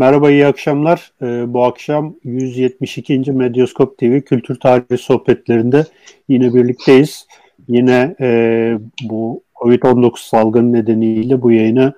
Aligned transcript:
Merhaba, 0.00 0.30
iyi 0.30 0.46
akşamlar. 0.46 1.12
Ee, 1.22 1.54
bu 1.54 1.64
akşam 1.64 2.14
172. 2.24 3.32
Medyaskop 3.32 3.98
TV 3.98 4.20
Kültür 4.20 4.60
Tarihi 4.60 4.98
Sohbetlerinde 4.98 5.86
yine 6.28 6.54
birlikteyiz. 6.54 7.26
Yine 7.68 8.16
e, 8.20 8.78
bu 9.02 9.42
COVID-19 9.54 10.28
salgını 10.28 10.72
nedeniyle 10.72 11.42
bu 11.42 11.52
yayını 11.52 11.92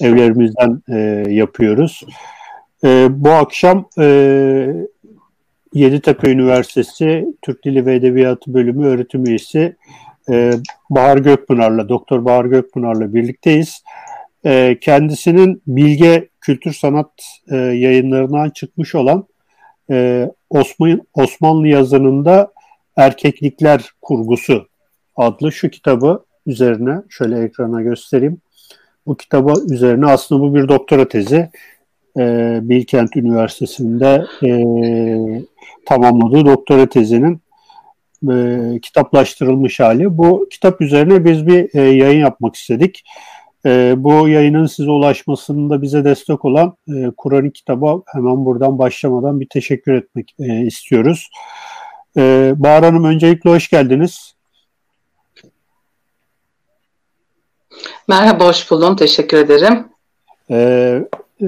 evlerimizden 0.00 0.82
e, 0.88 0.98
yapıyoruz. 1.30 2.02
E, 2.84 3.08
bu 3.10 3.30
akşam 3.30 3.88
e, 3.98 4.06
Yeditepe 5.74 6.30
Üniversitesi 6.30 7.26
Türk 7.42 7.64
Dili 7.64 7.86
ve 7.86 7.94
Edebiyatı 7.94 8.54
Bölümü 8.54 8.86
öğretim 8.86 9.24
üyesi 9.24 9.76
e, 10.30 10.52
Bahar 10.90 11.18
Gökpınar'la, 11.18 11.88
Doktor 11.88 12.24
Bahar 12.24 12.44
Gökpınar'la 12.44 13.14
birlikteyiz. 13.14 13.82
E, 14.46 14.78
kendisinin 14.80 15.62
Bilge 15.66 16.28
Kültür 16.40 16.72
Sanat 16.72 17.10
e, 17.50 17.56
yayınlarından 17.56 18.50
çıkmış 18.50 18.94
olan 18.94 19.24
e, 19.90 20.28
Osman, 20.50 21.00
Osmanlı 21.14 21.68
yazınında 21.68 22.52
Erkeklikler 22.96 23.90
Kurgusu 24.02 24.68
adlı 25.16 25.52
şu 25.52 25.70
kitabı 25.70 26.24
üzerine 26.46 27.02
şöyle 27.08 27.42
ekrana 27.42 27.82
göstereyim. 27.82 28.40
Bu 29.06 29.16
kitabı 29.16 29.52
üzerine 29.72 30.06
aslında 30.06 30.42
bu 30.42 30.54
bir 30.54 30.68
doktora 30.68 31.08
tezi. 31.08 31.50
E, 32.18 32.58
Bilkent 32.62 33.16
Üniversitesi'nde 33.16 34.26
e, 34.42 34.50
tamamladığı 35.86 36.46
doktora 36.46 36.88
tezinin 36.88 37.40
e, 38.30 38.58
kitaplaştırılmış 38.82 39.80
hali. 39.80 40.18
Bu 40.18 40.48
kitap 40.50 40.80
üzerine 40.80 41.24
biz 41.24 41.46
bir 41.46 41.74
e, 41.74 41.82
yayın 41.82 42.20
yapmak 42.20 42.56
istedik. 42.56 43.04
E, 43.66 43.94
bu 43.96 44.28
yayının 44.28 44.66
size 44.66 44.90
ulaşmasında 44.90 45.82
bize 45.82 46.04
destek 46.04 46.44
olan 46.44 46.76
e, 46.88 47.10
Kur'an 47.16 47.50
kitaba 47.50 48.02
hemen 48.06 48.44
buradan 48.44 48.78
başlamadan 48.78 49.40
bir 49.40 49.48
teşekkür 49.48 49.92
etmek 49.92 50.34
e, 50.38 50.60
istiyoruz. 50.60 51.30
E, 52.16 52.52
Bahar 52.56 52.84
Hanım 52.84 53.04
öncelikle 53.04 53.50
hoş 53.50 53.68
geldiniz. 53.70 54.34
Merhaba, 58.08 58.48
hoş 58.48 58.70
buldum. 58.70 58.96
Teşekkür 58.96 59.36
ederim. 59.36 59.84
E, 60.50 60.56
e, 61.40 61.46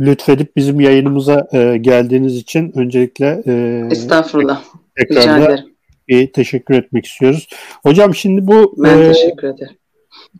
lütfedip 0.00 0.56
bizim 0.56 0.80
yayınımıza 0.80 1.48
e, 1.52 1.76
geldiğiniz 1.76 2.36
için 2.36 2.72
öncelikle 2.78 3.42
e, 3.46 3.82
Estağfurullah. 3.90 4.62
Tekrarda 4.96 5.64
bir 6.08 6.32
teşekkür 6.32 6.74
etmek 6.74 7.06
istiyoruz. 7.06 7.48
Hocam 7.82 8.14
şimdi 8.14 8.46
bu 8.46 8.74
ben 8.78 8.98
e, 8.98 9.12
teşekkür 9.12 9.48
ederim. 9.48 9.76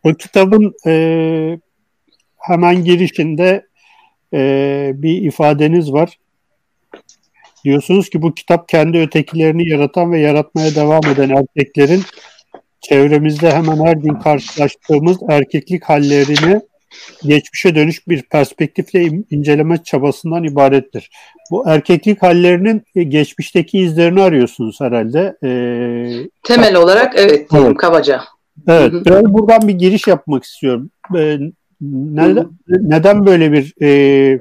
Bu 0.05 0.15
kitabın 0.15 0.75
e, 0.87 1.59
hemen 2.39 2.85
girişinde 2.85 3.67
e, 4.35 4.93
bir 4.95 5.23
ifadeniz 5.23 5.93
var. 5.93 6.19
Diyorsunuz 7.65 8.11
ki 8.11 8.23
bu 8.23 8.35
kitap 8.35 8.69
kendi 8.69 8.99
ötekilerini 8.99 9.69
yaratan 9.69 10.13
ve 10.13 10.21
yaratmaya 10.21 10.75
devam 10.75 11.07
eden 11.07 11.29
erkeklerin 11.31 12.03
çevremizde 12.81 13.51
hemen 13.51 13.87
her 13.87 13.97
gün 13.97 14.15
karşılaştığımız 14.15 15.19
erkeklik 15.29 15.85
hallerini 15.85 16.61
geçmişe 17.23 17.75
dönüş 17.75 18.09
bir 18.09 18.23
perspektifle 18.23 19.11
inceleme 19.31 19.83
çabasından 19.85 20.45
ibarettir. 20.45 21.11
Bu 21.51 21.69
erkeklik 21.69 22.23
hallerinin 22.23 22.83
geçmişteki 23.09 23.79
izlerini 23.79 24.23
arıyorsunuz 24.23 24.81
herhalde. 24.81 25.37
Ee, 25.43 26.29
Temel 26.43 26.77
olarak 26.77 27.15
evet, 27.17 27.47
evet. 27.55 27.77
kabaca. 27.77 28.21
Evet, 28.69 28.93
hı 28.93 28.97
hı. 28.97 29.05
biraz 29.05 29.25
buradan 29.25 29.69
bir 29.69 29.75
giriş 29.75 30.07
yapmak 30.07 30.45
istiyorum. 30.45 30.91
Ee, 31.17 31.39
neden, 31.81 32.49
neden 32.69 33.27
böyle 33.27 33.53
bir 33.53 33.75
e, 33.83 34.41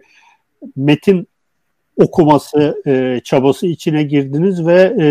metin 0.75 1.27
okuması 1.97 2.81
e, 2.87 3.21
çabası 3.23 3.67
içine 3.67 4.03
girdiniz 4.03 4.65
ve 4.65 4.95
e, 4.99 5.07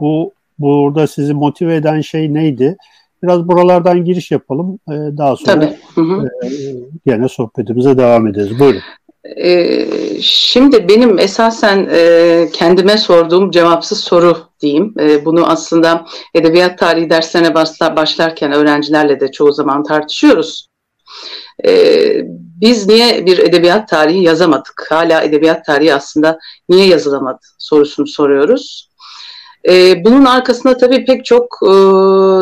bu 0.00 0.32
burada 0.58 1.06
sizi 1.06 1.34
motive 1.34 1.74
eden 1.74 2.00
şey 2.00 2.34
neydi? 2.34 2.76
Biraz 3.22 3.48
buralardan 3.48 4.04
giriş 4.04 4.30
yapalım. 4.30 4.78
E, 4.88 4.92
daha 4.92 5.36
sonra 5.36 5.60
Tabii. 5.60 5.76
Hı 5.94 6.00
hı. 6.00 6.28
E, 6.44 6.48
gene 7.06 7.28
sohbetimize 7.28 7.98
devam 7.98 8.26
ederiz. 8.26 8.58
Buyurun. 8.58 8.80
Ee, 9.24 9.86
şimdi 10.22 10.88
benim 10.88 11.18
esasen 11.18 11.88
e, 11.92 12.48
kendime 12.52 12.98
sorduğum 12.98 13.50
cevapsız 13.50 14.00
soru 14.00 14.36
diyeyim. 14.60 14.94
E, 15.00 15.24
bunu 15.24 15.46
aslında 15.46 16.06
edebiyat 16.34 16.78
tarihi 16.78 17.10
derslerine 17.10 17.54
başlar, 17.54 17.96
başlarken 17.96 18.52
öğrencilerle 18.52 19.20
de 19.20 19.32
çoğu 19.32 19.52
zaman 19.52 19.82
tartışıyoruz. 19.82 20.68
E, 21.66 21.72
biz 22.60 22.86
niye 22.86 23.26
bir 23.26 23.38
edebiyat 23.38 23.88
tarihi 23.88 24.22
yazamadık? 24.22 24.86
Hala 24.88 25.22
edebiyat 25.22 25.66
tarihi 25.66 25.94
aslında 25.94 26.38
niye 26.68 26.86
yazılamadı 26.86 27.40
sorusunu 27.58 28.06
soruyoruz. 28.06 28.88
E, 29.68 30.04
bunun 30.04 30.24
arkasında 30.24 30.76
tabii 30.76 31.04
pek 31.04 31.24
çok 31.24 31.58
e, 31.62 31.70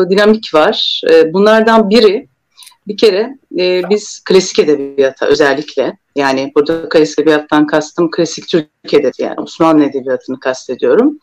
dinamik 0.09 0.53
var. 0.53 1.01
E, 1.11 1.33
bunlardan 1.33 1.89
biri 1.89 2.30
bir 2.87 2.97
kere 2.97 3.37
e, 3.59 3.89
biz 3.89 4.23
klasik 4.25 4.59
edebiyata 4.59 5.25
özellikle 5.25 5.97
yani 6.15 6.51
burada 6.55 6.89
klasik 6.89 7.19
edebiyattan 7.19 7.67
kastım 7.67 8.11
klasik 8.11 8.47
Türk 8.47 8.67
edebiyatı 8.85 9.21
yani 9.21 9.39
Osmanlı 9.39 9.83
edebiyatını 9.83 10.39
kastediyorum. 10.39 11.19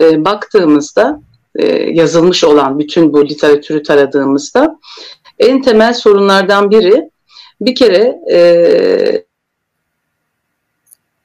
E, 0.00 0.24
baktığımızda 0.24 1.20
e, 1.54 1.66
yazılmış 1.92 2.44
olan 2.44 2.78
bütün 2.78 3.12
bu 3.12 3.28
literatürü 3.28 3.82
taradığımızda 3.82 4.78
en 5.38 5.62
temel 5.62 5.94
sorunlardan 5.94 6.70
biri 6.70 7.10
bir 7.60 7.74
kere 7.74 8.18
e, 8.30 8.38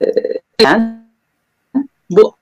e, 0.02 0.66
bu 2.10 2.36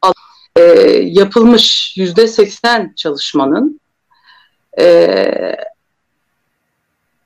e, 0.55 0.61
yapılmış 1.03 1.93
yüzde 1.97 2.27
seksen 2.27 2.93
çalışmanın 2.95 3.79
e, 4.79 5.55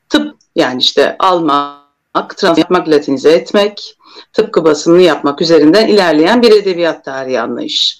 tıp 0.08 0.36
yani 0.56 0.80
işte 0.80 1.16
almak, 1.18 2.36
trans 2.36 2.58
yapmak, 2.58 2.88
latinize 2.88 3.30
etmek, 3.30 3.96
tıpkı 4.32 4.64
basımını 4.64 5.02
yapmak 5.02 5.42
üzerinden 5.42 5.88
ilerleyen 5.88 6.42
bir 6.42 6.50
edebiyat 6.52 7.04
tarihi 7.04 7.40
anlayışı. 7.40 7.94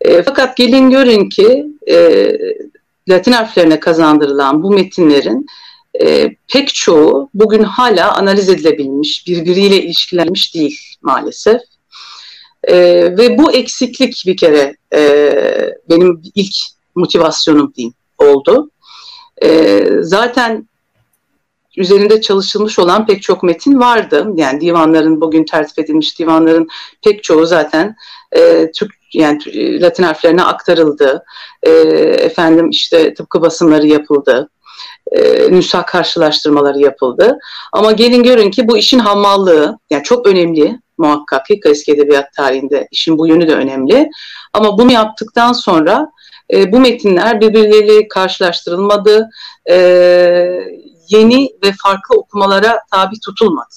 E, 0.00 0.22
fakat 0.22 0.56
gelin 0.56 0.90
görün 0.90 1.28
ki 1.28 1.66
e, 1.90 2.32
Latin 3.08 3.32
harflerine 3.32 3.80
kazandırılan 3.80 4.62
bu 4.62 4.70
metinlerin 4.70 5.46
e, 6.00 6.36
pek 6.52 6.74
çoğu 6.74 7.30
bugün 7.34 7.62
hala 7.62 8.14
analiz 8.14 8.48
edilebilmiş, 8.48 9.26
birbiriyle 9.26 9.82
ilişkilenmiş 9.82 10.54
değil 10.54 10.78
maalesef. 11.02 11.60
E, 12.64 12.76
ve 13.18 13.38
bu 13.38 13.52
eksiklik 13.52 14.22
bir 14.26 14.36
kere 14.36 14.76
e, 14.94 15.32
benim 15.90 16.22
ilk 16.34 16.54
motivasyonum 16.94 17.74
diyeyim 17.74 17.94
oldu. 18.18 18.70
E, 19.42 19.80
zaten 20.00 20.68
üzerinde 21.76 22.20
çalışılmış 22.20 22.78
olan 22.78 23.06
pek 23.06 23.22
çok 23.22 23.42
metin 23.42 23.80
vardı. 23.80 24.26
Yani 24.34 24.60
divanların 24.60 25.20
bugün 25.20 25.44
tertip 25.44 25.78
edilmiş 25.78 26.18
divanların 26.18 26.68
pek 27.04 27.24
çoğu 27.24 27.46
zaten 27.46 27.96
e, 28.36 28.70
Türk 28.70 28.92
yani 29.14 29.40
Latin 29.80 30.02
harflerine 30.02 30.42
aktarıldı. 30.42 31.24
E, 31.62 31.70
efendim 32.18 32.70
işte 32.70 33.14
tıpkı 33.14 33.42
basımları 33.42 33.86
yapıldı. 33.86 34.50
E, 35.12 35.50
nüsa 35.50 35.86
karşılaştırmaları 35.86 36.78
yapıldı. 36.78 37.38
Ama 37.72 37.92
gelin 37.92 38.22
görün 38.22 38.50
ki 38.50 38.68
bu 38.68 38.76
işin 38.76 38.98
hamallığı 38.98 39.78
yani 39.90 40.02
çok 40.02 40.26
önemli 40.26 40.78
muhakkak 40.98 41.46
ki 41.46 41.60
eski 41.64 41.92
edebiyat 41.92 42.32
tarihinde 42.36 42.88
işin 42.90 43.18
bu 43.18 43.26
yönü 43.26 43.48
de 43.48 43.54
önemli. 43.54 44.10
Ama 44.52 44.78
bunu 44.78 44.92
yaptıktan 44.92 45.52
sonra 45.52 46.08
e, 46.52 46.72
bu 46.72 46.80
metinler 46.80 47.40
birbirleriyle 47.40 48.08
karşılaştırılmadı. 48.08 49.28
E, 49.70 49.76
yeni 51.08 51.50
ve 51.64 51.72
farklı 51.82 52.16
okumalara 52.16 52.80
tabi 52.90 53.20
tutulmadı. 53.20 53.74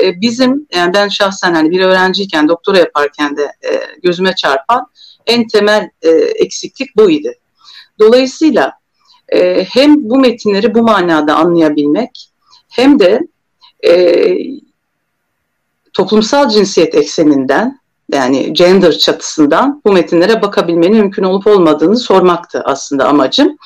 E, 0.00 0.20
bizim, 0.20 0.66
yani 0.74 0.94
ben 0.94 1.08
şahsen 1.08 1.54
hani 1.54 1.70
bir 1.70 1.80
öğrenciyken, 1.80 2.48
doktora 2.48 2.78
yaparken 2.78 3.36
de 3.36 3.42
e, 3.42 3.82
gözüme 4.02 4.34
çarpan 4.34 4.86
en 5.26 5.48
temel 5.48 5.90
e, 6.02 6.08
eksiklik 6.10 6.96
buydu. 6.96 7.28
Dolayısıyla 7.98 8.72
e, 9.28 9.64
hem 9.64 10.10
bu 10.10 10.18
metinleri 10.18 10.74
bu 10.74 10.82
manada 10.82 11.34
anlayabilmek 11.36 12.30
hem 12.68 12.98
de 12.98 13.20
e, 13.86 14.34
toplumsal 15.92 16.48
cinsiyet 16.48 16.94
ekseninden 16.94 17.79
yani 18.12 18.52
gender 18.52 18.98
çatısından 18.98 19.82
bu 19.86 19.92
metinlere 19.92 20.42
bakabilmenin 20.42 20.96
mümkün 20.96 21.22
olup 21.22 21.46
olmadığını 21.46 21.96
sormaktı 21.96 22.62
aslında 22.64 23.08
amacım. 23.08 23.56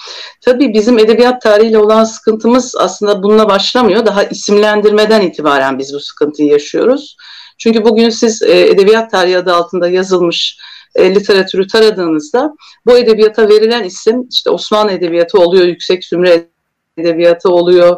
Tabii 0.41 0.75
bizim 0.75 0.99
edebiyat 0.99 1.43
tarihiyle 1.43 1.79
olan 1.79 2.05
sıkıntımız 2.05 2.75
aslında 2.79 3.23
bununla 3.23 3.49
başlamıyor. 3.49 4.06
Daha 4.06 4.25
isimlendirmeden 4.25 5.20
itibaren 5.20 5.79
biz 5.79 5.94
bu 5.94 6.00
sıkıntıyı 6.00 6.49
yaşıyoruz. 6.49 7.17
Çünkü 7.58 7.85
bugün 7.85 8.11
siz 8.11 8.43
e, 8.43 8.67
edebiyat 8.67 9.11
tarihi 9.11 9.38
adı 9.38 9.55
altında 9.55 9.88
yazılmış 9.88 10.58
e, 10.94 11.14
literatürü 11.14 11.67
taradığınızda 11.67 12.55
bu 12.87 12.99
edebiyata 12.99 13.49
verilen 13.49 13.85
isim 13.85 14.29
işte 14.31 14.50
Osmanlı 14.50 14.93
edebiyatı 14.93 15.38
oluyor, 15.38 15.67
yüksek 15.67 16.05
zümre 16.05 16.54
edebiyatı 16.99 17.49
oluyor, 17.49 17.96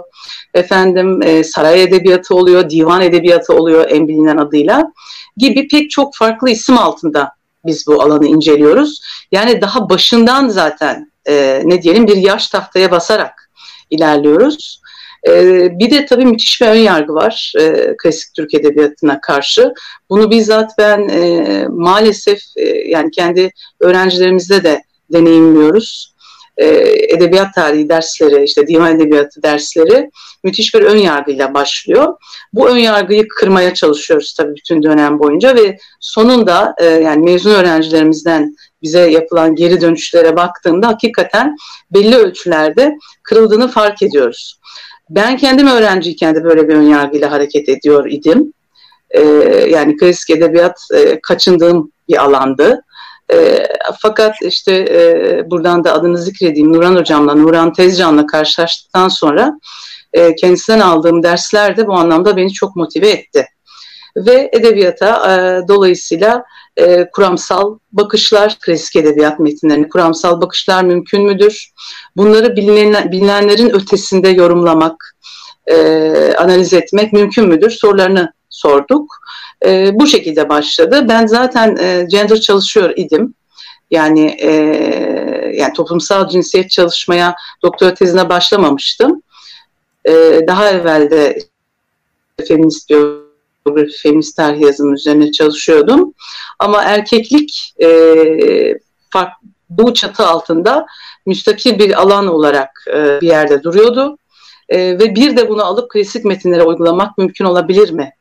efendim 0.55 1.23
e, 1.23 1.45
saray 1.45 1.83
edebiyatı 1.83 2.35
oluyor, 2.35 2.71
divan 2.71 3.03
edebiyatı 3.03 3.55
oluyor 3.55 3.87
en 3.89 4.09
bilinen 4.09 4.37
adıyla 4.37 4.93
gibi 5.37 5.69
pek 5.69 5.91
çok 5.91 6.15
farklı 6.15 6.51
isim 6.51 6.79
altında 6.79 7.33
biz 7.67 7.87
bu 7.87 8.03
alanı 8.03 8.27
inceliyoruz. 8.27 9.03
Yani 9.33 9.61
daha 9.61 9.91
başından 9.91 10.49
zaten 10.49 11.13
e, 11.29 11.63
ne 11.65 11.83
diyelim 11.83 12.07
bir 12.07 12.17
yaş 12.17 12.49
tahtaya 12.49 12.91
basarak 12.91 13.51
ilerliyoruz. 13.91 14.81
Ee, 15.29 15.79
bir 15.79 15.91
de 15.91 16.07
tabii 16.07 16.25
müthiş 16.25 16.61
bir 16.61 16.67
ön 16.67 16.75
yargı 16.75 17.15
var 17.15 17.53
e, 17.59 17.95
klasik 18.03 18.35
Türk 18.35 18.55
edebiyatına 18.55 19.21
karşı. 19.21 19.75
Bunu 20.11 20.31
bizzat 20.31 20.73
ben 20.79 21.09
e, 21.09 21.67
maalesef 21.69 22.41
e, 22.57 22.63
yani 22.89 23.11
kendi 23.11 23.51
öğrencilerimizde 23.81 24.65
de 24.65 24.83
deneyimliyoruz. 25.13 26.16
E, 26.57 26.67
edebiyat 27.15 27.55
tarihi 27.55 27.89
dersleri, 27.89 28.45
işte 28.45 28.67
divan 28.67 28.97
edebiyatı 28.97 29.43
dersleri 29.43 30.11
müthiş 30.45 30.75
bir 30.75 30.83
ön 30.83 30.97
yargıyla 30.97 31.55
başlıyor. 31.55 32.15
Bu 32.53 32.69
ön 32.69 32.77
yargıyı 32.77 33.29
kırmaya 33.29 33.75
çalışıyoruz 33.75 34.35
tabii 34.35 34.55
bütün 34.55 34.83
dönem 34.83 35.19
boyunca 35.19 35.57
ve 35.57 35.79
sonunda 36.01 36.75
e, 36.79 36.85
yani 36.85 37.25
mezun 37.25 37.51
öğrencilerimizden 37.51 38.57
bize 38.83 39.11
yapılan 39.11 39.55
geri 39.55 39.81
dönüşlere 39.81 40.37
baktığımda 40.37 40.89
hakikaten 40.89 41.57
belli 41.91 42.17
ölçülerde 42.17 42.97
kırıldığını 43.23 43.69
fark 43.69 44.03
ediyoruz. 44.03 44.61
Ben 45.11 45.37
kendim 45.37 45.67
öğrenciyken 45.67 46.35
de 46.35 46.45
böyle 46.45 46.69
bir 46.69 46.75
önyargıyla 46.75 47.31
hareket 47.31 47.69
ediyor 47.69 48.11
idim. 48.11 48.53
E, 49.11 49.21
yani 49.71 49.97
klasik 49.97 50.31
edebiyat 50.31 50.79
e, 50.95 51.21
kaçındığım 51.21 51.93
bir 52.09 52.25
alandı. 52.25 52.83
E, 53.33 53.67
fakat 54.03 54.35
işte 54.43 54.75
e, 54.75 55.51
buradan 55.51 55.85
da 55.85 55.93
adını 55.93 56.19
zikredeyim 56.19 56.73
Nuran 56.73 56.97
Hocam'la, 56.97 57.35
Nuran 57.35 57.73
Tezcan'la 57.73 58.27
karşılaştıktan 58.27 59.09
sonra 59.09 59.59
e, 60.13 60.35
kendisinden 60.35 60.81
aldığım 60.81 61.23
dersler 61.23 61.77
de 61.77 61.87
bu 61.87 61.95
anlamda 61.95 62.37
beni 62.37 62.53
çok 62.53 62.77
motive 62.77 63.09
etti. 63.09 63.47
Ve 64.17 64.51
edebiyata 64.53 65.33
e, 65.33 65.69
dolayısıyla 65.69 66.45
e, 66.77 67.11
kuramsal 67.11 67.79
bakışlar, 67.93 68.57
klasik 68.61 68.97
edebiyat 68.97 69.39
metinlerini 69.41 69.89
kuramsal 69.89 70.41
bakışlar 70.41 70.85
mümkün 70.85 71.23
müdür? 71.23 71.73
Bunları 72.17 72.57
bilinen, 72.57 73.13
bilinenlerin 73.13 73.71
ötesinde 73.75 74.29
yorumlamak, 74.29 75.17
e, 75.67 75.77
analiz 76.39 76.73
etmek 76.73 77.13
mümkün 77.13 77.49
müdür? 77.49 77.71
Sorularını 77.71 78.33
sorduk. 78.57 79.17
E, 79.65 79.91
bu 79.95 80.07
şekilde 80.07 80.49
başladı. 80.49 81.07
Ben 81.09 81.27
zaten 81.27 81.77
e, 81.77 82.07
gender 82.11 82.41
çalışıyor 82.41 82.93
idim. 82.97 83.35
Yani 83.91 84.37
e, 84.41 84.51
yani 85.55 85.73
toplumsal 85.73 86.29
cinsiyet 86.29 86.71
çalışmaya 86.71 87.37
doktora 87.63 87.95
tezine 87.95 88.29
başlamamıştım. 88.29 89.23
E, 90.05 90.41
daha 90.47 90.71
evvel 90.71 91.11
de 91.11 91.39
feminist 92.49 92.91
biyografi, 92.91 93.99
feminist 94.03 94.37
tarih 94.37 94.61
yazımı 94.61 94.95
üzerine 94.95 95.33
çalışıyordum. 95.33 96.15
Ama 96.59 96.83
erkeklik 96.83 97.75
e, 97.83 97.89
fark, 99.11 99.33
bu 99.71 99.95
çatı 99.95 100.27
altında 100.27 100.87
müstakil 101.27 101.79
bir 101.79 102.01
alan 102.01 102.27
olarak 102.27 102.85
e, 102.95 103.21
bir 103.21 103.27
yerde 103.27 103.63
duruyordu. 103.63 104.19
E, 104.69 104.79
ve 104.79 105.15
bir 105.15 105.37
de 105.37 105.49
bunu 105.49 105.65
alıp 105.65 105.91
klasik 105.91 106.25
metinlere 106.25 106.63
uygulamak 106.63 107.19
mümkün 107.19 107.45
olabilir 107.45 107.91
mi? 107.91 108.13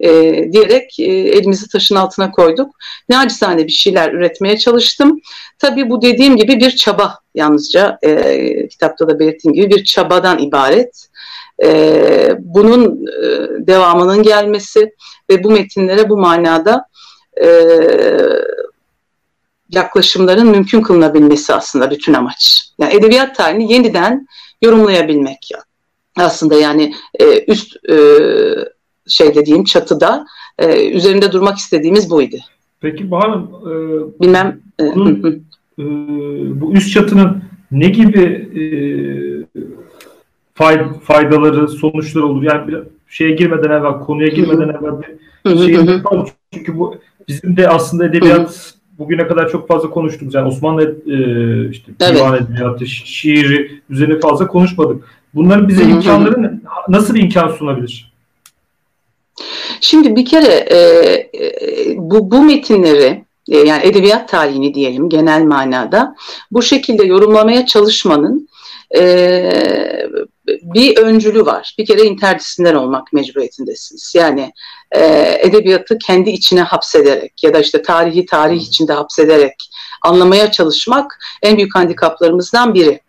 E, 0.00 0.08
diyerek 0.52 1.00
e, 1.00 1.04
elimizi 1.04 1.68
taşın 1.68 1.94
altına 1.94 2.30
koyduk. 2.30 2.76
Nacizane 3.08 3.66
bir 3.66 3.72
şeyler 3.72 4.12
üretmeye 4.12 4.58
çalıştım. 4.58 5.20
Tabii 5.58 5.90
bu 5.90 6.02
dediğim 6.02 6.36
gibi 6.36 6.60
bir 6.60 6.70
çaba 6.70 7.18
yalnızca 7.34 7.98
e, 8.02 8.68
kitapta 8.68 9.08
da 9.08 9.18
belirttiğim 9.18 9.54
gibi 9.54 9.70
bir 9.70 9.84
çabadan 9.84 10.38
ibaret. 10.38 11.08
E, 11.64 12.34
bunun 12.38 13.06
e, 13.06 13.26
devamının 13.66 14.22
gelmesi 14.22 14.92
ve 15.30 15.44
bu 15.44 15.50
metinlere 15.50 16.08
bu 16.08 16.16
manada 16.16 16.86
e, 17.42 17.48
yaklaşımların 19.70 20.46
mümkün 20.46 20.82
kılınabilmesi 20.82 21.54
aslında 21.54 21.90
bütün 21.90 22.14
amaç. 22.14 22.70
Yani 22.78 22.94
edebiyat 22.94 23.36
tarihini 23.36 23.72
yeniden 23.72 24.26
yorumlayabilmek 24.62 25.52
aslında 26.16 26.54
yani 26.54 26.94
e, 27.20 27.44
üst 27.44 27.76
e, 27.90 27.96
şey 29.08 29.34
dediğim 29.34 29.64
çatıda 29.64 30.26
e, 30.58 30.90
üzerinde 30.90 31.32
durmak 31.32 31.58
istediğimiz 31.58 32.10
buydu. 32.10 32.36
Peki 32.80 33.10
Bahar 33.10 33.38
e, 33.38 33.72
bilmem 34.20 34.60
e, 34.80 34.84
bunun, 34.94 35.44
e, 35.78 35.84
bu 36.60 36.72
üst 36.72 36.92
çatının 36.92 37.42
ne 37.70 37.88
gibi 37.88 38.22
e, 38.60 38.62
faydaları, 41.02 41.68
sonuçları 41.68 42.26
olur? 42.26 42.42
Yani 42.42 42.68
bir 42.68 42.78
şeye 43.08 43.30
girmeden 43.30 43.70
evvel, 43.70 43.92
konuya 43.92 44.28
girmeden 44.28 44.68
evvel 44.68 44.92
bir 45.46 45.58
şey 45.58 45.74
yapalım. 45.94 46.26
Çünkü 46.54 46.78
bu 46.78 46.96
bizim 47.28 47.56
de 47.56 47.68
aslında 47.68 48.06
edebiyat 48.06 48.74
bugüne 48.98 49.26
kadar 49.26 49.48
çok 49.48 49.68
fazla 49.68 49.90
konuştuk. 49.90 50.34
Yani 50.34 50.48
Osmanlı 50.48 50.82
e, 51.06 51.70
işte 51.70 51.92
evet. 52.00 52.16
divan 52.16 52.36
edebiyatı, 52.36 52.86
şiiri 52.86 53.80
üzerine 53.90 54.20
fazla 54.20 54.46
konuşmadık. 54.46 55.04
Bunların 55.34 55.68
bize 55.68 55.84
imkanları 55.84 56.60
nasıl 56.88 57.14
bir 57.14 57.22
imkan 57.22 57.48
sunabilir? 57.48 58.11
Şimdi 59.80 60.16
bir 60.16 60.24
kere 60.24 60.54
e, 60.54 60.78
e, 60.78 61.52
bu, 61.96 62.30
bu 62.30 62.42
metinleri 62.42 63.24
e, 63.50 63.58
yani 63.58 63.86
edebiyat 63.86 64.28
tarihini 64.28 64.74
diyelim 64.74 65.08
genel 65.08 65.42
manada 65.42 66.14
bu 66.50 66.62
şekilde 66.62 67.04
yorumlamaya 67.04 67.66
çalışmanın 67.66 68.48
e, 68.96 69.52
bir 70.46 70.96
öncülü 70.96 71.46
var. 71.46 71.74
Bir 71.78 71.86
kere 71.86 72.02
interdisipliner 72.02 72.74
olmak 72.74 73.12
mecburiyetindesiniz. 73.12 74.12
Yani 74.16 74.52
e, 74.92 75.34
edebiyatı 75.40 75.98
kendi 75.98 76.30
içine 76.30 76.62
hapsederek 76.62 77.42
ya 77.42 77.54
da 77.54 77.58
işte 77.58 77.82
tarihi 77.82 78.26
tarih 78.26 78.60
içinde 78.60 78.92
hapsederek 78.92 79.70
anlamaya 80.02 80.50
çalışmak 80.50 81.18
en 81.42 81.56
büyük 81.56 81.74
handikaplarımızdan 81.74 82.74
biri. 82.74 83.00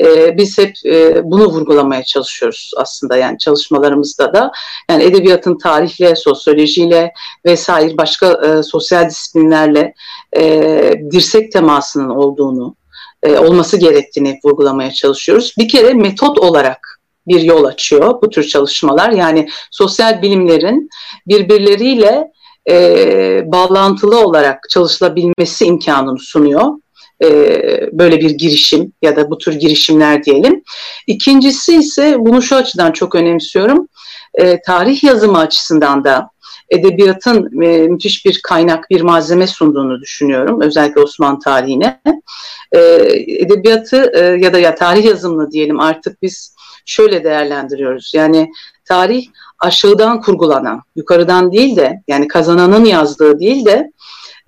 E, 0.00 0.36
biz 0.36 0.58
hep 0.58 0.74
e, 0.84 1.20
bunu 1.24 1.46
vurgulamaya 1.46 2.04
çalışıyoruz 2.04 2.70
aslında 2.76 3.16
yani 3.16 3.38
çalışmalarımızda 3.38 4.34
da. 4.34 4.52
Yani 4.90 5.02
edebiyatın 5.02 5.58
tarihle, 5.58 6.16
sosyolojiyle 6.16 7.12
vesaire 7.44 7.96
başka 7.96 8.32
e, 8.32 8.62
sosyal 8.62 9.08
disiplinlerle 9.10 9.94
e, 10.36 10.94
dirsek 11.10 11.52
temasının 11.52 12.08
olduğunu, 12.08 12.76
e, 13.22 13.38
olması 13.38 13.76
gerektiğini 13.76 14.40
vurgulamaya 14.44 14.92
çalışıyoruz. 14.92 15.54
Bir 15.58 15.68
kere 15.68 15.94
metot 15.94 16.38
olarak 16.38 17.00
bir 17.26 17.40
yol 17.40 17.64
açıyor 17.64 18.22
bu 18.22 18.30
tür 18.30 18.44
çalışmalar. 18.44 19.10
Yani 19.10 19.48
sosyal 19.70 20.22
bilimlerin 20.22 20.88
birbirleriyle 21.26 22.32
e, 22.70 23.42
bağlantılı 23.52 24.20
olarak 24.20 24.58
çalışılabilmesi 24.70 25.64
imkanını 25.64 26.18
sunuyor. 26.18 26.64
E, 27.22 27.28
böyle 27.92 28.20
bir 28.20 28.30
girişim 28.30 28.92
ya 29.02 29.16
da 29.16 29.30
bu 29.30 29.38
tür 29.38 29.52
girişimler 29.52 30.24
diyelim. 30.24 30.62
İkincisi 31.06 31.76
ise 31.76 32.16
bunu 32.18 32.42
şu 32.42 32.56
açıdan 32.56 32.92
çok 32.92 33.14
önemsiyorum. 33.14 33.88
E, 34.34 34.62
tarih 34.62 35.04
yazımı 35.04 35.38
açısından 35.38 36.04
da 36.04 36.30
edebiyatın 36.70 37.62
e, 37.62 37.88
müthiş 37.88 38.26
bir 38.26 38.40
kaynak, 38.42 38.90
bir 38.90 39.00
malzeme 39.00 39.46
sunduğunu 39.46 40.00
düşünüyorum. 40.00 40.60
Özellikle 40.60 41.00
Osmanlı 41.00 41.38
tarihine. 41.38 42.00
E, 42.72 42.80
edebiyatı 43.26 44.12
e, 44.14 44.20
ya 44.20 44.52
da 44.52 44.58
ya 44.58 44.74
tarih 44.74 45.04
yazımını 45.04 45.50
diyelim 45.50 45.80
artık 45.80 46.22
biz 46.22 46.54
şöyle 46.86 47.24
değerlendiriyoruz. 47.24 48.12
Yani 48.14 48.50
tarih 48.84 49.26
aşağıdan 49.62 50.20
kurgulanan, 50.20 50.82
yukarıdan 50.96 51.52
değil 51.52 51.76
de 51.76 52.02
yani 52.08 52.28
kazananın 52.28 52.84
yazdığı 52.84 53.38
değil 53.38 53.64
de 53.64 53.92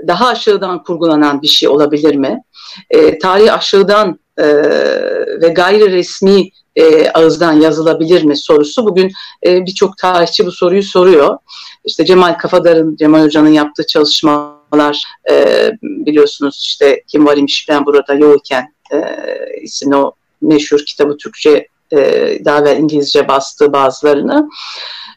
daha 0.09 0.29
aşağıdan 0.29 0.83
kurgulanan 0.83 1.43
bir 1.43 1.49
şey 1.49 1.69
olabilir 1.69 2.15
mi? 2.15 2.43
E, 2.91 3.19
tarih 3.19 3.55
aşağıdan 3.55 4.19
e, 4.39 4.47
ve 5.43 5.49
gayri 5.49 5.93
resmi 5.93 6.51
e, 6.77 7.11
ağızdan 7.11 7.53
yazılabilir 7.53 8.25
mi 8.25 8.37
sorusu. 8.37 8.87
Bugün 8.87 9.13
e, 9.47 9.67
birçok 9.67 9.99
tarihçi 9.99 10.47
bu 10.47 10.53
soruyu 10.53 10.83
soruyor. 10.83 11.39
İşte 11.85 12.05
Cemal 12.05 12.39
Kafadar'ın, 12.39 12.97
Cemal 12.97 13.25
Hoca'nın 13.25 13.53
yaptığı 13.53 13.87
çalışmalar 13.87 15.03
e, 15.31 15.71
biliyorsunuz 15.83 16.59
işte 16.63 17.03
Kim 17.09 17.27
var 17.27 17.37
imiş 17.37 17.67
ben 17.69 17.87
burada 17.87 18.15
yokken 18.15 18.75
e, 18.93 18.99
isimli 19.63 19.97
o 19.97 20.13
meşhur 20.43 20.79
kitabı 20.87 21.17
Türkçe 21.17 21.69
e, 21.93 21.99
daha 22.45 22.59
evvel 22.59 22.79
İngilizce 22.79 23.29
bastığı 23.29 23.73
bazılarını. 23.73 24.49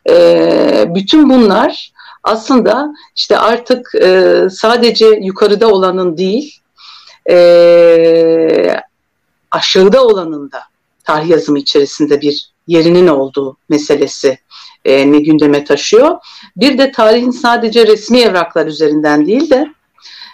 E, 0.10 0.86
bütün 0.96 1.30
bunlar 1.30 1.92
aslında 2.24 2.94
işte 3.16 3.38
artık 3.38 3.96
e, 3.96 4.42
sadece 4.52 5.06
yukarıda 5.06 5.68
olanın 5.68 6.18
değil, 6.18 6.60
e, 7.30 8.76
aşağıda 9.52 10.06
olanın 10.06 10.52
da 10.52 10.64
tarih 11.04 11.30
yazımı 11.30 11.60
içerisinde 11.60 12.22
bir 12.22 12.52
yerinin 12.68 13.08
olduğu 13.08 13.58
meselesi 13.70 14.40
e, 14.86 15.12
ne 15.12 15.20
gündeme 15.20 15.64
taşıyor. 15.64 16.18
Bir 16.58 16.78
de 16.78 16.92
tarihin 16.92 17.32
sadece 17.32 17.88
resmi 17.88 18.20
evraklar 18.20 18.66
üzerinden 18.66 19.28
değil 19.28 19.50
de 19.50 19.68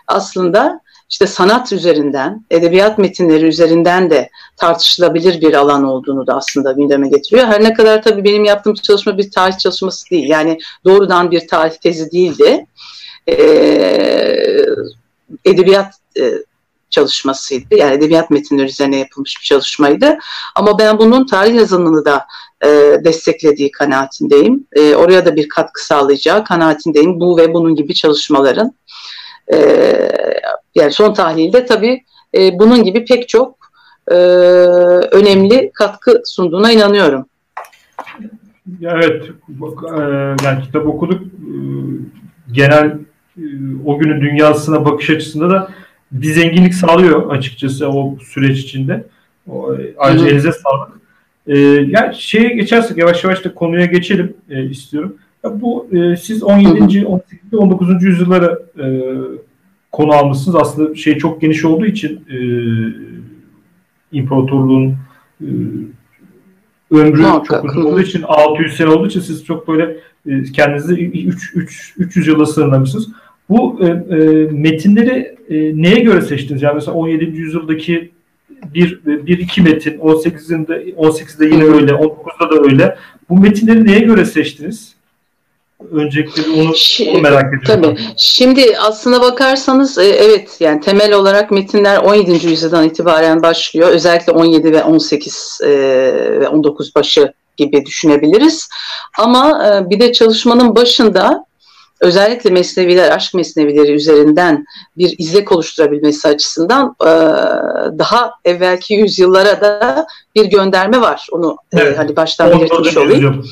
aslında 0.07 0.82
işte 1.13 1.27
sanat 1.27 1.71
üzerinden, 1.71 2.45
edebiyat 2.51 2.97
metinleri 2.97 3.45
üzerinden 3.45 4.09
de 4.09 4.29
tartışılabilir 4.57 5.41
bir 5.41 5.53
alan 5.53 5.83
olduğunu 5.83 6.27
da 6.27 6.35
aslında 6.35 6.71
gündeme 6.71 7.09
getiriyor. 7.09 7.47
Her 7.47 7.63
ne 7.63 7.73
kadar 7.73 8.01
tabii 8.01 8.23
benim 8.23 8.43
yaptığım 8.43 8.73
çalışma 8.73 9.17
bir 9.17 9.31
tarih 9.31 9.57
çalışması 9.57 10.09
değil. 10.09 10.29
Yani 10.29 10.59
doğrudan 10.85 11.31
bir 11.31 11.47
tarih 11.47 11.75
tezi 11.75 12.11
değildi. 12.11 12.65
E, 13.27 13.35
edebiyat 15.45 15.93
e, 16.19 16.33
çalışmasıydı. 16.89 17.75
Yani 17.75 17.93
edebiyat 17.93 18.29
metinleri 18.29 18.67
üzerine 18.67 18.97
yapılmış 18.97 19.37
bir 19.41 19.45
çalışmaydı. 19.45 20.17
Ama 20.55 20.79
ben 20.79 20.97
bunun 20.97 21.25
tarih 21.25 21.55
yazımını 21.55 22.05
da 22.05 22.25
e, 22.65 22.67
desteklediği 23.03 23.71
kanaatindeyim. 23.71 24.67
E, 24.75 24.95
oraya 24.95 25.25
da 25.25 25.35
bir 25.35 25.49
katkı 25.49 25.85
sağlayacağı 25.85 26.43
kanaatindeyim. 26.43 27.19
Bu 27.19 27.37
ve 27.37 27.53
bunun 27.53 27.75
gibi 27.75 27.93
çalışmaların. 27.93 28.73
E, 29.53 29.57
yani 30.75 30.91
son 30.91 31.13
tahlilde 31.13 31.65
tabii 31.65 32.03
e, 32.35 32.59
bunun 32.59 32.83
gibi 32.83 33.05
pek 33.05 33.29
çok 33.29 33.57
e, 34.07 34.15
önemli 35.11 35.71
katkı 35.73 36.21
sunduğuna 36.25 36.71
inanıyorum. 36.71 37.25
Evet, 38.81 39.23
e, 39.97 40.01
yani 40.45 40.63
kitap 40.63 40.87
okuduk. 40.87 41.21
E, 41.23 41.55
genel 42.51 42.97
e, 43.37 43.43
o 43.85 43.97
günün 43.97 44.21
dünyasına 44.21 44.85
bakış 44.85 45.09
açısında 45.09 45.49
da 45.49 45.69
bir 46.11 46.33
zenginlik 46.33 46.73
sağlıyor 46.73 47.31
açıkçası 47.31 47.89
o 47.89 48.17
süreç 48.19 48.59
içinde. 48.59 49.03
O, 49.49 49.75
ayrıca 49.97 50.27
elinize 50.27 50.51
sağlık. 50.51 51.01
E, 51.47 51.57
yani 51.87 52.15
şeye 52.15 52.49
geçersek 52.49 52.97
yavaş 52.97 53.23
yavaş 53.23 53.45
da 53.45 53.53
konuya 53.53 53.85
geçelim 53.85 54.33
e, 54.49 54.63
istiyorum. 54.63 55.17
Ya 55.43 55.61
bu 55.61 55.87
e, 55.91 56.17
siz 56.17 56.43
17. 56.43 57.05
18. 57.05 57.53
19. 57.53 58.03
yüzyıllara 58.03 58.59
e, 58.79 58.85
konu 59.91 60.11
almışsınız. 60.11 60.55
Aslında 60.55 60.95
şey 60.95 61.17
çok 61.17 61.41
geniş 61.41 61.65
olduğu 61.65 61.85
için 61.85 62.25
e, 62.29 62.37
imparatorluğun 64.11 64.95
e, 65.41 65.47
ömrü 66.91 67.21
Muhakkak. 67.21 67.61
çok 67.61 67.71
uzun 67.71 67.85
olduğu 67.85 68.01
için 68.01 68.21
600 68.27 68.77
sene 68.77 68.89
olduğu 68.89 69.07
için 69.07 69.19
siz 69.19 69.45
çok 69.45 69.67
böyle 69.67 69.97
e, 70.27 70.43
kendinizi 70.43 70.93
3, 70.93 71.55
3, 71.55 71.93
300 71.97 72.27
yıla 72.27 72.45
sığınlamışsınız. 72.45 73.09
Bu 73.49 73.79
e, 73.81 73.85
e, 73.87 74.17
metinleri 74.51 75.35
e, 75.49 75.81
neye 75.81 75.99
göre 75.99 76.21
seçtiniz? 76.21 76.61
Yani 76.61 76.75
mesela 76.75 76.97
17. 76.97 77.25
yüzyıldaki 77.25 78.11
bir, 78.73 78.99
bir 79.05 79.37
iki 79.37 79.61
metin, 79.61 79.97
18'inde 79.99 80.93
18'de 80.93 81.45
yine 81.45 81.63
öyle, 81.63 81.91
19'da 81.91 82.51
da 82.51 82.63
öyle. 82.63 82.97
Bu 83.29 83.39
metinleri 83.39 83.85
neye 83.85 83.99
göre 83.99 84.25
seçtiniz? 84.25 84.95
Öncelikle 85.91 86.43
onu, 86.51 86.73
onu 87.11 87.21
merak 87.21 87.53
ediyorum. 87.53 87.83
Tabii. 87.95 87.99
Şimdi 88.17 88.77
aslına 88.77 89.21
bakarsanız 89.21 89.97
e, 89.97 90.05
evet 90.05 90.57
yani 90.59 90.81
temel 90.81 91.13
olarak 91.13 91.51
metinler 91.51 91.97
17. 91.97 92.47
yüzyıldan 92.47 92.85
itibaren 92.85 93.41
başlıyor. 93.41 93.89
Özellikle 93.89 94.31
17 94.31 94.71
ve 94.71 94.83
18 94.83 95.59
e, 95.63 95.69
ve 96.39 96.47
19 96.47 96.95
başı 96.95 97.33
gibi 97.57 97.85
düşünebiliriz. 97.85 98.69
Ama 99.17 99.67
e, 99.67 99.89
bir 99.89 99.99
de 99.99 100.13
çalışmanın 100.13 100.75
başında 100.75 101.45
özellikle 102.01 102.49
mesneviler, 102.49 103.11
aşk 103.11 103.33
mesnevileri 103.33 103.91
üzerinden 103.91 104.65
bir 104.97 105.15
izlek 105.17 105.51
oluşturabilmesi 105.51 106.27
açısından 106.27 106.95
daha 107.99 108.31
evvelki 108.45 108.93
yüzyıllara 108.93 109.61
da 109.61 110.07
bir 110.35 110.45
gönderme 110.45 111.01
var. 111.01 111.27
Onu 111.31 111.57
evet. 111.73 111.97
hani 111.97 112.15
baştan 112.15 112.51
belirtmiş 112.51 112.97
olayım. 112.97 113.45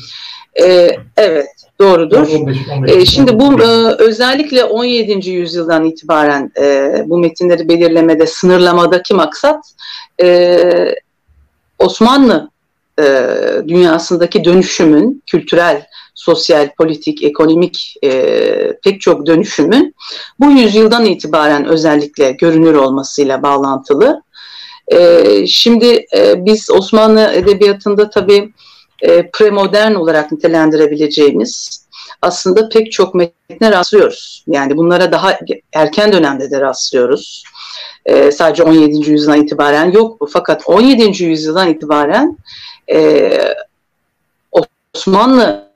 E, 0.60 0.96
evet, 1.16 1.46
doğrudur. 1.80 2.18
15, 2.18 2.58
15, 2.78 2.92
e, 2.92 3.06
şimdi 3.06 3.40
bu 3.40 3.62
e, 3.62 3.66
özellikle 3.98 4.64
17. 4.64 5.30
yüzyıldan 5.30 5.84
itibaren 5.84 6.52
e, 6.60 6.94
bu 7.06 7.18
metinleri 7.18 7.68
belirlemede, 7.68 8.26
sınırlamadaki 8.26 9.14
maksat 9.14 9.64
e, 10.22 10.94
Osmanlı 11.78 12.50
e, 13.00 13.04
dünyasındaki 13.68 14.44
dönüşümün 14.44 15.22
kültürel 15.26 15.86
sosyal, 16.14 16.70
politik, 16.74 17.22
ekonomik 17.22 17.94
e, 18.04 18.72
pek 18.84 19.00
çok 19.00 19.26
dönüşümün 19.26 19.94
bu 20.40 20.50
yüzyıldan 20.50 21.04
itibaren 21.04 21.64
özellikle 21.64 22.32
görünür 22.32 22.74
olmasıyla 22.74 23.42
bağlantılı. 23.42 24.22
E, 24.88 25.46
şimdi 25.46 26.06
e, 26.16 26.46
biz 26.46 26.70
Osmanlı 26.70 27.32
Edebiyatı'nda 27.34 28.10
tabii 28.10 28.52
e, 29.02 29.30
premodern 29.30 29.94
olarak 29.94 30.32
nitelendirebileceğimiz 30.32 31.86
aslında 32.22 32.68
pek 32.68 32.92
çok 32.92 33.14
metne 33.14 33.72
rastlıyoruz. 33.72 34.44
Yani 34.46 34.76
bunlara 34.76 35.12
daha 35.12 35.38
erken 35.72 36.12
dönemde 36.12 36.50
de 36.50 36.60
rastlıyoruz. 36.60 37.44
E, 38.06 38.32
sadece 38.32 38.62
17. 38.62 39.10
yüzyıldan 39.10 39.42
itibaren 39.42 39.92
yok 39.92 40.20
bu. 40.20 40.26
Fakat 40.26 40.62
17. 40.66 41.24
yüzyıldan 41.24 41.68
itibaren 41.68 42.36
e, 42.92 43.30
Osmanlı 44.52 45.72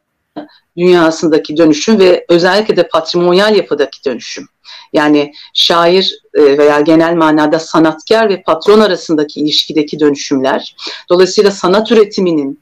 dünyasındaki 0.77 1.57
dönüşüm 1.57 1.99
ve 1.99 2.25
özellikle 2.29 2.77
de 2.77 2.89
patrimonyal 2.89 3.57
yapıdaki 3.57 4.05
dönüşüm. 4.05 4.49
Yani 4.93 5.33
şair 5.55 6.19
e, 6.35 6.59
veya 6.59 6.81
genel 6.81 7.15
manada 7.15 7.59
sanatkar 7.59 8.29
ve 8.29 8.43
patron 8.43 8.81
arasındaki 8.81 9.41
ilişkideki 9.41 10.01
dönüşümler. 10.01 10.77
Dolayısıyla 11.09 11.51
sanat 11.51 11.93
üretiminin 11.93 12.61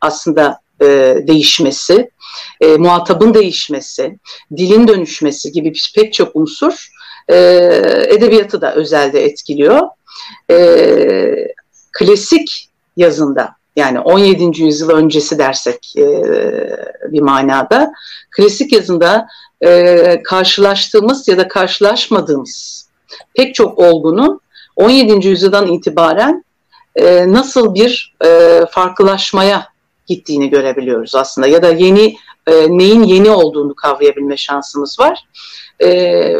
aslında 0.00 0.60
e, 0.80 0.86
değişmesi, 1.26 2.10
e, 2.60 2.76
muhatabın 2.76 3.34
değişmesi, 3.34 4.18
dilin 4.56 4.88
dönüşmesi 4.88 5.52
gibi 5.52 5.72
pek 5.94 6.12
çok 6.12 6.36
unsur 6.36 6.88
e, 7.28 7.36
edebiyatı 8.08 8.60
da 8.60 8.74
özelde 8.74 9.24
etkiliyor. 9.24 9.80
E, 10.50 11.54
klasik 11.92 12.68
yazında 12.96 13.56
yani 13.76 14.00
17. 14.00 14.62
yüzyıl 14.62 14.90
öncesi 14.90 15.38
dersek 15.38 15.94
e, 15.96 16.06
bir 17.12 17.20
manada 17.20 17.92
klasik 18.36 18.72
yazında 18.72 19.26
e, 19.60 20.22
karşılaştığımız 20.22 21.28
ya 21.28 21.38
da 21.38 21.48
karşılaşmadığımız 21.48 22.88
pek 23.34 23.54
çok 23.54 23.78
olgunun 23.78 24.40
17. 24.76 25.28
yüzyıldan 25.28 25.66
itibaren 25.66 26.44
e, 26.96 27.32
nasıl 27.32 27.74
bir 27.74 28.16
e, 28.24 28.60
farklılaşmaya 28.70 29.73
gittiğini 30.06 30.50
görebiliyoruz 30.50 31.14
aslında 31.14 31.46
ya 31.46 31.62
da 31.62 31.70
yeni 31.70 32.16
e, 32.46 32.78
neyin 32.78 33.02
yeni 33.02 33.30
olduğunu 33.30 33.74
kavrayabilme 33.74 34.36
şansımız 34.36 35.00
var. 35.00 35.24
E, 35.82 36.36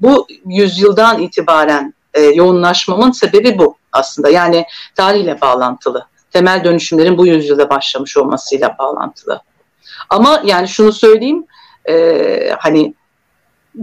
bu 0.00 0.26
yüzyıldan 0.46 1.22
itibaren 1.22 1.94
e, 2.14 2.20
yoğunlaşmamın 2.20 3.10
sebebi 3.10 3.58
bu 3.58 3.76
aslında 3.92 4.28
yani 4.28 4.64
tarihle 4.94 5.40
bağlantılı 5.40 6.06
temel 6.30 6.64
dönüşümlerin 6.64 7.18
bu 7.18 7.26
yüzyılda 7.26 7.70
başlamış 7.70 8.16
olmasıyla 8.16 8.76
bağlantılı. 8.78 9.40
Ama 10.10 10.42
yani 10.44 10.68
şunu 10.68 10.92
söyleyeyim, 10.92 11.46
e, 11.88 12.50
hani 12.58 12.94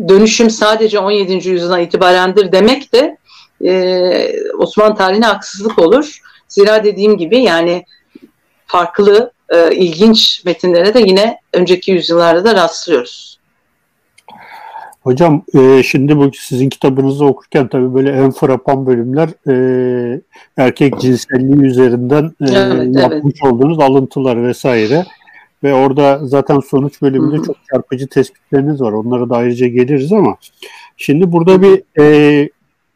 dönüşüm 0.07 0.49
sadece 0.49 0.99
17. 0.99 1.49
yüzyıldan 1.49 1.81
itibarendir 1.81 2.51
demek 2.51 2.93
de 2.93 3.17
e, 3.65 4.51
Osmanlı 4.57 4.95
tarihine 4.95 5.25
haksızlık 5.25 5.79
olur. 5.79 6.19
Zira 6.47 6.83
dediğim 6.83 7.17
gibi 7.17 7.39
yani 7.39 7.85
farklı, 8.65 9.31
e, 9.49 9.75
ilginç 9.75 10.45
metinlere 10.45 10.93
de 10.93 10.99
yine 10.99 11.37
önceki 11.53 11.91
yüzyıllarda 11.91 12.45
da 12.45 12.55
rastlıyoruz. 12.55 13.39
Hocam 15.05 15.43
e, 15.53 15.83
şimdi 15.83 16.17
bu 16.17 16.31
sizin 16.33 16.69
kitabınızı 16.69 17.25
okurken 17.25 17.67
tabii 17.67 17.93
böyle 17.93 18.11
en 18.11 18.31
frapan 18.31 18.85
bölümler 18.85 19.29
e, 19.47 20.21
erkek 20.57 20.99
cinselliği 20.99 21.61
üzerinden 21.61 22.23
e, 22.23 22.51
evet, 22.51 22.95
yapmış 22.95 23.35
evet. 23.43 23.53
olduğunuz 23.53 23.79
alıntılar 23.79 24.43
vesaire. 24.43 25.05
Ve 25.63 25.73
orada 25.73 26.19
zaten 26.23 26.59
sonuç 26.59 27.01
bölümünde 27.01 27.35
Hı-hı. 27.37 27.45
çok 27.45 27.55
çarpıcı 27.71 28.07
tespitleriniz 28.07 28.81
var. 28.81 28.91
Onlara 28.91 29.29
da 29.29 29.35
ayrıca 29.35 29.67
geliriz 29.67 30.11
ama 30.11 30.37
şimdi 30.97 31.31
burada 31.31 31.61
bir 31.61 32.01
e, 32.01 32.49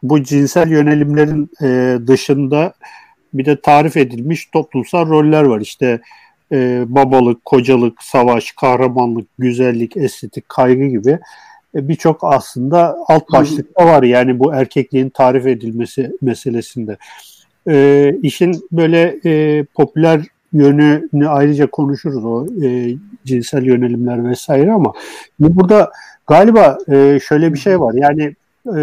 bu 0.04 0.24
cinsel 0.24 0.72
yönelimlerin 0.72 1.50
e, 1.64 2.00
dışında 2.08 2.74
bir 3.34 3.46
de 3.46 3.62
tarif 3.62 3.98
edilmiş 3.98 4.46
toplumsal 4.46 5.10
roller 5.10 5.44
var. 5.44 5.62
İşte 5.62 6.02
e, 6.52 6.84
babalık, 6.88 7.46
kocalık, 7.46 8.04
savaş, 8.04 8.52
kahramanlık, 8.52 9.28
güzellik, 9.40 9.98
estetik, 9.98 10.50
kaygı 10.50 10.86
gibi 10.86 11.20
e, 11.76 11.88
birçok 11.88 12.24
aslında 12.24 12.98
alt 13.08 13.32
başlıkta 13.32 13.86
var 13.86 14.04
yani 14.04 14.40
bu 14.40 14.54
erkekliğin 14.54 15.10
tarif 15.10 15.48
edilmesi 15.48 16.12
meselesinde. 16.22 16.98
E, 17.68 18.16
işin 18.22 18.68
böyle 18.72 19.20
e, 19.26 19.64
popüler 19.64 20.22
yönünü 20.54 21.28
ayrıca 21.28 21.68
konuşuruz 21.68 22.26
o 22.26 22.46
e, 22.64 22.96
cinsel 23.26 23.66
yönelimler 23.66 24.30
vesaire 24.30 24.72
ama 24.72 24.94
burada 25.40 25.92
galiba 26.28 26.78
e, 26.92 27.20
şöyle 27.28 27.54
bir 27.54 27.60
şey 27.60 27.80
var 27.80 27.94
yani 27.94 28.36
e, 28.78 28.82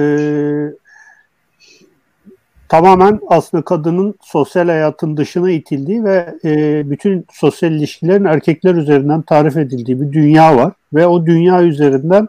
tamamen 2.69 3.21
aslında 3.29 3.65
kadının 3.65 4.15
sosyal 4.23 4.67
hayatın 4.67 5.17
dışına 5.17 5.51
itildiği 5.51 6.05
ve 6.05 6.35
e, 6.45 6.83
bütün 6.91 7.27
sosyal 7.33 7.73
ilişkilerin 7.73 8.25
erkekler 8.25 8.75
üzerinden 8.75 9.23
tarif 9.23 9.57
edildiği 9.57 10.01
bir 10.01 10.13
dünya 10.13 10.57
var 10.57 10.73
ve 10.95 11.07
o 11.07 11.27
dünya 11.27 11.63
üzerinden 11.63 12.29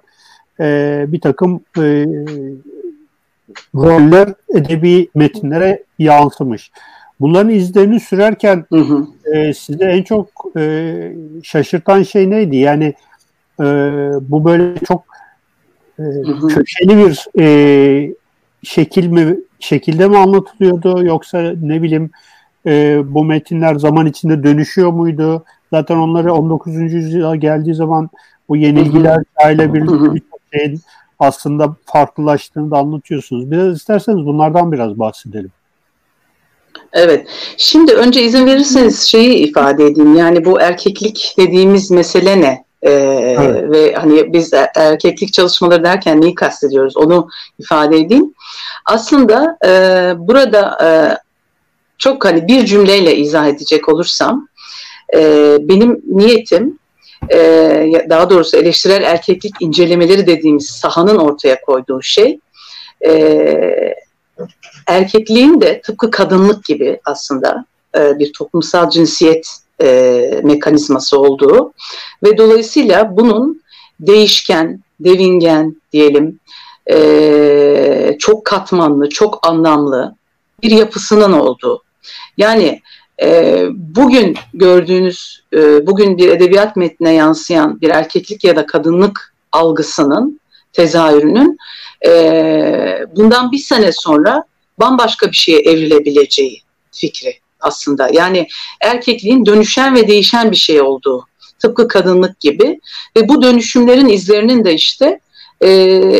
e, 0.59 1.05
bir 1.07 1.21
takım 1.21 1.61
e, 1.77 2.05
roller 3.75 4.33
edebi 4.55 5.09
metinlere 5.15 5.83
yansımış. 5.99 6.71
Bunların 7.19 7.49
izlerini 7.49 7.99
sürerken 7.99 8.65
hı 8.69 8.79
hı. 8.79 9.07
E, 9.33 9.53
size 9.53 9.85
en 9.85 10.03
çok 10.03 10.27
e, 10.57 11.13
şaşırtan 11.43 12.03
şey 12.03 12.29
neydi? 12.29 12.55
Yani 12.55 12.93
e, 13.59 13.63
bu 14.21 14.45
böyle 14.45 14.79
çok 14.87 15.03
e, 15.99 16.03
köşeli 16.49 16.97
bir 16.97 17.27
e, 17.39 18.13
şekil 18.63 19.07
mi 19.07 19.37
şekilde 19.59 20.07
mi 20.07 20.17
anlatılıyordu 20.17 21.05
yoksa 21.05 21.53
ne 21.61 21.81
bileyim 21.81 22.11
e, 22.65 23.01
bu 23.13 23.23
metinler 23.23 23.75
zaman 23.75 24.05
içinde 24.05 24.43
dönüşüyor 24.43 24.91
muydu? 24.91 25.45
Zaten 25.73 25.95
onları 25.95 26.33
19. 26.33 26.75
yüzyıla 26.75 27.35
geldiği 27.35 27.75
zaman 27.75 28.09
bu 28.49 28.57
yenilgiler 28.57 29.23
ile 29.53 29.73
birlikte 29.73 30.13
birçok 30.13 30.39
şeyin 30.53 30.81
aslında 31.19 31.75
farklılaştığını 31.85 32.71
da 32.71 32.77
anlatıyorsunuz. 32.77 33.51
Biraz 33.51 33.77
isterseniz 33.77 34.25
bunlardan 34.25 34.71
biraz 34.71 34.99
bahsedelim. 34.99 35.51
Evet. 36.93 37.27
Şimdi 37.57 37.93
önce 37.93 38.21
izin 38.21 38.45
verirseniz 38.45 39.01
şeyi 39.01 39.33
ifade 39.49 39.85
edeyim. 39.85 40.15
Yani 40.15 40.45
bu 40.45 40.61
erkeklik 40.61 41.33
dediğimiz 41.37 41.91
mesele 41.91 42.41
ne? 42.41 42.66
Ee, 42.81 42.91
evet. 43.39 43.71
Ve 43.71 43.93
hani 43.93 44.33
biz 44.33 44.53
erkeklik 44.75 45.33
çalışmaları 45.33 45.83
derken 45.83 46.21
neyi 46.21 46.35
kastediyoruz? 46.35 46.97
Onu 46.97 47.29
ifade 47.59 47.97
edeyim. 47.97 48.33
Aslında 48.85 49.57
e, 49.65 49.69
burada 50.17 50.77
e, 50.83 50.89
çok 51.97 52.25
hani 52.25 52.47
bir 52.47 52.65
cümleyle 52.65 53.15
izah 53.15 53.47
edecek 53.47 53.89
olursam 53.89 54.47
e, 55.15 55.21
benim 55.61 56.01
niyetim 56.07 56.79
e, 57.33 57.39
daha 58.09 58.29
doğrusu 58.29 58.57
eleştirel 58.57 59.03
erkeklik 59.03 59.53
incelemeleri 59.59 60.27
dediğimiz 60.27 60.65
sahanın 60.65 61.17
ortaya 61.17 61.61
koyduğu 61.61 62.01
şey 62.01 62.39
e, 63.05 63.95
erkekliğin 64.87 65.61
de 65.61 65.81
tıpkı 65.81 66.11
kadınlık 66.11 66.65
gibi 66.65 66.99
aslında 67.05 67.65
e, 67.97 68.19
bir 68.19 68.33
toplumsal 68.33 68.89
cinsiyet 68.89 69.59
e, 69.81 70.41
mekanizması 70.43 71.19
olduğu 71.19 71.73
ve 72.23 72.37
dolayısıyla 72.37 73.17
bunun 73.17 73.61
değişken, 73.99 74.81
devingen 74.99 75.81
diyelim, 75.93 76.39
e, 76.91 78.15
çok 78.19 78.45
katmanlı, 78.45 79.09
çok 79.09 79.47
anlamlı 79.47 80.15
bir 80.63 80.71
yapısının 80.71 81.33
olduğu. 81.33 81.83
Yani 82.37 82.81
e, 83.21 83.63
bugün 83.71 84.37
gördüğünüz, 84.53 85.43
e, 85.53 85.87
bugün 85.87 86.17
bir 86.17 86.29
edebiyat 86.29 86.75
metnine 86.75 87.13
yansıyan 87.13 87.81
bir 87.81 87.89
erkeklik 87.89 88.43
ya 88.43 88.55
da 88.55 88.65
kadınlık 88.65 89.33
algısının, 89.51 90.39
tezahürünün 90.73 91.57
e, 92.07 93.05
bundan 93.15 93.51
bir 93.51 93.57
sene 93.57 93.91
sonra 93.91 94.43
bambaşka 94.79 95.27
bir 95.27 95.35
şeye 95.35 95.59
evrilebileceği 95.59 96.61
fikri 96.91 97.39
aslında. 97.67 98.09
Yani 98.13 98.47
erkekliğin 98.81 99.45
dönüşen 99.45 99.95
ve 99.95 100.07
değişen 100.07 100.51
bir 100.51 100.55
şey 100.55 100.81
olduğu. 100.81 101.25
Tıpkı 101.59 101.87
kadınlık 101.87 102.39
gibi. 102.39 102.79
Ve 103.17 103.29
bu 103.29 103.41
dönüşümlerin 103.41 104.09
izlerinin 104.09 104.65
de 104.65 104.73
işte 104.73 105.19
e, 105.61 105.71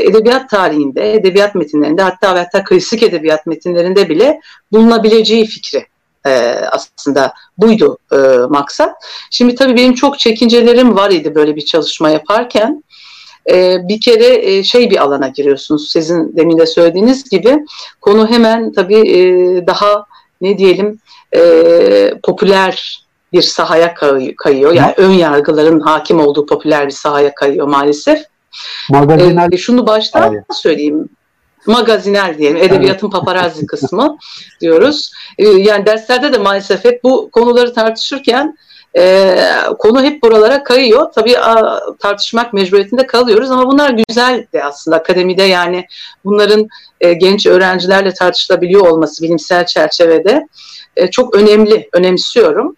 edebiyat 0.08 0.50
tarihinde, 0.50 1.14
edebiyat 1.14 1.56
metinlerinde 1.56 2.02
hatta 2.02 2.36
ve 2.36 2.40
hatta 2.40 2.64
klasik 2.64 3.04
edebiyat 3.04 3.46
metinlerinde 3.46 4.10
bile 4.10 4.40
bulunabileceği 4.72 5.46
fikri 5.46 5.86
e, 6.26 6.30
aslında 6.72 7.34
buydu 7.58 7.98
e, 8.12 8.18
maksat. 8.50 8.96
Şimdi 9.32 9.56
tabii 9.56 9.76
benim 9.76 9.94
çok 9.94 10.20
çekincelerim 10.20 10.96
var 10.96 11.12
idi 11.12 11.36
böyle 11.36 11.56
bir 11.56 11.66
çalışma 11.66 12.10
yaparken. 12.10 12.84
E, 13.52 13.78
bir 13.88 14.02
kere 14.02 14.52
e, 14.52 14.64
şey 14.64 14.90
bir 14.90 15.04
alana 15.04 15.28
giriyorsunuz. 15.28 15.92
Sizin 15.92 16.38
demin 16.38 16.58
de 16.58 16.66
söylediğiniz 16.66 17.30
gibi 17.30 17.66
konu 18.02 18.30
hemen 18.30 18.72
tabii 18.72 19.10
e, 19.10 19.22
daha 19.68 20.06
ne 20.42 20.58
diyelim 20.58 21.00
e, 21.36 22.14
popüler 22.24 23.04
bir 23.34 23.42
sahaya 23.42 23.94
kayıyor. 24.38 24.74
Yani 24.74 24.94
ön 24.98 25.12
yargıların 25.12 25.80
hakim 25.80 26.20
olduğu 26.20 26.46
popüler 26.46 26.86
bir 26.86 26.92
sahaya 26.92 27.36
kayıyor 27.36 27.68
maalesef. 27.68 28.24
Magazinel. 28.90 29.54
E, 29.54 29.58
şunu 29.58 29.88
baştan 29.88 30.22
Hayır. 30.22 30.44
söyleyeyim. 30.54 31.10
Magaziner 31.66 32.38
diyelim. 32.38 32.58
Edebiyatın 32.58 33.10
paparazzi 33.10 33.66
kısmı 33.66 34.18
diyoruz. 34.62 35.12
E, 35.38 35.48
yani 35.48 35.86
derslerde 35.86 36.34
de 36.34 36.38
maalesef 36.38 36.86
hep 36.86 37.04
bu 37.04 37.30
konuları 37.32 37.74
tartışırken 37.74 38.58
e, 38.98 39.38
konu 39.80 40.04
hep 40.04 40.24
buralara 40.24 40.64
kayıyor. 40.64 41.12
Tabii 41.16 41.40
a, 41.40 41.80
tartışmak 42.00 42.54
mecburiyetinde 42.54 43.08
kalıyoruz 43.08 43.52
ama 43.52 43.68
bunlar 43.68 43.90
güzel 43.90 44.46
de 44.54 44.64
aslında 44.64 44.98
akademide 44.98 45.44
yani 45.44 45.86
bunların 46.26 46.68
e, 47.02 47.14
genç 47.14 47.46
öğrencilerle 47.46 48.14
tartışılabiliyor 48.14 48.88
olması 48.88 49.24
bilimsel 49.24 49.66
çerçevede 49.66 50.48
e, 50.96 51.12
çok 51.12 51.36
önemli, 51.36 51.90
önemsiyorum. 51.94 52.76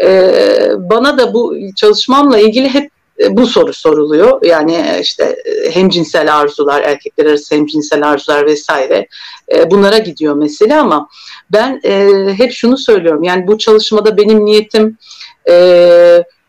E, 0.00 0.30
bana 0.78 1.18
da 1.18 1.34
bu 1.34 1.56
çalışmamla 1.76 2.38
ilgili 2.38 2.74
hep 2.74 2.83
bu 3.30 3.46
soru 3.46 3.72
soruluyor. 3.72 4.44
Yani 4.44 4.98
işte 5.00 5.36
hem 5.72 5.88
cinsel 5.88 6.36
arzular, 6.36 6.82
erkekler 6.82 7.26
arası 7.26 7.54
hem 7.54 7.66
cinsel 7.66 8.08
arzular 8.08 8.46
vesaire 8.46 9.06
bunlara 9.66 9.98
gidiyor 9.98 10.34
mesele 10.34 10.76
ama 10.76 11.08
ben 11.50 11.80
hep 12.32 12.52
şunu 12.52 12.78
söylüyorum. 12.78 13.22
Yani 13.22 13.46
bu 13.46 13.58
çalışmada 13.58 14.16
benim 14.16 14.44
niyetim 14.44 14.98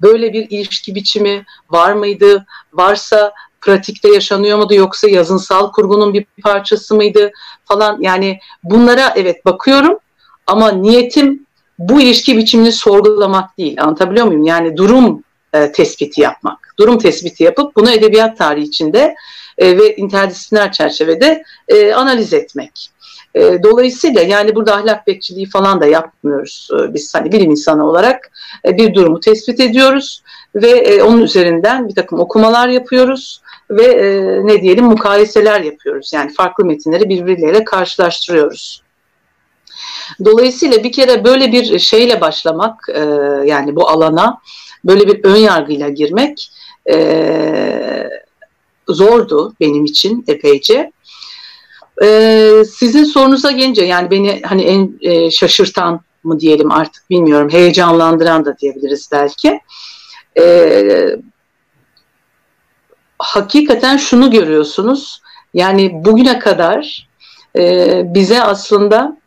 böyle 0.02 0.34
bir 0.34 0.48
ilişki 0.50 0.96
biçimi 0.96 1.46
var 1.70 1.94
mıydı? 1.94 2.46
Varsa 2.74 3.34
pratikte 3.62 4.14
yaşanıyor 4.14 4.58
muydu 4.58 4.74
yoksa 4.74 5.10
yazınsal 5.10 5.72
kurgunun 5.72 6.14
bir 6.14 6.26
parçası 6.44 6.96
mıydı 6.96 7.32
falan 7.66 7.98
yani 8.02 8.40
bunlara 8.64 9.14
evet 9.16 9.46
bakıyorum 9.46 9.98
ama 10.48 10.72
niyetim 10.72 11.46
bu 11.80 12.02
ilişki 12.02 12.38
biçimini 12.38 12.72
sorgulamak 12.72 13.58
değil. 13.58 13.82
Anlatabiliyor 13.84 14.26
muyum? 14.26 14.44
Yani 14.44 14.78
durum 14.78 15.24
e, 15.54 15.72
tespiti 15.72 16.22
yapmak. 16.22 16.65
Durum 16.80 16.98
tespiti 16.98 17.44
yapıp 17.44 17.76
bunu 17.76 17.92
edebiyat 17.92 18.38
tarihi 18.38 18.66
içinde 18.66 19.16
e, 19.58 19.78
ve 19.78 19.96
interdisipliner 19.96 20.72
çerçevede 20.72 21.44
e, 21.68 21.94
analiz 21.94 22.34
etmek. 22.34 22.90
E, 23.36 23.64
dolayısıyla 23.64 24.22
yani 24.22 24.56
burada 24.56 24.76
ahlak 24.76 25.08
bekçiliği 25.08 25.50
falan 25.50 25.82
da 25.82 25.86
yapmıyoruz. 25.86 26.70
E, 26.74 26.94
biz 26.94 27.16
hani 27.16 27.32
bilim 27.32 27.52
insanı 27.52 27.90
olarak 27.90 28.32
e, 28.68 28.78
bir 28.78 28.94
durumu 28.94 29.20
tespit 29.20 29.60
ediyoruz 29.60 30.24
ve 30.56 30.70
e, 30.70 31.02
onun 31.04 31.22
üzerinden 31.22 31.90
bir 31.90 31.96
takım 31.96 32.20
okumalar 32.20 32.68
yapıyoruz 32.68 33.42
ve 33.70 33.86
e, 33.86 34.08
ne 34.48 34.62
diyelim 34.62 34.86
mukayeseler 34.86 35.62
yapıyoruz. 35.62 36.14
Yani 36.14 36.34
farklı 36.34 36.66
metinleri 36.66 37.10
birbirleriyle 37.10 37.64
karşılaştırıyoruz. 37.64 38.82
Dolayısıyla 40.26 40.84
bir 40.84 40.92
kere 40.92 41.24
böyle 41.24 41.52
bir 41.52 41.80
şeyle 41.80 42.22
başlamak 42.22 42.90
e, 42.94 43.00
yani 43.46 43.76
bu 43.76 43.90
alana 43.90 44.40
böyle 44.86 45.08
bir 45.08 45.24
ön 45.24 45.36
yargıyla 45.36 45.90
girmek 45.90 46.52
e, 46.92 48.10
zordu 48.88 49.54
benim 49.60 49.86
için 49.86 50.26
epeyce. 50.28 50.92
E, 52.04 52.64
sizin 52.72 53.04
sorunuza 53.04 53.52
gelince 53.52 53.86
yani 53.86 54.12
beni 54.12 54.42
hani 54.42 54.64
en 54.64 55.00
e, 55.02 55.32
şaşırtan 55.32 56.02
mı 56.24 56.40
diyelim 56.40 56.72
artık 56.72 57.10
bilmiyorum 57.10 57.50
heyecanlandıran 57.50 58.46
da 58.46 58.58
diyebiliriz 58.58 59.10
belki. 59.12 59.60
E, 60.38 61.20
hakikaten 63.20 63.98
şunu 63.98 64.32
görüyorsunuz 64.32 65.22
yani 65.54 65.92
bugüne 65.94 66.40
kadar 66.40 67.08
e, 67.58 68.02
bize 68.14 68.44
aslında 68.44 69.18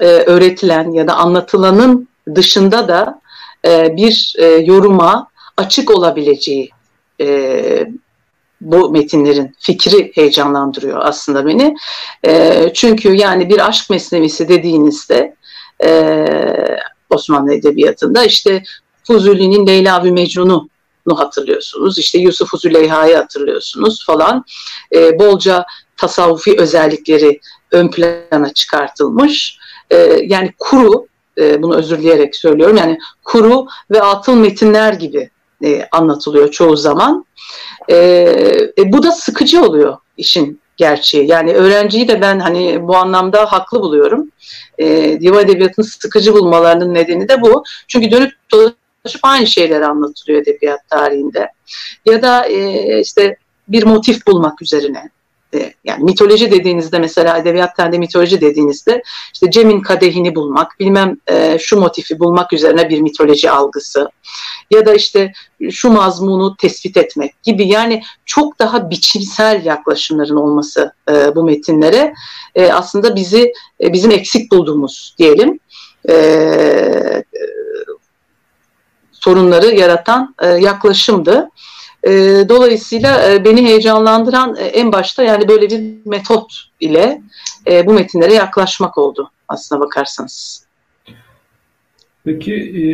e, 0.00 0.06
öğretilen 0.06 0.90
ya 0.90 1.06
da 1.08 1.14
anlatılanın 1.14 2.08
dışında 2.34 2.88
da 2.88 3.20
e, 3.66 3.96
bir 3.96 4.34
e, 4.38 4.46
yoruma 4.46 5.28
açık 5.56 5.90
olabileceği 5.90 6.70
e, 7.20 7.86
bu 8.60 8.90
metinlerin 8.90 9.56
fikri 9.58 10.12
heyecanlandırıyor 10.14 11.00
aslında 11.02 11.46
beni. 11.46 11.76
E, 12.26 12.70
çünkü 12.74 13.14
yani 13.14 13.48
bir 13.48 13.68
aşk 13.68 13.90
mesnevisi 13.90 14.48
dediğinizde 14.48 15.36
e, 15.84 16.26
Osmanlı 17.10 17.54
Edebiyatı'nda 17.54 18.24
işte 18.24 18.62
Fuzuli'nin 19.06 19.66
Leyla 19.66 20.04
ve 20.04 20.10
Mecnun'u 20.10 20.68
hatırlıyorsunuz. 21.16 21.98
İşte 21.98 22.18
Yusuf 22.18 22.60
Züleyha'yı 22.60 23.16
hatırlıyorsunuz 23.16 24.06
falan. 24.06 24.44
E, 24.94 25.18
bolca 25.18 25.64
tasavvufi 25.96 26.56
özellikleri 26.58 27.40
ön 27.72 27.90
plana 27.90 28.52
çıkartılmış. 28.54 29.58
E, 29.90 29.96
yani 30.22 30.52
kuru, 30.58 31.06
e, 31.38 31.62
bunu 31.62 31.76
özürleyerek 31.76 32.36
söylüyorum, 32.36 32.76
yani 32.76 32.98
kuru 33.24 33.66
ve 33.90 34.02
atıl 34.02 34.34
metinler 34.34 34.92
gibi 34.92 35.30
e, 35.64 35.88
anlatılıyor 35.92 36.50
çoğu 36.50 36.76
zaman. 36.76 37.26
E, 37.88 37.96
e, 38.78 38.92
bu 38.92 39.02
da 39.02 39.12
sıkıcı 39.12 39.62
oluyor 39.62 39.96
işin 40.16 40.60
gerçeği. 40.76 41.30
Yani 41.30 41.52
öğrenciyi 41.54 42.08
de 42.08 42.20
ben 42.20 42.38
hani 42.40 42.88
bu 42.88 42.96
anlamda 42.96 43.52
haklı 43.52 43.80
buluyorum. 43.80 44.30
E, 44.78 45.20
diva 45.20 45.40
edebiyatını 45.40 45.84
sıkıcı 45.84 46.34
bulmalarının 46.34 46.94
nedeni 46.94 47.28
de 47.28 47.40
bu. 47.40 47.64
Çünkü 47.88 48.10
dönüp 48.10 48.32
dolaşıp 48.52 49.20
aynı 49.22 49.46
şeyler 49.46 49.80
anlatılıyor 49.80 50.42
edebiyat 50.42 50.88
tarihinde. 50.90 51.48
Ya 52.06 52.22
da 52.22 52.46
e, 52.46 53.00
işte 53.00 53.36
bir 53.68 53.82
motif 53.82 54.26
bulmak 54.26 54.62
üzerine 54.62 55.10
e, 55.54 55.72
yani 55.84 56.04
mitoloji 56.04 56.50
dediğinizde 56.50 56.98
mesela 56.98 57.38
edebiyat 57.38 57.78
de 57.78 57.98
mitoloji 57.98 58.40
dediğinizde 58.40 59.02
işte 59.34 59.50
Cem'in 59.50 59.80
kadehini 59.80 60.34
bulmak, 60.34 60.80
bilmem 60.80 61.16
e, 61.26 61.58
şu 61.58 61.80
motifi 61.80 62.18
bulmak 62.18 62.52
üzerine 62.52 62.88
bir 62.88 63.00
mitoloji 63.00 63.50
algısı 63.50 64.08
ya 64.70 64.86
da 64.86 64.94
işte 64.94 65.32
şu 65.70 65.90
mazmunu 65.90 66.56
tespit 66.56 66.96
etmek 66.96 67.42
gibi 67.42 67.68
yani 67.68 68.02
çok 68.26 68.58
daha 68.58 68.90
biçimsel 68.90 69.64
yaklaşımların 69.64 70.36
olması 70.36 70.92
e, 71.10 71.34
bu 71.34 71.44
metinlere 71.44 72.14
e, 72.54 72.72
aslında 72.72 73.16
bizi 73.16 73.52
e, 73.80 73.92
bizim 73.92 74.10
eksik 74.10 74.52
bulduğumuz 74.52 75.14
diyelim 75.18 75.58
e 76.08 77.24
sorunları 79.22 79.66
yaratan 79.66 80.34
e, 80.42 80.48
yaklaşımdı. 80.48 81.48
E, 82.04 82.10
dolayısıyla 82.48 83.32
e, 83.32 83.44
beni 83.44 83.64
heyecanlandıran 83.64 84.56
e, 84.58 84.64
en 84.64 84.92
başta 84.92 85.22
yani 85.22 85.48
böyle 85.48 85.70
bir 85.70 85.80
metot 86.04 86.52
ile 86.80 87.22
e, 87.70 87.86
bu 87.86 87.92
metinlere 87.92 88.34
yaklaşmak 88.34 88.98
oldu 88.98 89.30
aslına 89.48 89.80
bakarsanız. 89.80 90.66
Peki 92.24 92.54
e, 92.54 92.84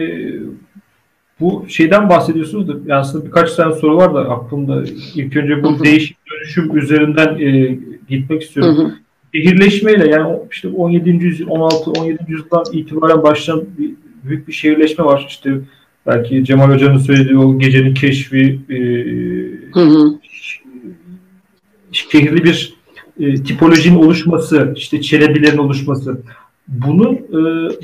bu 1.41 1.65
şeyden 1.69 2.09
bahsediyorsunuz 2.09 2.69
da 2.69 2.73
yani 2.73 3.01
aslında 3.01 3.27
birkaç 3.27 3.55
tane 3.55 3.75
soru 3.75 3.97
var 3.97 4.15
da 4.15 4.21
aklımda. 4.21 4.85
İlk 5.15 5.37
önce 5.37 5.63
bu 5.63 5.85
değişim 5.85 6.17
dönüşüm 6.31 6.79
üzerinden 6.79 7.39
e, 7.39 7.79
gitmek 8.09 8.43
istiyorum. 8.43 8.77
Hı 8.77 8.83
hı. 8.83 8.95
Şehirleşmeyle 9.35 10.11
yani 10.11 10.39
işte 10.51 10.69
17. 10.69 11.11
yüzyıl, 11.11 11.49
16, 11.49 11.91
17. 11.91 12.25
yüzyıldan 12.29 12.65
itibaren 12.73 13.23
başlayan 13.23 13.65
bir, 13.79 13.91
büyük 14.25 14.49
bir 14.49 14.53
şehirleşme 14.53 15.05
var. 15.05 15.27
İşte 15.29 15.51
belki 16.09 16.45
Cemal 16.45 16.73
Hoca'nın 16.73 16.99
söylediği 16.99 17.39
o 17.39 17.59
gecenin 17.59 17.95
keşfi 17.95 18.61
e, 18.71 18.79
hı 19.75 19.81
hı. 19.81 20.19
şehirli 21.93 22.45
bir 22.45 22.75
e, 23.21 23.35
tipolojinin 23.35 23.99
oluşması, 23.99 24.73
işte 24.77 25.03
çelebilerin 25.03 25.59
oluşması. 25.59 26.21
Bunun 26.69 27.15
e, 27.15 27.41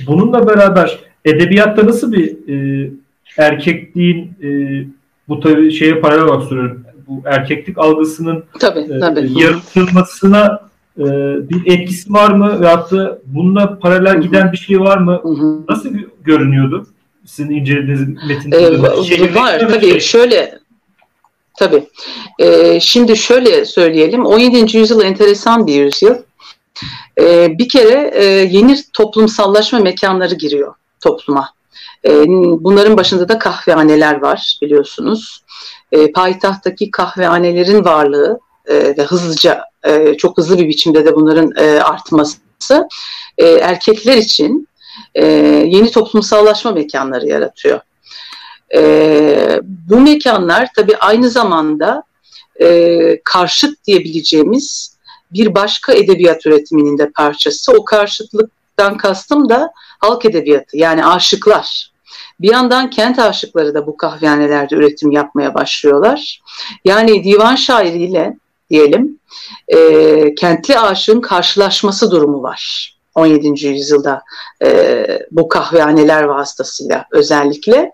bununla 0.06 0.46
beraber 0.46 0.98
edebiyatta 1.24 1.86
nasıl 1.86 2.12
bir 2.12 2.48
e, 2.48 2.90
erkekliğin 3.38 4.32
e, 4.42 4.48
bu 5.28 5.40
tabii 5.40 5.72
şeye 5.72 6.00
paralel 6.00 6.24
olarak 6.24 6.42
soruyorum. 6.42 6.84
Bu 7.08 7.22
erkeklik 7.24 7.78
algısının 7.78 8.44
tabii, 8.60 8.80
e, 8.80 9.00
tabii. 9.00 9.40
yaratılmasına 9.40 10.60
e, 10.98 11.04
bir 11.50 11.72
etkisi 11.72 12.12
var 12.12 12.30
mı? 12.30 12.60
Veyahut 12.60 12.92
da 12.92 13.18
bununla 13.26 13.78
paralel 13.78 14.22
giden 14.22 14.52
bir 14.52 14.56
şey 14.56 14.80
var 14.80 14.98
mı? 14.98 15.20
Hı 15.22 15.28
hı. 15.28 15.60
Nasıl 15.68 15.90
görünüyordu? 16.24 16.86
Sizin 17.26 17.50
incelediğiniz 17.50 18.08
metinlerde. 18.28 18.66
Ee, 19.14 19.34
var 19.34 19.58
tabii. 19.60 19.90
Şey. 19.90 20.00
Şöyle 20.00 20.58
Tabii. 21.58 21.88
Ee, 22.38 22.80
şimdi 22.80 23.16
şöyle 23.16 23.64
söyleyelim. 23.64 24.26
17. 24.26 24.76
yüzyıl 24.76 25.02
enteresan 25.02 25.66
bir 25.66 25.84
yüzyıl. 25.84 26.14
Ee, 27.20 27.58
bir 27.58 27.68
kere 27.68 28.10
e, 28.14 28.24
yeni 28.24 28.76
toplumsallaşma 28.92 29.78
mekanları 29.78 30.34
giriyor 30.34 30.74
topluma. 31.00 31.50
Ee, 32.04 32.24
bunların 32.60 32.96
başında 32.96 33.28
da 33.28 33.38
kahvehaneler 33.38 34.20
var 34.22 34.58
biliyorsunuz. 34.62 35.44
Ee, 35.92 36.12
payitahttaki 36.12 36.90
kahvehanelerin 36.90 37.84
varlığı 37.84 38.40
e, 38.66 38.74
ve 38.74 39.02
hızlıca, 39.02 39.64
e, 39.84 40.16
çok 40.16 40.38
hızlı 40.38 40.58
bir 40.58 40.68
biçimde 40.68 41.04
de 41.04 41.16
bunların 41.16 41.52
e, 41.56 41.80
artması 41.80 42.88
erkekler 43.38 44.16
için 44.16 44.68
yeni 45.64 45.90
toplumsallaşma 45.90 46.72
mekanları 46.72 47.26
yaratıyor. 47.26 47.80
Bu 49.62 50.00
mekanlar 50.00 50.68
tabii 50.76 50.96
aynı 50.96 51.30
zamanda 51.30 52.02
karşıt 53.24 53.86
diyebileceğimiz 53.86 54.94
bir 55.30 55.54
başka 55.54 55.92
edebiyat 55.92 56.46
üretiminin 56.46 56.98
de 56.98 57.10
parçası. 57.10 57.72
O 57.72 57.84
karşıtlıktan 57.84 58.96
kastım 58.96 59.48
da 59.48 59.72
halk 59.98 60.24
edebiyatı 60.24 60.76
yani 60.76 61.06
aşıklar. 61.06 61.94
Bir 62.40 62.52
yandan 62.52 62.90
kent 62.90 63.18
aşıkları 63.18 63.74
da 63.74 63.86
bu 63.86 63.96
kahvehanelerde 63.96 64.74
üretim 64.74 65.10
yapmaya 65.10 65.54
başlıyorlar. 65.54 66.42
Yani 66.84 67.24
divan 67.24 67.54
şairiyle 67.54 68.36
diyelim 68.70 69.18
e, 69.68 70.34
kentli 70.34 70.78
aşığın 70.78 71.20
karşılaşması 71.20 72.10
durumu 72.10 72.42
var. 72.42 72.93
17. 73.14 73.66
yüzyılda 73.66 74.22
e, 74.64 75.06
bu 75.30 75.48
kahvehaneler 75.48 76.22
vasıtasıyla 76.22 77.06
özellikle. 77.10 77.92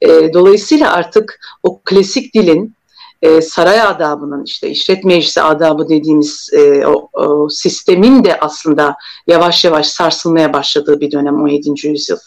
E, 0.00 0.32
dolayısıyla 0.32 0.92
artık 0.92 1.40
o 1.62 1.80
klasik 1.84 2.34
dilin 2.34 2.74
e, 3.22 3.40
saray 3.40 3.80
adabının 3.80 4.44
işte 4.44 4.70
işlet 4.70 5.04
meclisi 5.04 5.42
adabı 5.42 5.88
dediğimiz 5.88 6.50
e, 6.52 6.86
o, 6.86 7.08
o 7.12 7.48
sistemin 7.48 8.24
de 8.24 8.40
aslında 8.40 8.96
yavaş 9.26 9.64
yavaş 9.64 9.86
sarsılmaya 9.86 10.52
başladığı 10.52 11.00
bir 11.00 11.12
dönem 11.12 11.42
17. 11.42 11.88
yüzyıl. 11.88 12.18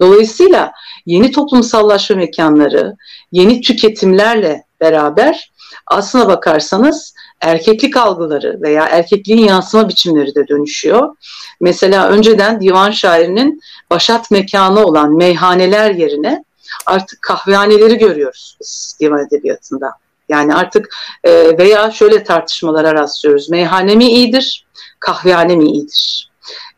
Dolayısıyla 0.00 0.72
yeni 1.06 1.30
toplumsallaşma 1.30 2.16
mekanları, 2.16 2.96
yeni 3.32 3.60
tüketimlerle 3.60 4.64
beraber 4.80 5.52
aslına 5.86 6.28
bakarsanız 6.28 7.13
erkeklik 7.44 7.96
algıları 7.96 8.58
veya 8.62 8.84
erkekliğin 8.84 9.48
yansıma 9.48 9.88
biçimleri 9.88 10.34
de 10.34 10.48
dönüşüyor. 10.48 11.16
Mesela 11.60 12.08
önceden 12.08 12.60
divan 12.60 12.90
şairinin 12.90 13.60
başat 13.90 14.30
mekanı 14.30 14.84
olan 14.84 15.12
meyhaneler 15.16 15.90
yerine 15.90 16.44
artık 16.86 17.22
kahvehaneleri 17.22 17.98
görüyoruz 17.98 18.56
biz 18.60 18.96
divan 19.00 19.26
edebiyatında. 19.26 19.90
Yani 20.28 20.54
artık 20.54 20.96
e, 21.24 21.58
veya 21.58 21.90
şöyle 21.90 22.24
tartışmalara 22.24 22.94
rastlıyoruz. 22.94 23.50
Meyhane 23.50 23.94
mi 23.94 24.04
iyidir, 24.04 24.66
kahvehane 25.00 25.56
mi 25.56 25.70
iyidir? 25.70 26.30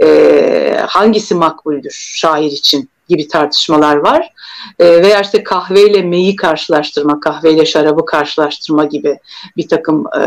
E, 0.02 0.80
hangisi 0.88 1.34
makbuldür 1.34 2.12
şair 2.16 2.50
için 2.50 2.90
gibi 3.08 3.28
tartışmalar 3.28 3.96
var. 3.96 4.32
E, 4.78 5.02
veya 5.02 5.20
işte 5.20 5.42
kahveyle 5.42 6.02
meyi 6.02 6.36
karşılaştırma, 6.36 7.20
kahveyle 7.20 7.66
şarabı 7.66 8.06
karşılaştırma 8.06 8.84
gibi 8.84 9.18
bir 9.56 9.68
takım 9.68 10.04
e, 10.06 10.22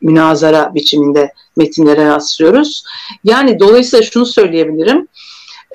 münazara 0.00 0.74
biçiminde 0.74 1.32
metinlere 1.56 2.06
rastlıyoruz. 2.06 2.84
Yani 3.24 3.60
dolayısıyla 3.60 4.02
şunu 4.02 4.26
söyleyebilirim. 4.26 5.08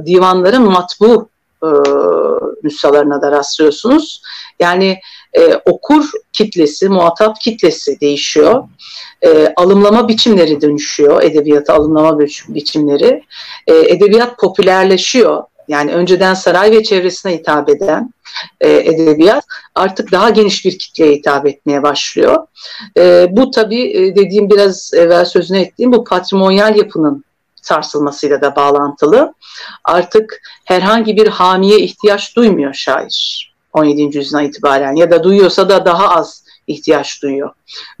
divanların 0.06 0.62
matbu 0.62 1.28
e, 1.62 1.68
nüshalarına 2.62 3.22
da 3.22 3.32
rastlıyorsunuz. 3.32 4.22
Yani 4.60 4.98
e, 5.38 5.60
okur 5.64 6.04
kitlesi, 6.32 6.88
muhatap 6.88 7.40
kitlesi 7.40 8.00
değişiyor. 8.00 8.64
E, 9.22 9.52
alımlama 9.56 10.08
biçimleri 10.08 10.60
dönüşüyor, 10.60 11.22
edebiyatı 11.22 11.72
alımlama 11.72 12.18
biçimleri. 12.48 13.22
E, 13.66 13.74
edebiyat 13.74 14.38
popülerleşiyor. 14.38 15.42
Yani 15.68 15.92
önceden 15.92 16.34
saray 16.34 16.70
ve 16.70 16.82
çevresine 16.82 17.32
hitap 17.32 17.68
eden 17.68 18.12
e, 18.60 18.70
edebiyat 18.70 19.44
artık 19.74 20.12
daha 20.12 20.30
geniş 20.30 20.64
bir 20.64 20.78
kitleye 20.78 21.12
hitap 21.12 21.46
etmeye 21.46 21.82
başlıyor. 21.82 22.46
E, 22.98 23.26
bu 23.30 23.50
tabii 23.50 23.90
e, 23.90 24.16
dediğim 24.16 24.50
biraz 24.50 24.94
evvel 24.94 25.24
sözüne 25.24 25.60
ettiğim 25.60 25.92
bu 25.92 26.04
patrimonyal 26.04 26.76
yapının 26.76 27.24
sarsılmasıyla 27.62 28.40
da 28.40 28.56
bağlantılı. 28.56 29.34
Artık 29.84 30.42
herhangi 30.64 31.16
bir 31.16 31.26
hamiye 31.26 31.78
ihtiyaç 31.78 32.36
duymuyor 32.36 32.74
şair. 32.74 33.53
17. 33.74 34.18
yüzyıldan 34.18 34.44
itibaren 34.44 34.94
ya 34.94 35.10
da 35.10 35.24
duyuyorsa 35.24 35.68
da 35.68 35.86
daha 35.86 36.08
az 36.08 36.44
ihtiyaç 36.66 37.22
duyuyor. 37.22 37.50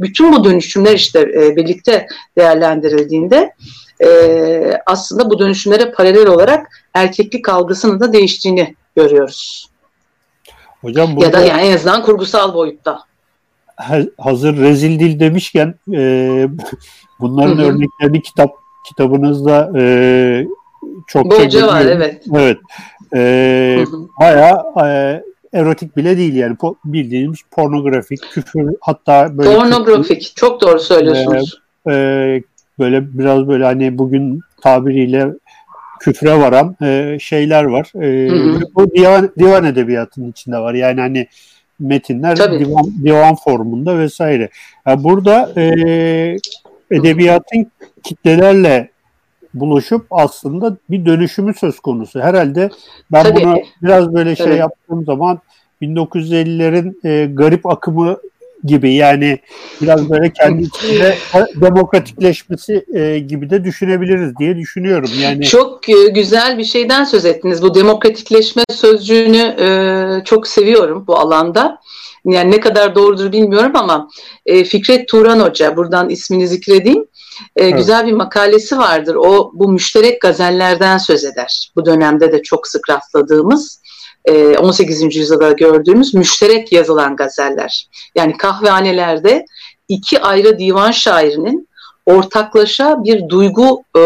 Bütün 0.00 0.32
bu 0.32 0.44
dönüşümler 0.44 0.94
işte 0.94 1.20
e, 1.20 1.56
birlikte 1.56 2.06
değerlendirildiğinde 2.38 3.54
e, 4.00 4.80
aslında 4.86 5.30
bu 5.30 5.38
dönüşümlere 5.38 5.90
paralel 5.90 6.26
olarak 6.26 6.66
erkeklik 6.94 7.48
algısının 7.48 8.00
da 8.00 8.12
değiştiğini 8.12 8.74
görüyoruz. 8.96 9.70
Hocam 10.80 11.16
burada, 11.16 11.26
ya 11.26 11.32
da 11.32 11.40
yani 11.40 11.62
en 11.62 11.74
azından 11.74 12.02
kurgusal 12.02 12.54
boyutta. 12.54 13.00
Hazır 14.18 14.56
rezil 14.56 15.00
dil 15.00 15.20
demişken 15.20 15.74
e, 15.92 16.48
bunların 17.20 17.58
Hı-hı. 17.58 17.66
örneklerini 17.66 18.22
kitap 18.22 18.50
kitabınızda 18.88 19.72
e, 19.78 20.46
çok 21.06 21.30
Bolca 21.30 21.66
var 21.66 21.80
evet. 21.80 22.22
Evet. 22.34 22.58
E, 23.14 23.84
bayağı 24.20 24.86
e, 24.86 25.22
erotik 25.54 25.96
bile 25.96 26.16
değil 26.18 26.34
yani 26.34 26.54
po- 26.54 26.76
bildiğimiz 26.84 27.38
pornografik, 27.50 28.22
küfür 28.30 28.70
hatta 28.80 29.38
böyle 29.38 29.56
pornografik 29.56 30.22
küfür, 30.22 30.34
çok 30.34 30.60
doğru 30.60 30.80
söylüyorsunuz. 30.80 31.60
E, 31.86 31.92
e, 31.92 32.42
böyle 32.78 33.18
biraz 33.18 33.48
böyle 33.48 33.64
hani 33.64 33.98
bugün 33.98 34.40
tabiriyle 34.62 35.28
küfre 36.00 36.38
varan 36.38 36.76
e, 36.82 37.18
şeyler 37.20 37.64
var. 37.64 37.92
E, 38.02 38.30
Bu 38.74 38.94
divan, 38.94 39.30
divan 39.38 39.64
edebiyatının 39.64 40.30
içinde 40.30 40.58
var. 40.58 40.74
Yani 40.74 41.00
hani 41.00 41.26
metinler 41.80 42.36
divan, 42.36 42.92
divan 43.04 43.34
formunda 43.34 43.98
vesaire. 43.98 44.48
Yani 44.86 45.04
burada 45.04 45.52
e, 45.56 45.64
edebiyatın 46.90 47.66
kitlelerle 48.02 48.93
buluşup 49.54 50.06
aslında 50.10 50.76
bir 50.90 51.06
dönüşümü 51.06 51.54
söz 51.54 51.80
konusu. 51.80 52.20
Herhalde 52.20 52.70
ben 53.12 53.22
Tabii. 53.22 53.40
buna 53.40 53.56
biraz 53.82 54.14
böyle 54.14 54.36
şey 54.36 54.46
evet. 54.46 54.58
yaptığım 54.58 55.04
zaman 55.04 55.38
1950'lerin 55.82 57.08
e, 57.08 57.26
garip 57.34 57.66
akımı 57.66 58.16
gibi 58.64 58.94
yani 58.94 59.38
biraz 59.82 60.10
böyle 60.10 60.32
kendi 60.32 60.62
içinde 60.62 61.16
demokratikleşmesi 61.60 62.84
e, 62.94 63.18
gibi 63.18 63.50
de 63.50 63.64
düşünebiliriz 63.64 64.36
diye 64.36 64.56
düşünüyorum. 64.56 65.10
Yani 65.22 65.44
çok 65.44 65.88
e, 65.88 66.08
güzel 66.08 66.58
bir 66.58 66.64
şeyden 66.64 67.04
söz 67.04 67.24
ettiniz. 67.24 67.62
Bu 67.62 67.74
demokratikleşme 67.74 68.62
sözcüğünü 68.70 69.56
e, 69.60 69.66
çok 70.24 70.48
seviyorum 70.48 71.04
bu 71.06 71.16
alanda. 71.16 71.80
Yani 72.24 72.50
ne 72.50 72.60
kadar 72.60 72.94
doğrudur 72.94 73.32
bilmiyorum 73.32 73.72
ama 73.74 74.08
e, 74.46 74.64
Fikret 74.64 75.08
Turan 75.08 75.40
Hoca 75.40 75.76
buradan 75.76 76.10
ismini 76.10 76.48
zikredeyim. 76.48 77.06
E, 77.56 77.64
evet. 77.64 77.76
Güzel 77.76 78.06
bir 78.06 78.12
makalesi 78.12 78.78
vardır. 78.78 79.14
O 79.14 79.50
bu 79.54 79.68
müşterek 79.68 80.20
gazellerden 80.20 80.98
söz 80.98 81.24
eder. 81.24 81.72
Bu 81.76 81.86
dönemde 81.86 82.32
de 82.32 82.42
çok 82.42 82.66
sık 82.66 82.90
rastladığımız 82.90 83.80
18. 84.28 85.02
E, 85.02 85.06
yüzyılda 85.06 85.52
gördüğümüz 85.52 86.14
müşterek 86.14 86.72
yazılan 86.72 87.16
gazeller. 87.16 87.88
Yani 88.14 88.36
kahvehanelerde 88.36 89.44
iki 89.88 90.20
ayrı 90.20 90.58
divan 90.58 90.90
şairinin 90.90 91.68
ortaklaşa 92.06 93.04
bir 93.04 93.28
duygu 93.28 93.82
e, 93.96 94.00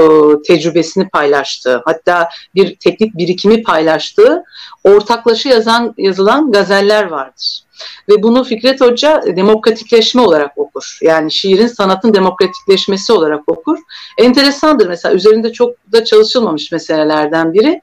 tecrübesini 0.46 1.08
paylaştığı, 1.08 1.82
hatta 1.84 2.28
bir 2.54 2.76
teknik 2.76 3.16
birikimi 3.16 3.62
paylaştığı 3.62 4.42
ortaklaşa 4.84 5.48
yazan 5.48 5.94
yazılan 5.98 6.52
gazeller 6.52 7.04
vardır. 7.04 7.62
Ve 8.08 8.22
bunu 8.22 8.44
Fikret 8.44 8.80
Hoca 8.80 9.22
demokratikleşme 9.36 10.22
olarak 10.22 10.58
okur. 10.58 10.98
Yani 11.02 11.32
şiirin 11.32 11.66
sanatın 11.66 12.14
demokratikleşmesi 12.14 13.12
olarak 13.12 13.48
okur. 13.48 13.78
Enteresandır 14.18 14.86
mesela 14.86 15.14
üzerinde 15.14 15.52
çok 15.52 15.92
da 15.92 16.04
çalışılmamış 16.04 16.72
meselelerden 16.72 17.54
biri. 17.54 17.80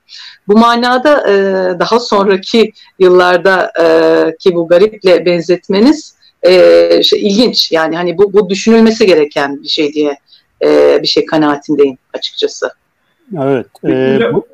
Bu 0.47 0.57
manada 0.57 1.29
e, 1.29 1.33
daha 1.79 1.99
sonraki 1.99 2.71
yıllarda 2.99 3.71
e, 3.81 4.37
ki 4.37 4.55
bu 4.55 4.67
gariple 4.67 5.25
benzetmeniz 5.25 6.15
e, 6.43 7.03
şey, 7.03 7.27
ilginç. 7.27 7.71
Yani 7.71 7.95
hani 7.95 8.17
bu, 8.17 8.33
bu 8.33 8.49
düşünülmesi 8.49 9.05
gereken 9.05 9.63
bir 9.63 9.67
şey 9.67 9.93
diye 9.93 10.17
e, 10.63 10.99
bir 11.01 11.07
şey 11.07 11.25
kanaatindeyim 11.25 11.97
açıkçası. 12.13 12.69
Evet. 13.41 13.67
E, 13.85 14.19
bu, 14.33 14.47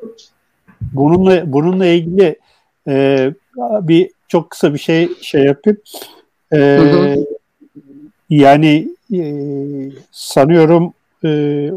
bununla 0.92 1.52
bununla 1.52 1.86
ilgili 1.86 2.36
e, 2.88 3.30
bir 3.56 4.10
çok 4.28 4.50
kısa 4.50 4.74
bir 4.74 4.78
şey 4.78 5.08
şey 5.22 5.44
yapayım. 5.44 5.78
E, 6.52 6.56
hı 6.56 6.82
hı. 6.82 7.26
Yani 8.30 8.88
e, 9.14 9.22
sanıyorum 10.10 10.94
e, 11.24 11.70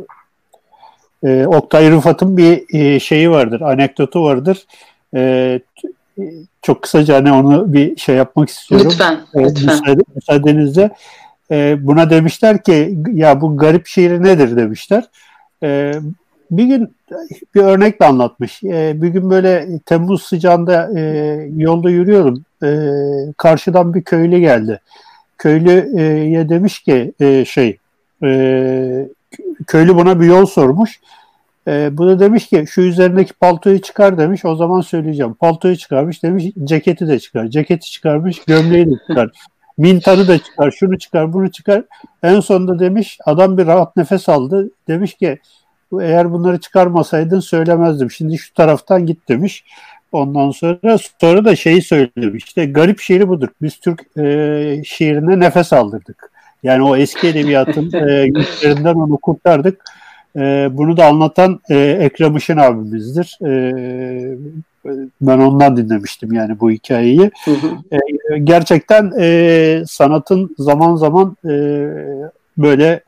e, 1.23 1.45
Oktay 1.47 1.91
Rıfat'ın 1.91 2.37
bir 2.37 2.79
e, 2.79 2.99
şeyi 2.99 3.31
vardır, 3.31 3.61
anekdotu 3.61 4.23
vardır. 4.23 4.65
E, 5.15 5.59
çok 6.61 6.81
kısaca 6.81 7.15
hani 7.15 7.31
onu 7.31 7.73
bir 7.73 7.97
şey 7.97 8.15
yapmak 8.15 8.49
istiyorum. 8.49 8.87
Lütfen, 8.89 9.13
e, 9.13 9.43
lütfen. 9.43 9.75
Müsaade, 9.75 10.01
müsaadenizle. 10.15 10.89
E, 11.51 11.77
buna 11.87 12.09
demişler 12.09 12.63
ki 12.63 12.97
ya 13.13 13.41
bu 13.41 13.57
garip 13.57 13.87
şiir 13.87 14.23
nedir 14.23 14.57
demişler. 14.57 15.03
E, 15.63 15.93
bir 16.57 16.65
gün 16.65 16.95
bir 17.55 17.61
örnekle 17.61 18.05
anlatmış. 18.05 18.63
E, 18.63 19.01
bir 19.01 19.07
gün 19.07 19.29
böyle 19.29 19.79
Temmuz 19.85 20.23
sıcağında 20.23 20.99
e, 20.99 21.01
yolda 21.55 21.89
yürüyorum. 21.89 22.45
E, 22.63 22.69
karşıdan 23.37 23.93
bir 23.93 24.03
köylü 24.03 24.39
geldi. 24.39 24.81
Köylüye 25.37 26.49
demiş 26.49 26.79
ki 26.79 27.13
e, 27.19 27.45
şey 27.45 27.77
e, 28.23 29.07
köylü 29.67 29.95
buna 29.95 30.19
bir 30.19 30.25
yol 30.25 30.45
sormuş. 30.45 30.99
E, 31.67 31.97
bu 31.97 32.07
da 32.07 32.19
demiş 32.19 32.47
ki 32.47 32.65
şu 32.69 32.81
üzerindeki 32.81 33.33
paltoyu 33.33 33.81
çıkar 33.81 34.17
demiş. 34.17 34.45
O 34.45 34.55
zaman 34.55 34.81
söyleyeceğim. 34.81 35.33
Paltoyu 35.33 35.77
çıkarmış 35.77 36.23
demiş. 36.23 36.45
Ceketi 36.63 37.07
de 37.07 37.19
çıkar. 37.19 37.47
Ceketi 37.47 37.91
çıkarmış. 37.91 38.45
Gömleği 38.45 38.85
de 38.85 38.93
çıkar. 39.07 39.29
Mintarı 39.77 40.27
da 40.27 40.37
çıkar. 40.37 40.71
Şunu 40.71 40.99
çıkar. 40.99 41.33
Bunu 41.33 41.51
çıkar. 41.51 41.83
En 42.23 42.39
sonunda 42.39 42.79
demiş 42.79 43.17
adam 43.25 43.57
bir 43.57 43.67
rahat 43.67 43.95
nefes 43.95 44.29
aldı. 44.29 44.69
Demiş 44.87 45.13
ki 45.13 45.39
eğer 46.01 46.33
bunları 46.33 46.59
çıkarmasaydın 46.59 47.39
söylemezdim. 47.39 48.11
Şimdi 48.11 48.37
şu 48.37 48.53
taraftan 48.53 49.05
git 49.05 49.29
demiş. 49.29 49.63
Ondan 50.11 50.51
sonra 50.51 50.97
sonra 51.21 51.45
da 51.45 51.55
şeyi 51.55 51.81
söylemiş. 51.81 52.43
İşte 52.43 52.65
garip 52.65 52.99
şiiri 52.99 53.27
budur. 53.27 53.47
Biz 53.61 53.77
Türk 53.79 54.17
e, 54.17 54.81
şiirine 54.85 55.39
nefes 55.39 55.73
aldırdık. 55.73 56.31
Yani 56.63 56.83
o 56.83 56.97
eski 56.97 57.27
edebiyatın 57.27 58.07
e, 58.07 58.27
güçlerinden 58.35 58.95
onu 58.95 59.17
kurtardık. 59.17 59.83
E, 60.35 60.69
bunu 60.71 60.97
da 60.97 61.05
anlatan 61.05 61.59
e, 61.69 61.77
Ekrem 61.77 62.37
Işın 62.37 62.57
abimizdir. 62.57 63.39
E, 63.45 63.73
ben 65.21 65.37
ondan 65.37 65.77
dinlemiştim 65.77 66.33
yani 66.33 66.59
bu 66.59 66.71
hikayeyi. 66.71 67.31
Hı 67.45 67.51
hı. 67.51 67.67
E, 67.91 68.37
gerçekten 68.37 69.11
e, 69.19 69.83
sanatın 69.87 70.55
zaman 70.57 70.95
zaman 70.95 71.37
e, 71.45 71.51
böyle 72.57 73.03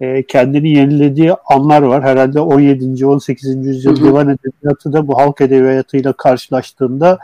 e, 0.00 0.22
kendini 0.26 0.70
yenilediği 0.70 1.34
anlar 1.34 1.82
var. 1.82 2.02
Herhalde 2.02 2.40
17. 2.40 3.06
18. 3.06 3.66
yüzyıl 3.66 3.96
divan 3.96 4.28
edebiyatı 4.28 4.92
da 4.92 5.08
bu 5.08 5.18
halk 5.18 5.40
edebiyatıyla 5.40 6.12
karşılaştığında 6.12 7.18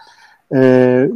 e, 0.55 1.09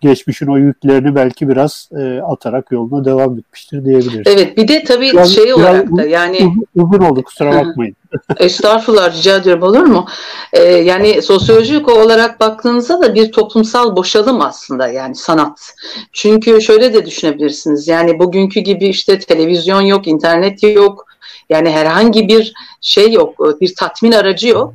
geçmişin 0.00 0.46
o 0.46 0.56
yüklerini 0.56 1.14
belki 1.14 1.48
biraz 1.48 1.88
e, 1.98 2.20
atarak 2.20 2.72
yoluna 2.72 3.04
devam 3.04 3.38
etmiştir 3.38 3.84
diyebiliriz. 3.84 4.22
Evet 4.26 4.56
bir 4.56 4.68
de 4.68 4.84
tabii 4.84 5.12
biraz, 5.12 5.34
şey 5.34 5.54
olarak 5.54 5.96
da 5.96 6.06
yani 6.06 6.54
uzun 6.74 6.98
oldu 6.98 7.22
kusura 7.22 7.64
bakmayın. 7.64 7.96
Estağfurullah 8.38 9.18
rica 9.18 9.36
ediyorum 9.36 9.62
olur 9.62 9.82
mu? 9.82 10.06
Ee, 10.52 10.62
yani 10.62 11.22
sosyolojik 11.22 11.88
olarak 11.88 12.40
baktığınızda 12.40 13.02
da 13.02 13.14
bir 13.14 13.32
toplumsal 13.32 13.96
boşalım 13.96 14.40
aslında 14.40 14.88
yani 14.88 15.14
sanat. 15.14 15.74
Çünkü 16.12 16.62
şöyle 16.62 16.94
de 16.94 17.06
düşünebilirsiniz 17.06 17.88
yani 17.88 18.18
bugünkü 18.18 18.60
gibi 18.60 18.86
işte 18.86 19.18
televizyon 19.18 19.80
yok, 19.80 20.06
internet 20.06 20.62
yok. 20.62 21.06
Yani 21.48 21.70
herhangi 21.70 22.28
bir 22.28 22.54
şey 22.80 23.12
yok, 23.12 23.60
bir 23.60 23.74
tatmin 23.74 24.12
aracı 24.12 24.48
yok. 24.48 24.74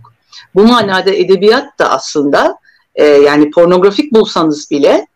Bu 0.55 0.63
manada 0.67 1.11
edebiyat 1.11 1.79
da 1.79 1.91
aslında 1.91 2.57
e, 2.95 3.05
yani 3.05 3.51
pornografik 3.51 4.13
bulsanız 4.13 4.71
bile 4.71 5.07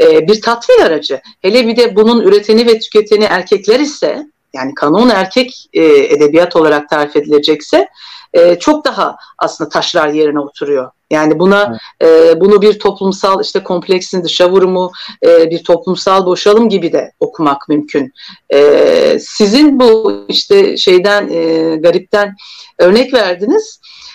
e, 0.00 0.28
bir 0.28 0.42
tatmin 0.42 0.80
aracı. 0.80 1.20
Hele 1.42 1.66
bir 1.66 1.76
de 1.76 1.96
bunun 1.96 2.20
üreteni 2.20 2.66
ve 2.66 2.78
tüketeni 2.78 3.24
erkekler 3.24 3.80
ise 3.80 4.26
yani 4.54 4.74
kanon 4.74 5.08
erkek 5.08 5.68
e, 5.72 5.84
edebiyat 5.84 6.56
olarak 6.56 6.88
tarif 6.88 7.16
edilecekse 7.16 7.88
e, 8.32 8.58
çok 8.58 8.84
daha 8.84 9.16
aslında 9.38 9.70
taşlar 9.70 10.08
yerine 10.08 10.40
oturuyor. 10.40 10.90
Yani 11.10 11.38
buna 11.38 11.78
evet. 12.00 12.36
e, 12.36 12.40
bunu 12.40 12.62
bir 12.62 12.78
toplumsal 12.78 13.42
işte 13.42 13.62
kompleksin 13.62 14.24
dışa 14.24 14.50
vurumu, 14.50 14.92
e, 15.26 15.50
bir 15.50 15.64
toplumsal 15.64 16.26
boşalım 16.26 16.68
gibi 16.68 16.92
de 16.92 17.12
okumak 17.20 17.68
mümkün. 17.68 18.12
E, 18.54 19.18
sizin 19.20 19.80
bu 19.80 20.24
işte 20.28 20.76
şeyden 20.76 21.28
e, 21.28 21.76
garipten 21.76 22.36
örnek 22.78 23.14
verdiniz. 23.14 23.80
E, 23.80 24.13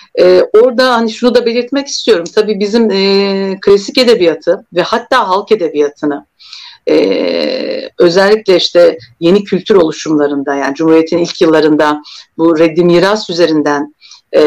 orada 0.52 0.96
hani 0.96 1.10
şunu 1.10 1.34
da 1.34 1.46
belirtmek 1.46 1.86
istiyorum. 1.86 2.24
Tabii 2.34 2.60
bizim 2.60 2.90
e, 2.90 3.58
klasik 3.60 3.98
edebiyatı 3.98 4.66
ve 4.74 4.82
hatta 4.82 5.28
halk 5.28 5.52
edebiyatını 5.52 6.26
e, 6.88 7.90
özellikle 7.98 8.56
işte 8.56 8.98
yeni 9.20 9.44
kültür 9.44 9.74
oluşumlarında 9.74 10.54
yani 10.54 10.74
Cumhuriyet'in 10.74 11.18
ilk 11.18 11.40
yıllarında 11.40 12.02
bu 12.38 12.58
reddi 12.58 12.84
miras 12.84 13.30
üzerinden 13.30 13.94
e, 14.36 14.40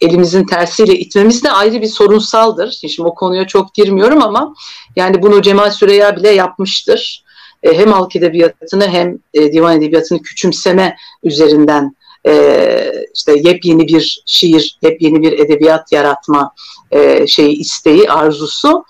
elimizin 0.00 0.44
tersiyle 0.44 0.98
itmemiz 0.98 1.44
de 1.44 1.50
ayrı 1.50 1.80
bir 1.80 1.86
sorunsaldır. 1.86 2.78
Şimdi 2.88 3.08
o 3.08 3.14
konuya 3.14 3.46
çok 3.46 3.74
girmiyorum 3.74 4.22
ama 4.22 4.54
yani 4.96 5.22
bunu 5.22 5.42
Cemal 5.42 5.70
Süreya 5.70 6.16
bile 6.16 6.30
yapmıştır. 6.30 7.24
E, 7.62 7.78
hem 7.78 7.92
halk 7.92 8.16
edebiyatını 8.16 8.88
hem 8.88 9.18
e, 9.34 9.52
divan 9.52 9.76
edebiyatını 9.76 10.22
küçümseme 10.22 10.96
üzerinden 11.22 11.96
e, 12.26 13.06
işte 13.14 13.32
yepyeni 13.36 13.88
bir 13.88 14.22
şiir, 14.26 14.78
yepyeni 14.82 15.22
bir 15.22 15.38
edebiyat 15.38 15.92
yaratma 15.92 16.52
e, 16.90 17.26
şeyi 17.26 17.56
isteği, 17.56 18.10
arzusu. 18.10 18.84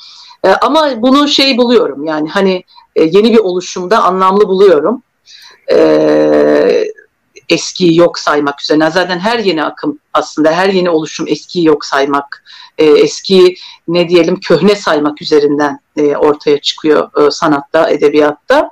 E, 0.45 0.49
ama 0.49 1.03
bunu 1.03 1.29
şey 1.29 1.59
buluyorum 1.59 2.05
yani 2.05 2.29
hani 2.29 2.65
e, 2.97 3.03
yeni 3.03 3.33
bir 3.33 3.39
oluşumda 3.39 4.03
anlamlı 4.03 4.49
buluyorum. 4.49 5.03
E, 5.73 6.85
eskiyi 7.49 7.97
yok 7.97 8.19
saymak 8.19 8.63
üzerine. 8.63 8.91
Zaten 8.91 9.19
her 9.19 9.39
yeni 9.39 9.65
akım 9.65 9.99
aslında 10.13 10.51
her 10.51 10.69
yeni 10.69 10.91
oluşum 10.91 11.27
eskiyi 11.29 11.67
yok 11.67 11.85
saymak, 11.85 12.45
e, 12.79 12.85
eskiyi 12.85 13.57
ne 13.89 14.09
diyelim 14.09 14.41
köhne 14.41 14.77
saymak 14.77 15.23
üzerinden 15.23 15.81
e, 15.97 16.17
ortaya 16.17 16.61
çıkıyor 16.61 17.27
e, 17.27 17.31
sanatta, 17.31 17.91
edebiyatta. 17.91 18.71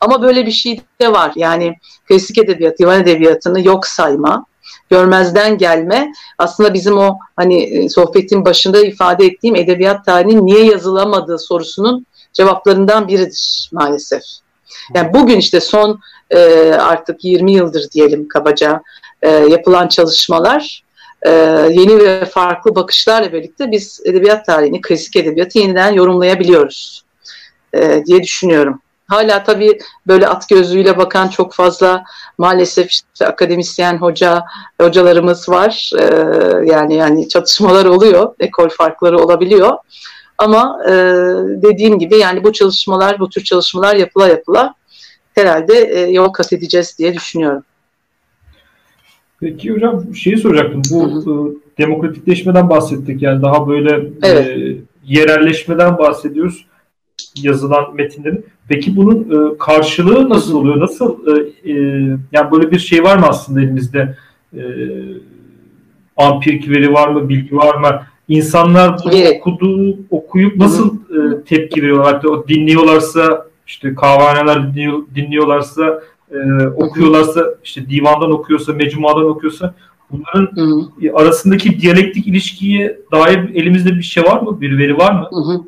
Ama 0.00 0.22
böyle 0.22 0.46
bir 0.46 0.52
şey 0.52 0.80
de 1.00 1.12
var. 1.12 1.32
Yani 1.36 1.74
klasik 2.08 2.38
edebiyat, 2.38 2.78
divan 2.78 3.00
edebiyatını 3.00 3.66
yok 3.66 3.86
sayma, 3.86 4.46
görmezden 4.90 5.58
gelme 5.58 6.12
aslında 6.38 6.74
bizim 6.74 6.98
o 6.98 7.18
hani 7.36 7.62
e, 7.62 7.88
sohbetin 7.88 8.44
başında 8.44 8.80
ifade 8.80 9.26
ettiğim 9.26 9.56
edebiyat 9.56 10.06
tarihinin 10.06 10.46
niye 10.46 10.64
yazılamadığı 10.64 11.38
sorusunun 11.38 12.06
cevaplarından 12.32 13.08
biridir 13.08 13.68
maalesef. 13.72 14.22
Yani 14.94 15.14
bugün 15.14 15.38
işte 15.38 15.60
son 15.60 16.00
e, 16.34 16.72
artık 16.74 17.24
20 17.24 17.52
yıldır 17.52 17.90
diyelim 17.90 18.28
kabaca 18.28 18.82
e, 19.22 19.30
yapılan 19.30 19.88
çalışmalar 19.88 20.84
e, 21.22 21.30
yeni 21.70 21.98
ve 21.98 22.24
farklı 22.24 22.74
bakışlarla 22.74 23.32
birlikte 23.32 23.70
biz 23.70 24.00
edebiyat 24.04 24.46
tarihini, 24.46 24.80
klasik 24.80 25.16
edebiyatı 25.16 25.58
yeniden 25.58 25.92
yorumlayabiliyoruz 25.92 27.04
e, 27.74 28.02
diye 28.06 28.22
düşünüyorum. 28.22 28.80
Hala 29.08 29.44
tabii 29.44 29.78
böyle 30.06 30.28
at 30.28 30.48
gözlüğüyle 30.48 30.98
bakan 30.98 31.28
çok 31.28 31.54
fazla 31.54 32.04
maalesef 32.38 32.90
işte 32.90 33.26
akademisyen 33.26 33.96
hoca 33.96 34.42
hocalarımız 34.80 35.48
var. 35.48 35.90
Ee, 35.98 36.04
yani 36.66 36.94
yani 36.94 37.28
çatışmalar 37.28 37.84
oluyor, 37.84 38.34
ekol 38.40 38.68
farkları 38.68 39.18
olabiliyor. 39.18 39.76
Ama 40.38 40.78
e, 40.86 40.92
dediğim 41.62 41.98
gibi 41.98 42.18
yani 42.18 42.44
bu 42.44 42.52
çalışmalar, 42.52 43.18
bu 43.18 43.28
tür 43.28 43.44
çalışmalar 43.44 43.96
yapıla 43.96 44.28
yapıla 44.28 44.74
herhalde 45.34 45.74
e, 45.78 46.10
yol 46.10 46.28
kat 46.28 46.52
edeceğiz 46.52 46.96
diye 46.98 47.14
düşünüyorum. 47.14 47.62
Peki 49.40 49.72
hocam 49.72 50.14
şeyi 50.14 50.38
soracaktım. 50.38 50.82
Bu 50.90 51.04
hı 51.04 51.30
hı. 51.30 51.50
E, 51.50 51.82
demokratikleşmeden 51.82 52.70
bahsettik. 52.70 53.22
Yani 53.22 53.42
daha 53.42 53.68
böyle 53.68 54.08
evet. 54.22 54.46
e, 54.48 54.76
yerelleşmeden 55.04 55.98
bahsediyoruz 55.98 56.66
yazılan 57.36 57.94
metinlerin. 57.94 58.46
Peki 58.68 58.96
bunun 58.96 59.20
e, 59.20 59.58
karşılığı 59.58 60.28
nasıl 60.28 60.56
oluyor? 60.56 60.80
Nasıl 60.80 61.26
e, 61.26 61.40
e, 61.70 61.74
yani 62.32 62.50
böyle 62.52 62.70
bir 62.70 62.78
şey 62.78 63.02
var 63.02 63.16
mı 63.16 63.26
aslında 63.26 63.60
elimizde? 63.60 64.16
E, 64.56 64.62
ampirik 66.16 66.68
veri 66.68 66.92
var 66.92 67.08
mı? 67.08 67.28
Bilgi 67.28 67.56
var 67.56 67.74
mı? 67.74 68.02
İnsanlar 68.28 68.96
bunu 69.04 69.14
evet. 69.14 69.40
okuduğu, 69.40 69.96
okuyup 70.10 70.56
nasıl 70.56 70.94
e, 70.96 71.44
tepki 71.44 71.82
veriyorlar? 71.82 72.24
O 72.24 72.48
dinliyorlarsa 72.48 73.46
işte 73.66 73.94
kahvehaneler 73.94 74.74
dinliyor, 74.74 75.02
dinliyorlarsa 75.14 76.02
e, 76.30 76.66
okuyorlarsa 76.66 77.44
işte 77.64 77.90
divandan 77.90 78.30
okuyorsa, 78.30 78.72
mecmuadan 78.72 79.24
okuyorsa 79.24 79.74
bunların 80.10 80.56
hı 80.56 80.64
hı. 81.08 81.16
arasındaki 81.16 81.80
diyalektik 81.80 82.26
ilişkiye 82.26 82.98
dair 83.12 83.54
elimizde 83.54 83.94
bir 83.94 84.02
şey 84.02 84.22
var 84.22 84.40
mı? 84.40 84.60
Bir 84.60 84.78
veri 84.78 84.98
var 84.98 85.12
mı? 85.12 85.28
Hı 85.30 85.52
hı. 85.52 85.64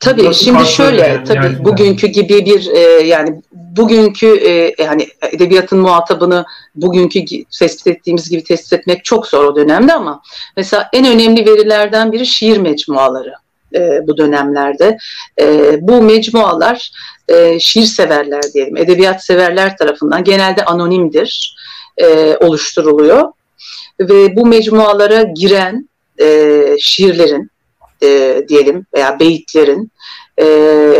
Tabii 0.00 0.24
Nasıl 0.24 0.44
şimdi 0.44 0.66
şöyle 0.66 1.00
yani, 1.00 1.24
tabii 1.24 1.46
yani. 1.46 1.64
bugünkü 1.64 2.06
gibi 2.06 2.46
bir 2.46 2.70
e, 2.70 2.78
yani 3.06 3.42
bugünkü 3.52 4.26
e, 4.26 4.74
yani 4.82 5.08
edebiyatın 5.32 5.78
muhatabını 5.78 6.44
bugünkü 6.74 7.24
tespit 7.58 7.86
ettiğimiz 7.86 8.30
gibi 8.30 8.44
tespit 8.44 8.72
etmek 8.72 9.04
çok 9.04 9.26
zor 9.26 9.44
o 9.44 9.56
dönemde 9.56 9.92
ama 9.92 10.22
mesela 10.56 10.88
en 10.92 11.06
önemli 11.06 11.46
verilerden 11.46 12.12
biri 12.12 12.26
şiir 12.26 12.58
mecmuaları 12.58 13.32
e, 13.74 14.06
bu 14.06 14.16
dönemlerde. 14.16 14.98
E, 15.40 15.78
bu 15.80 16.02
mecmualar 16.02 16.90
e, 17.28 17.60
şiir 17.60 17.84
severler 17.84 18.42
diyelim, 18.54 18.76
edebiyat 18.76 19.24
severler 19.24 19.76
tarafından 19.76 20.24
genelde 20.24 20.64
anonimdir, 20.64 21.56
e, 21.98 22.36
oluşturuluyor. 22.36 23.32
Ve 24.00 24.36
bu 24.36 24.46
mecmualara 24.46 25.22
giren 25.22 25.88
e, 26.20 26.76
şiirlerin 26.80 27.50
e, 28.02 28.42
diyelim 28.48 28.86
veya 28.94 29.20
beyitlerin, 29.20 29.92
e, 30.38 30.46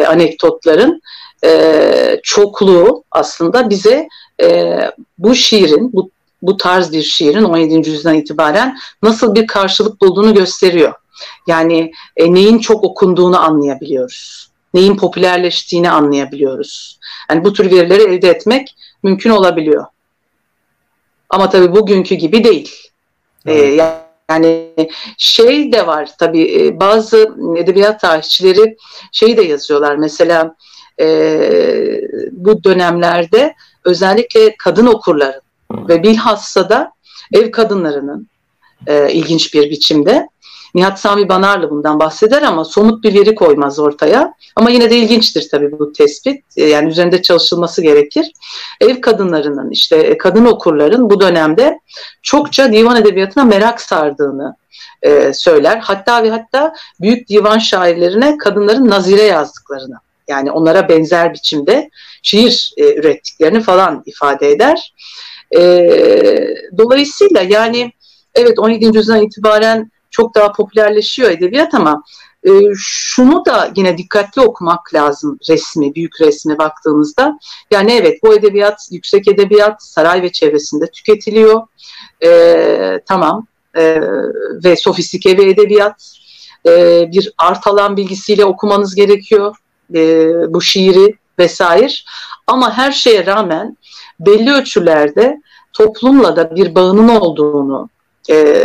anekdotların 0.09 1.01
e, 1.45 2.21
çokluğu 2.23 3.05
aslında 3.11 3.71
bize 3.71 4.09
e, 4.43 4.79
bu 5.19 5.35
şiirin, 5.35 5.93
bu, 5.93 6.11
bu 6.43 6.57
tarz 6.57 6.93
bir 6.93 7.03
şiirin 7.03 7.45
17. 7.45 7.75
yüzyıldan 7.75 8.15
itibaren 8.15 8.79
nasıl 9.03 9.35
bir 9.35 9.47
karşılık 9.47 10.01
bulduğunu 10.01 10.35
gösteriyor. 10.35 10.93
Yani 11.47 11.93
e, 12.17 12.35
neyin 12.35 12.59
çok 12.59 12.85
okunduğunu 12.85 13.41
anlayabiliyoruz. 13.41 14.51
Neyin 14.75 14.97
popülerleştiğini 14.97 15.91
anlayabiliyoruz. 15.91 16.99
Yani 17.31 17.45
bu 17.45 17.53
tür 17.53 17.71
verileri 17.71 18.03
elde 18.03 18.29
etmek 18.29 18.77
mümkün 19.03 19.31
olabiliyor. 19.31 19.87
Ama 21.31 21.51
tabii 21.51 21.73
bugünkü 21.73 22.15
gibi 22.15 22.45
değil. 22.45 22.75
E, 23.47 23.53
evet. 23.53 23.81
Ee, 23.81 24.09
yani 24.31 24.75
şey 25.19 25.73
de 25.73 25.87
var 25.87 26.11
tabii 26.19 26.67
e, 26.67 26.81
bazı 26.81 27.37
edebiyat 27.57 28.01
tarihçileri 28.01 28.77
şey 29.13 29.37
de 29.37 29.43
yazıyorlar 29.43 29.97
mesela 29.97 30.55
e, 31.01 31.07
bu 32.31 32.65
dönemlerde 32.65 33.55
özellikle 33.85 34.57
kadın 34.57 34.87
okurların 34.87 35.41
ve 35.73 36.03
bilhassa 36.03 36.69
da 36.69 36.93
ev 37.33 37.51
kadınlarının 37.51 38.29
e, 38.87 39.13
ilginç 39.13 39.55
bir 39.55 39.71
biçimde 39.71 40.29
Nihat 40.75 41.01
Sami 41.01 41.29
Banarlı 41.29 41.71
bundan 41.71 42.01
bahseder 42.01 42.43
ama 42.43 42.65
somut 42.65 43.05
bir 43.05 43.15
veri 43.15 43.35
koymaz 43.35 43.79
ortaya. 43.79 44.35
Ama 44.57 44.71
yine 44.71 44.91
de 44.91 44.97
ilginçtir 44.97 45.49
tabii 45.51 45.79
bu 45.79 45.93
tespit. 45.93 46.45
E, 46.57 46.65
yani 46.65 46.89
üzerinde 46.89 47.23
çalışılması 47.23 47.83
gerekir. 47.83 48.33
Ev 48.81 49.01
kadınlarının 49.01 49.71
işte 49.71 49.97
e, 49.97 50.19
kadın 50.19 50.45
okurların 50.45 51.11
bu 51.11 51.21
dönemde 51.21 51.81
çokça 52.23 52.73
divan 52.73 52.97
edebiyatına 52.97 53.45
merak 53.45 53.81
sardığını 53.81 54.57
e, 55.03 55.33
söyler. 55.33 55.79
Hatta 55.79 56.23
ve 56.23 56.31
hatta 56.31 56.73
büyük 57.01 57.29
divan 57.29 57.59
şairlerine 57.59 58.37
kadınların 58.37 58.91
nazire 58.91 59.23
yazdıklarını 59.23 59.95
yani 60.29 60.51
onlara 60.51 60.89
benzer 60.89 61.35
biçimde 61.35 61.91
şiir 62.23 62.73
e, 62.77 62.95
ürettiklerini 62.95 63.61
falan 63.61 64.03
ifade 64.07 64.51
eder. 64.51 64.95
E, 65.57 65.61
dolayısıyla 66.79 67.43
yani 67.43 67.93
evet 68.35 68.59
17. 68.59 68.97
yüzyıldan 68.97 69.23
itibaren 69.23 69.91
çok 70.11 70.35
daha 70.35 70.53
popülerleşiyor 70.53 71.31
edebiyat 71.31 71.75
ama 71.75 72.03
e, 72.45 72.51
şunu 72.77 73.45
da 73.45 73.73
yine 73.77 73.99
dikkatli 73.99 74.43
okumak 74.43 74.95
lazım 74.95 75.39
resmi, 75.49 75.95
büyük 75.95 76.21
resme 76.21 76.59
baktığımızda. 76.59 77.39
Yani 77.71 77.93
evet 77.93 78.23
bu 78.23 78.35
edebiyat, 78.35 78.89
yüksek 78.91 79.29
edebiyat 79.29 79.83
saray 79.83 80.23
ve 80.23 80.33
çevresinde 80.33 80.91
tüketiliyor. 80.91 81.63
E, 82.25 83.01
tamam 83.07 83.47
e, 83.77 84.01
ve 84.65 84.77
sofistike 84.77 85.39
bir 85.39 85.47
edebiyat. 85.47 86.19
E, 86.67 87.05
bir 87.13 87.33
art 87.39 87.67
alan 87.67 87.97
bilgisiyle 87.97 88.45
okumanız 88.45 88.95
gerekiyor 88.95 89.57
e, 89.95 90.31
bu 90.55 90.61
şiiri 90.61 91.15
vesaire. 91.39 91.93
Ama 92.47 92.77
her 92.77 92.93
şeye 92.93 93.27
rağmen 93.27 93.77
belli 94.21 94.53
ölçülerde 94.53 95.43
toplumla 95.73 96.37
da 96.37 96.57
bir 96.57 96.75
bağının 96.75 97.09
olduğunu, 97.09 97.89
e, 98.31 98.65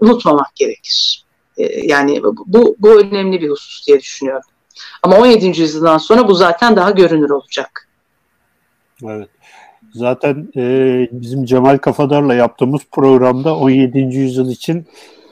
unutmamak 0.00 0.56
gerekir. 0.56 1.24
E, 1.56 1.86
yani 1.86 2.22
bu, 2.46 2.76
bu 2.78 3.00
önemli 3.00 3.40
bir 3.40 3.50
husus 3.50 3.86
diye 3.86 4.00
düşünüyorum. 4.00 4.48
Ama 5.02 5.16
17. 5.18 5.60
yüzyıldan 5.60 5.98
sonra 5.98 6.28
bu 6.28 6.34
zaten 6.34 6.76
daha 6.76 6.90
görünür 6.90 7.30
olacak. 7.30 7.88
Evet. 9.04 9.28
Zaten 9.94 10.48
e, 10.56 11.08
bizim 11.12 11.44
Cemal 11.44 11.78
Kafadar'la 11.78 12.34
yaptığımız 12.34 12.80
programda 12.92 13.56
17. 13.56 13.98
yüzyıl 13.98 14.50
için 14.50 14.86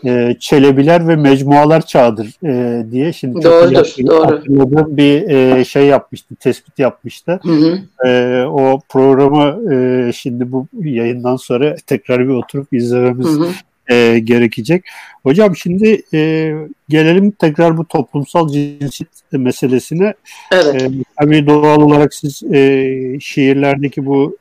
e, 0.05 0.37
Çelebiler 0.41 1.09
ve 1.09 1.17
Mecmualar 1.17 1.87
Çağıdır 1.87 2.47
e, 2.47 2.85
diye 2.91 3.13
şimdi 3.13 3.43
doğrudur, 3.43 3.85
çok 3.85 4.07
doğru. 4.07 4.97
bir 4.97 5.31
e, 5.31 5.65
şey 5.65 5.87
yapmıştı, 5.87 6.35
tespit 6.35 6.79
yapmıştı. 6.79 7.41
Hı 7.43 7.53
hı. 7.53 7.79
E, 8.09 8.45
o 8.47 8.81
programı 8.89 9.75
e, 9.75 10.13
şimdi 10.13 10.53
bu 10.53 10.67
yayından 10.83 11.37
sonra 11.37 11.77
tekrar 11.87 12.29
bir 12.29 12.35
oturup 12.35 12.73
izlememiz 12.73 13.27
hı 13.27 13.31
hı 13.31 13.49
e, 13.91 14.19
gerekecek. 14.19 14.85
Hocam 15.23 15.57
şimdi 15.57 16.03
e, 16.15 16.53
gelelim 16.89 17.31
tekrar 17.31 17.77
bu 17.77 17.85
toplumsal 17.85 18.49
cinsiyet 18.49 19.11
meselesine. 19.33 20.15
Evet. 20.53 20.83
E, 20.83 20.91
tabii 21.21 21.47
doğal 21.47 21.81
olarak 21.81 22.15
siz 22.15 22.43
e, 22.43 22.91
şiirlerdeki 23.21 24.07
bu 24.07 24.37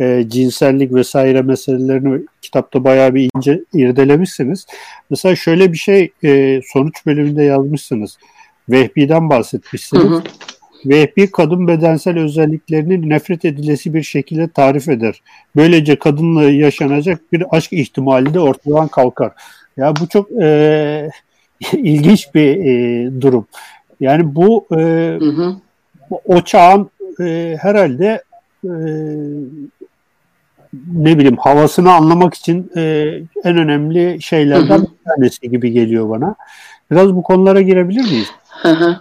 e, 0.00 0.24
cinsellik 0.28 0.94
vesaire 0.94 1.42
meselelerini 1.42 2.22
kitapta 2.42 2.84
bayağı 2.84 3.14
bir 3.14 3.30
ince 3.36 3.60
irdelemişsiniz. 3.72 4.66
Mesela 5.10 5.36
şöyle 5.36 5.72
bir 5.72 5.78
şey 5.78 6.12
e, 6.24 6.60
sonuç 6.72 7.06
bölümünde 7.06 7.42
yazmışsınız. 7.42 8.18
Vehbi'den 8.68 9.30
bahsetmişsiniz. 9.30 10.04
Hı 10.04 10.08
hı. 10.08 10.22
Vehbi 10.86 11.30
kadın 11.30 11.68
bedensel 11.68 12.18
özelliklerinin 12.18 13.10
nefret 13.10 13.44
edilesi 13.44 13.94
bir 13.94 14.02
şekilde 14.02 14.48
tarif 14.48 14.88
eder. 14.88 15.22
Böylece 15.56 15.98
kadınla 15.98 16.44
yaşanacak 16.44 17.32
bir 17.32 17.56
aşk 17.56 17.72
ihtimali 17.72 18.34
de 18.34 18.40
ortadan 18.40 18.88
kalkar. 18.88 19.32
Ya 19.76 19.92
bu 20.00 20.08
çok 20.08 20.32
e, 20.42 21.08
ilginç 21.72 22.34
bir 22.34 22.56
e, 22.56 23.20
durum. 23.20 23.46
Yani 24.00 24.34
bu 24.34 24.66
e, 24.72 24.76
hı 25.20 25.30
hı. 25.30 25.56
o 26.24 26.40
çağın 26.40 26.90
e, 27.20 27.56
herhalde 27.60 28.22
e, 28.64 28.72
ne 30.92 31.18
bileyim 31.18 31.36
havasını 31.36 31.92
anlamak 31.92 32.34
için 32.34 32.70
e, 32.76 32.82
en 33.44 33.58
önemli 33.58 34.22
şeylerden 34.22 34.78
hı 34.78 34.82
hı. 34.82 34.82
bir 34.82 35.10
tanesi 35.10 35.50
gibi 35.50 35.72
geliyor 35.72 36.08
bana. 36.08 36.34
Biraz 36.90 37.14
bu 37.14 37.22
konulara 37.22 37.60
girebilir 37.60 38.00
miyiz? 38.00 38.28
Hı 38.48 38.68
hı. 38.68 38.96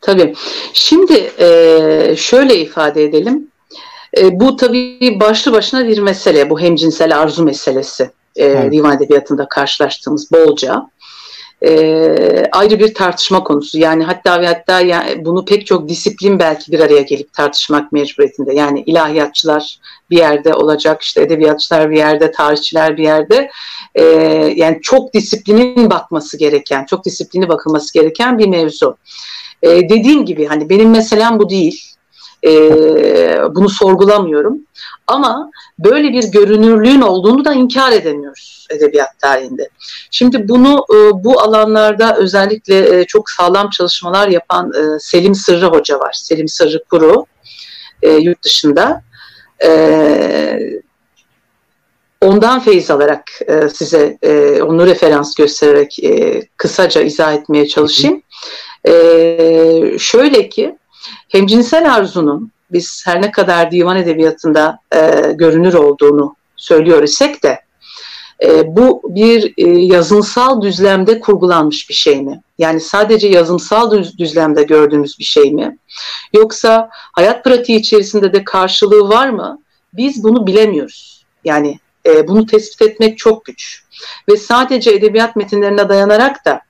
Tabii. 0.00 0.34
Şimdi 0.72 1.30
e, 1.38 2.14
şöyle 2.16 2.60
ifade 2.60 3.04
edelim. 3.04 3.48
E, 4.18 4.40
bu 4.40 4.56
tabii 4.56 5.16
başlı 5.20 5.52
başına 5.52 5.88
bir 5.88 5.98
mesele. 5.98 6.50
Bu 6.50 6.60
hemcinsel 6.60 7.20
arzu 7.20 7.44
meselesi. 7.44 8.10
E, 8.36 8.44
evet. 8.44 8.72
Divan 8.72 8.96
Edebiyatı'nda 8.96 9.48
karşılaştığımız 9.48 10.32
bolca 10.32 10.90
e, 11.66 11.70
ayrı 12.52 12.78
bir 12.78 12.94
tartışma 12.94 13.44
konusu. 13.44 13.78
Yani 13.78 14.04
hatta 14.04 14.40
ve 14.40 14.46
hatta 14.46 14.80
yani 14.80 15.24
bunu 15.24 15.44
pek 15.44 15.66
çok 15.66 15.88
disiplin 15.88 16.38
belki 16.38 16.72
bir 16.72 16.80
araya 16.80 17.02
gelip 17.02 17.32
tartışmak 17.32 17.92
mecburiyetinde. 17.92 18.54
Yani 18.54 18.80
ilahiyatçılar 18.80 19.78
bir 20.10 20.18
yerde 20.18 20.54
olacak, 20.54 21.02
işte 21.02 21.22
edebiyatçılar 21.22 21.90
bir 21.90 21.96
yerde, 21.96 22.30
tarihçiler 22.30 22.96
bir 22.96 23.02
yerde. 23.02 23.50
E, 23.94 24.04
yani 24.56 24.78
çok 24.82 25.14
disiplinin 25.14 25.90
bakması 25.90 26.38
gereken, 26.38 26.84
çok 26.84 27.04
disiplini 27.04 27.48
bakılması 27.48 27.94
gereken 27.94 28.38
bir 28.38 28.48
mevzu. 28.48 28.96
E, 29.62 29.68
dediğim 29.68 30.24
gibi 30.24 30.46
hani 30.46 30.68
benim 30.68 30.90
meselem 30.90 31.38
bu 31.38 31.50
değil. 31.50 31.89
E, 32.46 32.54
bunu 33.54 33.68
sorgulamıyorum. 33.68 34.58
Ama 35.06 35.50
böyle 35.78 36.12
bir 36.12 36.24
görünürlüğün 36.24 37.00
olduğunu 37.00 37.44
da 37.44 37.52
inkar 37.52 37.92
edemiyoruz 37.92 38.60
edebiyat 38.70 39.18
tarihinde. 39.18 39.68
Şimdi 40.10 40.48
bunu 40.48 40.84
e, 40.94 41.24
bu 41.24 41.40
alanlarda 41.40 42.16
özellikle 42.16 43.00
e, 43.00 43.04
çok 43.04 43.30
sağlam 43.30 43.70
çalışmalar 43.70 44.28
yapan 44.28 44.72
e, 44.72 44.98
Selim 44.98 45.34
Sırrı 45.34 45.66
Hoca 45.66 45.98
var. 45.98 46.12
Selim 46.12 46.48
Sırrı 46.48 46.84
Kuru 46.90 47.26
e, 48.02 48.10
yurt 48.10 48.42
dışında. 48.42 49.02
E, 49.64 50.60
ondan 52.20 52.60
feyiz 52.60 52.90
alarak 52.90 53.24
e, 53.46 53.68
size 53.68 54.18
e, 54.22 54.62
onu 54.62 54.86
referans 54.86 55.34
göstererek 55.34 56.04
e, 56.04 56.42
kısaca 56.56 57.00
izah 57.00 57.34
etmeye 57.34 57.68
çalışayım. 57.68 58.22
E, 58.88 58.92
şöyle 59.98 60.48
ki 60.48 60.78
hemcinsel 61.28 61.94
arzunun 61.94 62.52
biz 62.72 63.02
her 63.06 63.22
ne 63.22 63.30
kadar 63.30 63.70
divan 63.70 63.96
edebiyatında 63.96 64.78
e, 64.94 65.32
görünür 65.32 65.74
olduğunu 65.74 66.36
söylüyor 66.56 67.02
isek 67.02 67.42
de 67.42 67.60
e, 68.42 68.76
bu 68.76 69.02
bir 69.04 69.54
e, 69.56 69.70
yazınsal 69.78 70.62
düzlemde 70.62 71.20
kurgulanmış 71.20 71.88
bir 71.88 71.94
şey 71.94 72.22
mi? 72.22 72.42
Yani 72.58 72.80
sadece 72.80 73.28
yazımsal 73.28 73.90
düz, 73.90 74.18
düzlemde 74.18 74.62
gördüğümüz 74.62 75.18
bir 75.18 75.24
şey 75.24 75.52
mi? 75.52 75.78
Yoksa 76.32 76.88
hayat 76.92 77.44
pratiği 77.44 77.78
içerisinde 77.78 78.32
de 78.32 78.44
karşılığı 78.44 79.08
var 79.08 79.28
mı? 79.28 79.58
Biz 79.92 80.24
bunu 80.24 80.46
bilemiyoruz. 80.46 81.24
Yani 81.44 81.78
e, 82.06 82.28
bunu 82.28 82.46
tespit 82.46 82.82
etmek 82.82 83.18
çok 83.18 83.44
güç. 83.44 83.84
Ve 84.28 84.36
sadece 84.36 84.90
edebiyat 84.90 85.36
metinlerine 85.36 85.88
dayanarak 85.88 86.44
da 86.44 86.60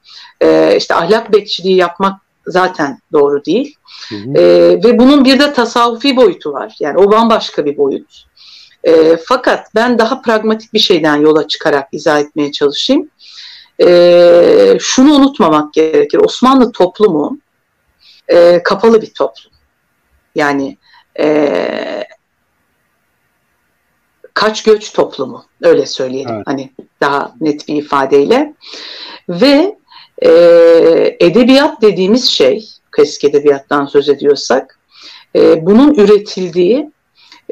e, 0.40 0.76
işte 0.76 0.94
ahlak 0.94 1.32
bekçiliği 1.32 1.76
yapmak 1.76 2.20
zaten 2.50 2.98
doğru 3.12 3.44
değil. 3.44 3.74
Hı 4.08 4.14
hı. 4.14 4.38
E, 4.38 4.44
ve 4.84 4.98
bunun 4.98 5.24
bir 5.24 5.38
de 5.38 5.52
tasavvufi 5.52 6.16
boyutu 6.16 6.52
var. 6.52 6.76
Yani 6.80 6.98
o 6.98 7.12
bambaşka 7.12 7.64
bir 7.64 7.76
boyut. 7.76 8.24
E, 8.84 9.16
fakat 9.16 9.74
ben 9.74 9.98
daha 9.98 10.22
pragmatik 10.22 10.74
bir 10.74 10.78
şeyden 10.78 11.16
yola 11.16 11.48
çıkarak 11.48 11.88
izah 11.92 12.20
etmeye 12.20 12.52
çalışayım. 12.52 13.10
E, 13.82 14.78
şunu 14.80 15.14
unutmamak 15.14 15.74
gerekir. 15.74 16.18
Osmanlı 16.18 16.72
toplumu 16.72 17.38
e, 18.28 18.62
kapalı 18.62 19.02
bir 19.02 19.14
toplum. 19.14 19.52
Yani 20.34 20.76
e, 21.20 22.04
kaç 24.34 24.62
göç 24.62 24.92
toplumu 24.92 25.44
öyle 25.62 25.86
söyleyelim 25.86 26.34
evet. 26.34 26.46
hani 26.46 26.72
daha 27.00 27.34
net 27.40 27.68
bir 27.68 27.74
ifadeyle 27.74 28.54
ve 29.28 29.76
e, 30.24 30.30
edebiyat 31.20 31.82
dediğimiz 31.82 32.28
şey, 32.28 32.68
eski 32.98 33.26
edebiyattan 33.26 33.86
söz 33.86 34.08
ediyorsak, 34.08 34.78
e, 35.36 35.66
bunun 35.66 35.94
üretildiği 35.94 36.90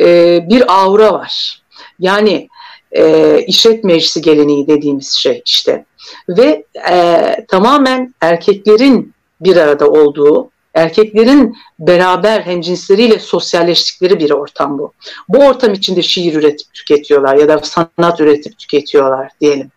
e, 0.00 0.40
bir 0.48 0.82
aura 0.82 1.12
var. 1.12 1.62
Yani 1.98 2.48
e, 2.92 3.38
işlet 3.46 3.84
meclisi 3.84 4.22
geleneği 4.22 4.68
dediğimiz 4.68 5.12
şey 5.12 5.42
işte. 5.44 5.84
Ve 6.28 6.64
e, 6.90 7.36
tamamen 7.48 8.14
erkeklerin 8.20 9.14
bir 9.40 9.56
arada 9.56 9.90
olduğu, 9.90 10.50
erkeklerin 10.74 11.56
beraber 11.78 12.40
hemcinsleriyle 12.40 13.18
sosyalleştikleri 13.18 14.20
bir 14.20 14.30
ortam 14.30 14.78
bu. 14.78 14.92
Bu 15.28 15.38
ortam 15.38 15.72
içinde 15.72 16.02
şiir 16.02 16.34
üretip 16.34 16.74
tüketiyorlar 16.74 17.36
ya 17.36 17.48
da 17.48 17.58
sanat 17.58 18.20
üretip 18.20 18.58
tüketiyorlar 18.58 19.30
diyelim. 19.40 19.70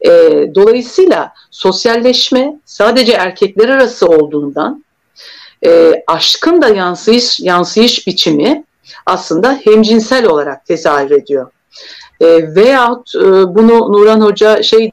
E, 0.00 0.10
dolayısıyla 0.54 1.32
sosyalleşme 1.50 2.60
sadece 2.64 3.12
erkekler 3.12 3.68
arası 3.68 4.06
olduğundan 4.06 4.84
e, 5.66 6.02
aşkın 6.06 6.62
da 6.62 6.68
yansıyış, 6.68 7.40
yansıyış 7.40 8.06
biçimi 8.06 8.64
aslında 9.06 9.60
hemcinsel 9.64 10.26
olarak 10.26 10.66
tezahür 10.66 11.10
ediyor. 11.10 11.50
E, 12.20 12.54
veyahut 12.54 13.14
e, 13.14 13.20
bunu 13.54 13.92
Nuran 13.92 14.20
Hoca 14.20 14.62
şey 14.62 14.90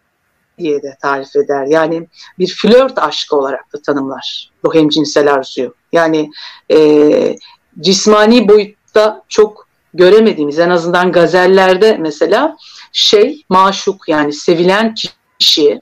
diye 0.58 0.84
de 0.84 0.98
tarif 1.02 1.36
eder. 1.36 1.66
Yani 1.66 2.08
bir 2.40 2.56
flört 2.56 2.98
aşkı 2.98 3.36
olarak 3.36 3.74
da 3.74 3.82
tanımlar 3.82 4.52
bu 4.64 4.76
hemcinsel 4.76 5.34
arzuyu. 5.34 5.74
Yani 5.92 6.30
e, 6.72 7.36
cismani 7.80 8.48
boyutta 8.48 9.24
çok 9.30 9.68
göremediğimiz 9.94 10.60
en 10.60 10.70
azından 10.70 11.12
gazellerde 11.12 11.98
mesela 12.00 12.58
şey 12.94 13.44
maşuk 13.50 14.10
yani 14.10 14.34
sevilen 14.34 14.96
kişi 15.40 15.82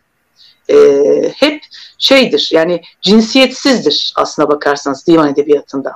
e, 0.70 0.78
hep 1.36 1.64
şeydir 1.98 2.50
yani 2.54 2.82
cinsiyetsizdir 3.02 4.14
aslına 4.16 4.50
bakarsanız 4.50 5.08
divan 5.08 5.30
edebiyatında. 5.30 5.94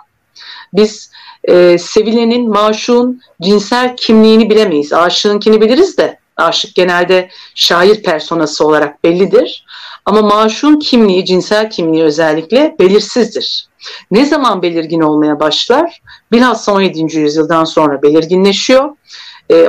Biz 0.73 1.11
e, 1.43 1.77
sevilenin, 1.77 2.49
maşuğun 2.49 3.21
cinsel 3.41 3.95
kimliğini 3.97 4.49
bilemeyiz. 4.49 4.93
Aşığınkini 4.93 5.61
biliriz 5.61 5.97
de 5.97 6.19
aşık 6.37 6.75
genelde 6.75 7.29
şair 7.55 8.03
personası 8.03 8.67
olarak 8.67 9.03
bellidir. 9.03 9.65
Ama 10.05 10.21
maşuğun 10.21 10.79
kimliği, 10.79 11.25
cinsel 11.25 11.69
kimliği 11.69 12.03
özellikle 12.03 12.75
belirsizdir. 12.79 13.67
Ne 14.11 14.25
zaman 14.25 14.61
belirgin 14.61 15.01
olmaya 15.01 15.39
başlar? 15.39 16.01
Bilhassa 16.31 16.73
17. 16.73 17.17
yüzyıldan 17.17 17.63
sonra 17.63 18.01
belirginleşiyor 18.01 18.89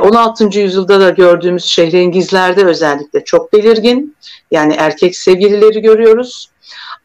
16. 0.01 0.45
Ee, 0.45 0.61
yüzyılda 0.61 1.01
da 1.01 1.11
gördüğümüz 1.11 1.65
şehrengizlerde 1.65 2.65
özellikle 2.65 3.25
çok 3.25 3.53
belirgin. 3.53 4.17
Yani 4.51 4.75
erkek 4.79 5.17
sevgilileri 5.17 5.83
görüyoruz. 5.83 6.51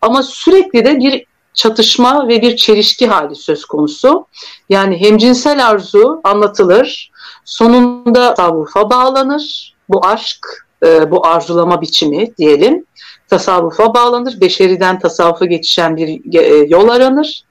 Ama 0.02 0.24
sürekli 0.24 0.86
de 0.86 1.00
bir 1.00 1.26
çatışma 1.54 2.28
ve 2.28 2.42
bir 2.42 2.56
çelişki 2.56 3.08
hali 3.08 3.36
söz 3.36 3.66
konusu. 3.66 4.26
Yani 4.70 5.02
hemcinsel 5.02 5.68
arzu 5.68 6.22
anlatılır, 6.24 7.12
sonunda 7.46 8.34
tasavvufa 8.34 8.90
bağlanır. 8.90 9.76
Bu 9.90 10.06
aşk, 10.06 10.68
e, 10.86 11.12
bu 11.12 11.28
arzulama 11.28 11.82
biçimi 11.82 12.38
diyelim 12.38 12.86
tasavvufa 13.30 13.94
bağlanır. 13.94 14.42
Beşeriden 14.42 15.00
tasavvufa 15.00 15.46
geçişen 15.46 15.98
bir 15.98 16.40
e, 16.40 16.66
yol 16.70 16.90
aranır. 16.90 17.44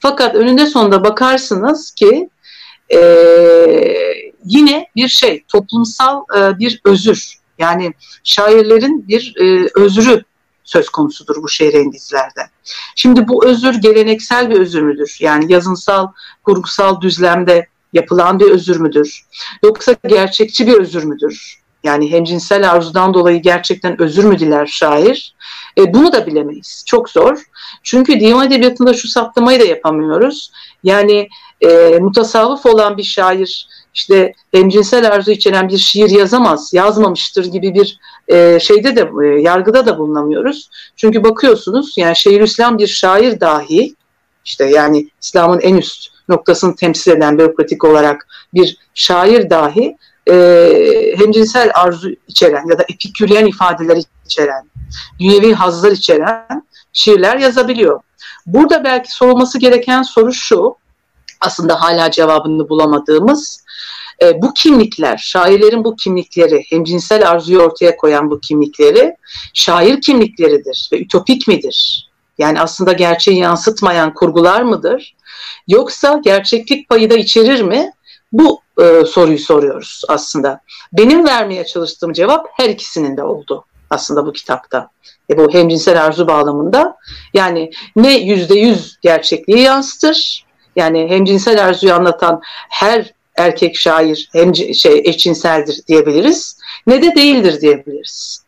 Fakat 0.00 0.34
önünde 0.34 0.66
sonunda 0.66 1.04
bakarsınız 1.04 1.90
ki 1.90 2.28
e, 2.92 2.98
yine 4.44 4.86
bir 4.96 5.08
şey 5.08 5.44
toplumsal 5.48 6.22
e, 6.36 6.58
bir 6.58 6.80
özür 6.84 7.38
yani 7.58 7.92
şairlerin 8.24 9.08
bir 9.08 9.34
e, 9.40 9.68
özrü 9.76 10.24
söz 10.64 10.88
konusudur 10.88 11.42
bu 11.42 11.48
şehrengizlerde. 11.48 12.40
Şimdi 12.94 13.28
bu 13.28 13.46
özür 13.46 13.74
geleneksel 13.74 14.50
bir 14.50 14.60
özür 14.60 14.82
müdür? 14.82 15.16
Yani 15.20 15.52
yazınsal, 15.52 16.08
kurgusal 16.44 17.00
düzlemde 17.00 17.66
yapılan 17.92 18.40
bir 18.40 18.50
özür 18.50 18.80
müdür? 18.80 19.26
Yoksa 19.64 19.96
gerçekçi 20.08 20.66
bir 20.66 20.74
özür 20.74 21.04
müdür? 21.04 21.58
Yani 21.84 22.12
hem 22.12 22.24
cinsel 22.24 22.70
arzudan 22.70 23.14
dolayı 23.14 23.42
gerçekten 23.42 24.02
özür 24.02 24.24
mü 24.24 24.38
diler 24.38 24.66
şair? 24.66 25.34
E, 25.78 25.94
bunu 25.94 26.12
da 26.12 26.26
bilemeyiz. 26.26 26.82
Çok 26.86 27.10
zor. 27.10 27.42
Çünkü 27.82 28.20
divan 28.20 28.46
edebiyatında 28.46 28.94
şu 28.94 29.08
saptamayı 29.08 29.60
da 29.60 29.64
yapamıyoruz. 29.64 30.52
Yani 30.84 31.28
e, 31.60 31.98
mutasavvıf 31.98 32.66
olan 32.66 32.96
bir 32.96 33.02
şair 33.02 33.68
işte 33.94 34.32
hemcinsel 34.54 35.12
arzu 35.12 35.30
içeren 35.30 35.68
bir 35.68 35.78
şiir 35.78 36.10
yazamaz, 36.10 36.74
yazmamıştır 36.74 37.44
gibi 37.44 37.74
bir 37.74 37.98
e, 38.28 38.60
şeyde 38.60 38.96
de 38.96 39.10
e, 39.24 39.40
yargıda 39.40 39.86
da 39.86 39.98
bulunamıyoruz. 39.98 40.70
Çünkü 40.96 41.24
bakıyorsunuz 41.24 41.94
yani 41.96 42.16
Şeyhülislam 42.16 42.78
bir 42.78 42.86
şair 42.86 43.40
dahi 43.40 43.94
işte 44.44 44.64
yani 44.64 45.08
İslam'ın 45.22 45.60
en 45.60 45.76
üst 45.76 46.08
noktasını 46.28 46.76
temsil 46.76 47.12
eden 47.12 47.38
bürokratik 47.38 47.84
olarak 47.84 48.28
bir 48.54 48.76
şair 48.94 49.50
dahi 49.50 49.96
e, 50.30 50.34
hemcinsel 51.18 51.70
arzu 51.74 52.10
içeren 52.28 52.70
ya 52.70 52.78
da 52.78 52.82
epiküryen 52.82 53.46
ifadeler 53.46 54.02
içeren, 54.26 54.70
dünyevi 55.18 55.54
hazlar 55.54 55.92
içeren 55.92 56.66
şiirler 56.92 57.36
yazabiliyor. 57.36 58.00
Burada 58.46 58.84
belki 58.84 59.12
sorulması 59.12 59.58
gereken 59.58 60.02
soru 60.02 60.32
şu, 60.32 60.76
aslında 61.40 61.80
hala 61.80 62.10
cevabını 62.10 62.68
bulamadığımız, 62.68 63.64
e, 64.22 64.42
bu 64.42 64.54
kimlikler, 64.54 65.16
şairlerin 65.16 65.84
bu 65.84 65.96
kimlikleri, 65.96 66.64
hem 66.70 66.84
cinsel 66.84 67.30
arzuyu 67.30 67.58
ortaya 67.58 67.96
koyan 67.96 68.30
bu 68.30 68.40
kimlikleri 68.40 69.16
şair 69.54 70.00
kimlikleridir 70.00 70.88
ve 70.92 71.00
ütopik 71.00 71.48
midir? 71.48 72.08
Yani 72.38 72.60
aslında 72.60 72.92
gerçeği 72.92 73.38
yansıtmayan 73.38 74.14
kurgular 74.14 74.62
mıdır? 74.62 75.16
Yoksa 75.68 76.20
gerçeklik 76.24 76.88
payı 76.88 77.10
da 77.10 77.14
içerir 77.14 77.62
mi? 77.62 77.92
Bu 78.32 78.60
e, 78.80 79.04
soruyu 79.04 79.38
soruyoruz 79.38 80.02
aslında. 80.08 80.60
Benim 80.92 81.26
vermeye 81.26 81.66
çalıştığım 81.66 82.12
cevap 82.12 82.46
her 82.52 82.68
ikisinin 82.68 83.16
de 83.16 83.22
oldu 83.22 83.64
aslında 83.90 84.26
bu 84.26 84.32
kitapta. 84.32 84.90
E, 85.30 85.38
bu 85.38 85.52
hemcinsel 85.52 86.04
arzu 86.04 86.28
bağlamında 86.28 86.96
yani 87.34 87.70
ne 87.96 88.18
yüzde 88.18 88.54
yüz 88.54 88.98
gerçekliği 89.02 89.60
yansıtır 89.60 90.44
yani 90.76 91.10
hemcinsel 91.10 91.64
arzuyu 91.64 91.94
anlatan 91.94 92.40
her 92.68 93.17
erkek 93.38 93.76
şair 93.76 94.28
hem 94.32 94.54
şey 94.54 95.02
eşcinseldir 95.04 95.80
diyebiliriz 95.88 96.58
ne 96.86 97.02
de 97.02 97.14
değildir 97.14 97.60
diyebiliriz. 97.60 98.44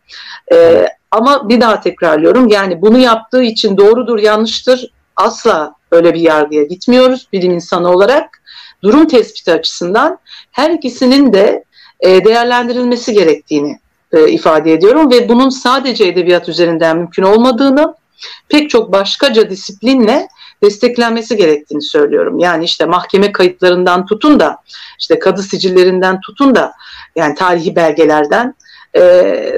E, 0.53 0.87
ama 1.11 1.49
bir 1.49 1.61
daha 1.61 1.81
tekrarlıyorum 1.81 2.49
yani 2.49 2.83
bunu 2.83 2.99
yaptığı 2.99 3.43
için 3.43 3.77
doğrudur 3.77 4.19
yanlıştır 4.19 4.91
asla 5.17 5.75
öyle 5.91 6.15
bir 6.15 6.21
yargıya 6.21 6.63
gitmiyoruz 6.63 7.29
bilim 7.33 7.53
insanı 7.53 7.89
olarak. 7.89 8.43
Durum 8.83 9.09
tespiti 9.09 9.53
açısından 9.53 10.19
her 10.51 10.71
ikisinin 10.71 11.33
de 11.33 11.65
e, 12.01 12.25
değerlendirilmesi 12.25 13.13
gerektiğini 13.13 13.79
e, 14.13 14.29
ifade 14.29 14.73
ediyorum 14.73 15.13
ve 15.13 15.29
bunun 15.29 15.49
sadece 15.49 16.05
edebiyat 16.05 16.49
üzerinden 16.49 16.97
mümkün 16.97 17.23
olmadığını 17.23 17.95
pek 18.49 18.71
çok 18.71 18.93
başkaca 18.93 19.51
disiplinle 19.51 20.29
desteklenmesi 20.63 21.37
gerektiğini 21.37 21.83
söylüyorum. 21.83 22.39
Yani 22.39 22.65
işte 22.65 22.87
mahkeme 22.87 23.33
kayıtlarından 23.33 24.07
tutun 24.07 24.41
da 24.41 24.57
işte 24.99 25.19
kadı 25.19 25.43
sicillerinden 25.43 26.21
tutun 26.21 26.55
da 26.55 26.73
yani 27.17 27.35
tarihi 27.35 27.77
belgelerden 27.77 28.55
e, 28.97 29.55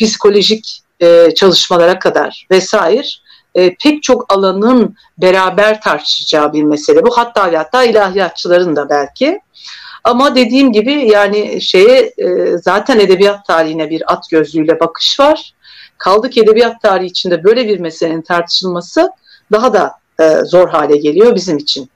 psikolojik 0.00 0.82
e, 1.00 1.34
çalışmalara 1.34 1.98
kadar 1.98 2.46
vesaire 2.50 3.06
e, 3.54 3.74
pek 3.74 4.02
çok 4.02 4.32
alanın 4.32 4.96
beraber 5.18 5.80
tartışacağı 5.80 6.52
bir 6.52 6.62
mesele 6.62 7.06
bu. 7.06 7.18
Hatta 7.18 7.58
hatta 7.58 7.84
ilahiyatçıların 7.84 8.76
da 8.76 8.88
belki. 8.88 9.40
Ama 10.04 10.34
dediğim 10.34 10.72
gibi 10.72 10.92
yani 10.92 11.60
şeye 11.60 12.12
e, 12.18 12.58
zaten 12.58 12.98
edebiyat 12.98 13.46
tarihine 13.46 13.90
bir 13.90 14.12
at 14.12 14.30
gözlüğüyle 14.30 14.80
bakış 14.80 15.20
var. 15.20 15.54
Kaldı 15.98 16.30
ki 16.30 16.40
edebiyat 16.40 16.82
tarihi 16.82 17.06
içinde 17.06 17.44
böyle 17.44 17.68
bir 17.68 17.80
meselenin 17.80 18.22
tartışılması 18.22 19.10
daha 19.52 19.72
da 19.72 20.01
e, 20.22 20.44
zor 20.44 20.68
hale 20.68 20.96
geliyor 20.96 21.34
bizim 21.34 21.56
için. 21.56 21.88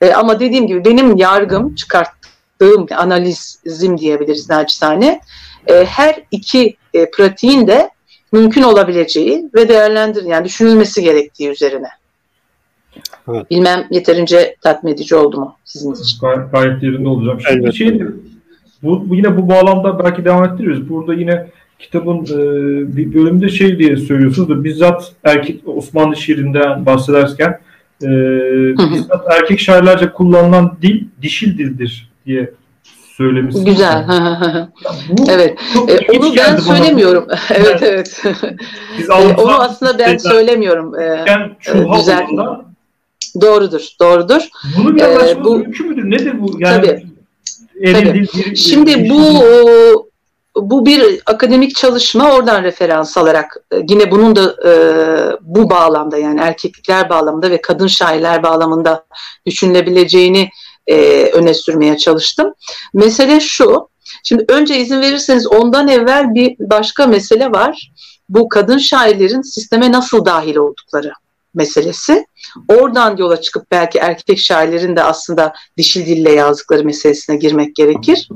E, 0.00 0.12
ama 0.12 0.40
dediğim 0.40 0.66
gibi 0.66 0.84
benim 0.84 1.16
yargım, 1.16 1.74
çıkarttığım 1.74 2.86
analizim 2.96 3.98
diyebiliriz 3.98 4.50
naçizane. 4.50 5.20
E, 5.66 5.84
her 5.84 6.22
iki 6.30 6.76
e, 6.94 7.10
pratiğin 7.10 7.66
de 7.66 7.90
mümkün 8.32 8.62
olabileceği 8.62 9.50
ve 9.54 9.68
değerlendir 9.68 10.24
yani 10.24 10.44
düşünülmesi 10.44 11.02
gerektiği 11.02 11.50
üzerine. 11.50 11.88
Evet. 13.28 13.50
Bilmem 13.50 13.86
yeterince 13.90 14.56
tatmin 14.60 14.92
edici 14.92 15.16
oldu 15.16 15.40
mu 15.40 15.56
sizin 15.64 15.92
için? 15.92 16.18
Gayet, 16.20 16.52
gayet 16.52 16.82
yerinde 16.82 17.08
olacağım. 17.08 17.40
Şimdi 17.48 17.76
şey, 17.76 18.00
bu, 18.82 19.10
bu, 19.10 19.14
yine 19.14 19.36
bu 19.36 19.48
bağlamda 19.48 20.04
belki 20.04 20.24
devam 20.24 20.44
ettiririz. 20.44 20.88
Burada 20.88 21.14
yine 21.14 21.46
kitabın 21.82 22.24
e, 22.24 22.96
bir 22.96 23.14
bölümde 23.14 23.48
şey 23.48 23.78
diye 23.78 23.96
söylüyorsunuz 23.96 24.48
da 24.48 24.64
bizzat 24.64 25.12
erkek 25.24 25.68
Osmanlı 25.68 26.16
şiirinden 26.16 26.86
bahsederken 26.86 27.60
e, 28.02 28.08
bizzat 28.92 29.26
erkek 29.30 29.60
şairlerce 29.60 30.12
kullanılan 30.12 30.76
dil 30.82 31.04
dişil 31.22 31.58
dildir 31.58 32.10
diye 32.26 32.50
söylemişsiniz. 33.16 33.64
Güzel. 33.64 34.06
bu 35.08 35.24
evet. 35.30 35.58
E, 35.88 36.18
onu 36.18 36.36
ben 36.36 36.56
söylemiyorum. 36.56 37.26
evet 37.54 37.82
evet. 37.82 38.22
Biz 38.98 39.10
e, 39.10 39.12
onu 39.12 39.60
aslında 39.60 39.98
ben 39.98 40.16
söylemiyorum. 40.16 41.00
E, 41.00 41.04
e, 41.04 41.96
güzel. 41.96 42.26
Doğrudur, 43.40 43.88
doğrudur. 44.00 44.42
Bunu 44.76 44.96
bir 44.96 45.00
ee, 45.02 45.44
bu, 45.44 45.58
mümkün 45.58 45.88
müdür? 45.88 46.10
Nedir 46.10 46.40
bu? 46.40 46.56
Yani 46.58 46.86
tabii. 46.86 47.06
tabii. 47.92 48.14
Bir, 48.14 48.56
Şimdi 48.56 49.10
bu 49.10 49.42
bu 50.56 50.86
bir 50.86 51.20
akademik 51.26 51.76
çalışma 51.76 52.32
oradan 52.32 52.62
referans 52.62 53.16
alarak 53.16 53.56
e, 53.72 53.76
yine 53.88 54.10
bunun 54.10 54.36
da 54.36 54.56
e, 54.68 54.72
bu 55.40 55.70
bağlamda 55.70 56.18
yani 56.18 56.40
erkeklikler 56.40 57.08
bağlamında 57.08 57.50
ve 57.50 57.60
kadın 57.60 57.86
şairler 57.86 58.42
bağlamında 58.42 59.04
düşünülebileceğini 59.46 60.48
e, 60.86 61.24
öne 61.24 61.54
sürmeye 61.54 61.96
çalıştım. 61.96 62.54
Mesele 62.94 63.40
şu, 63.40 63.88
şimdi 64.24 64.44
önce 64.48 64.78
izin 64.78 65.00
verirseniz 65.00 65.46
ondan 65.46 65.88
evvel 65.88 66.34
bir 66.34 66.56
başka 66.58 67.06
mesele 67.06 67.52
var. 67.52 67.92
Bu 68.28 68.48
kadın 68.48 68.78
şairlerin 68.78 69.42
sisteme 69.42 69.92
nasıl 69.92 70.24
dahil 70.24 70.56
oldukları 70.56 71.12
meselesi. 71.54 72.26
Oradan 72.68 73.16
yola 73.16 73.40
çıkıp 73.40 73.70
belki 73.70 73.98
erkek 73.98 74.38
şairlerin 74.38 74.96
de 74.96 75.02
aslında 75.02 75.52
dişil 75.76 76.06
dille 76.06 76.32
yazdıkları 76.32 76.84
meselesine 76.84 77.36
girmek 77.36 77.76
gerekir. 77.76 78.28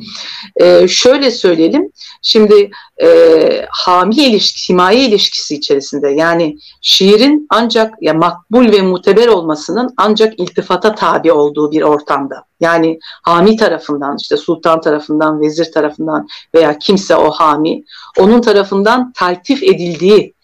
Ee, 0.57 0.89
şöyle 0.89 1.31
söyleyelim, 1.31 1.93
şimdi 2.23 2.71
e, 3.03 3.67
hami 3.71 4.15
ilişkisi, 4.15 4.73
himaye 4.73 5.05
ilişkisi 5.05 5.55
içerisinde 5.55 6.09
yani 6.09 6.57
şiirin 6.83 7.47
ancak 7.51 7.95
ya 8.01 8.15
makbul 8.15 8.73
ve 8.73 8.83
muteber 8.83 9.29
olmasının 9.29 9.95
ancak 9.97 10.41
iltifata 10.41 10.95
tabi 10.95 11.33
olduğu 11.33 11.73
bir 11.73 11.83
ortamda. 11.83 12.45
Yani 12.61 12.99
hami 13.23 13.57
tarafından 13.57 14.17
işte 14.21 14.37
sultan 14.37 14.81
tarafından, 14.81 15.41
vezir 15.41 15.73
tarafından 15.73 16.29
veya 16.55 16.79
kimse 16.79 17.17
o 17.17 17.31
hami 17.31 17.85
onun 18.19 18.41
tarafından 18.41 19.13
taltif 19.13 19.63
edildiği 19.63 20.36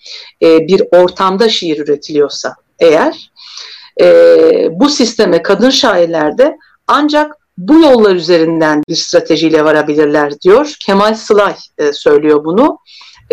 e, 0.43 0.59
bir 0.69 0.83
ortamda 0.93 1.49
şiir 1.49 1.79
üretiliyorsa 1.79 2.55
eğer 2.79 3.31
e, 4.01 4.07
bu 4.71 4.89
sisteme 4.89 5.43
kadın 5.43 5.71
şairlerde 5.71 6.57
ancak 6.87 7.37
bu 7.59 7.79
yollar 7.79 8.15
üzerinden 8.15 8.83
bir 8.89 8.95
stratejiyle 8.95 9.65
varabilirler 9.65 10.41
diyor. 10.41 10.77
Kemal 10.81 11.15
Sılay 11.15 11.55
e, 11.79 11.93
söylüyor 11.93 12.45
bunu. 12.45 12.79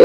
E, 0.00 0.04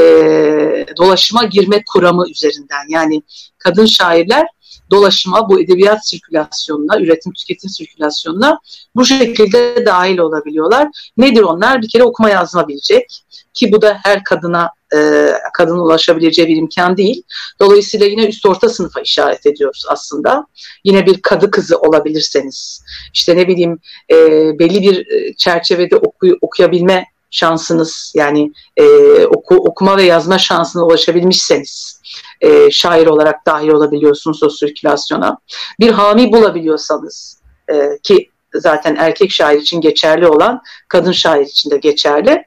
dolaşıma 0.96 1.44
girme 1.44 1.82
kuramı 1.92 2.30
üzerinden 2.30 2.84
yani 2.88 3.22
kadın 3.58 3.86
şairler 3.86 4.46
dolaşıma, 4.90 5.48
bu 5.48 5.60
edebiyat 5.60 6.08
sirkülasyonuna, 6.08 7.00
üretim 7.00 7.32
tüketim 7.32 7.70
sirkülasyonuna 7.70 8.58
bu 8.94 9.04
şekilde 9.04 9.86
dahil 9.86 10.18
olabiliyorlar. 10.18 10.88
Nedir 11.16 11.42
onlar? 11.42 11.82
Bir 11.82 11.88
kere 11.88 12.02
okuma 12.02 12.30
yazma 12.30 12.68
bilecek 12.68 13.22
ki 13.54 13.72
bu 13.72 13.82
da 13.82 13.98
her 14.02 14.24
kadına 14.24 14.70
e, 14.94 15.30
kadın 15.54 15.78
ulaşabileceği 15.78 16.48
bir 16.48 16.56
imkan 16.56 16.96
değil. 16.96 17.22
Dolayısıyla 17.60 18.06
yine 18.06 18.26
üst 18.26 18.46
orta 18.46 18.68
sınıfa 18.68 19.00
işaret 19.00 19.46
ediyoruz 19.46 19.84
aslında. 19.88 20.46
Yine 20.84 21.06
bir 21.06 21.22
kadı 21.22 21.50
kızı 21.50 21.78
olabilirseniz, 21.78 22.82
işte 23.14 23.36
ne 23.36 23.48
bileyim 23.48 23.78
e, 24.10 24.16
belli 24.58 24.82
bir 24.82 25.06
e, 25.06 25.34
çerçevede 25.34 25.96
oku, 25.96 26.36
okuyabilme 26.40 27.06
şansınız 27.30 28.12
yani 28.16 28.52
e, 28.76 28.84
oku, 29.26 29.54
okuma 29.54 29.96
ve 29.96 30.02
yazma 30.02 30.38
şansına 30.38 30.84
ulaşabilmişseniz 30.84 32.00
e, 32.40 32.70
şair 32.70 33.06
olarak 33.06 33.46
dahil 33.46 33.68
olabiliyorsunuz 33.68 34.42
o 34.42 34.50
sirkülasyona. 34.50 35.38
Bir 35.80 35.90
hami 35.90 36.32
bulabiliyorsanız 36.32 37.40
e, 37.72 37.98
ki 38.02 38.30
zaten 38.54 38.96
erkek 38.98 39.30
şair 39.30 39.60
için 39.60 39.80
geçerli 39.80 40.26
olan 40.26 40.62
kadın 40.88 41.12
şair 41.12 41.46
için 41.46 41.70
de 41.70 41.76
geçerli. 41.76 42.44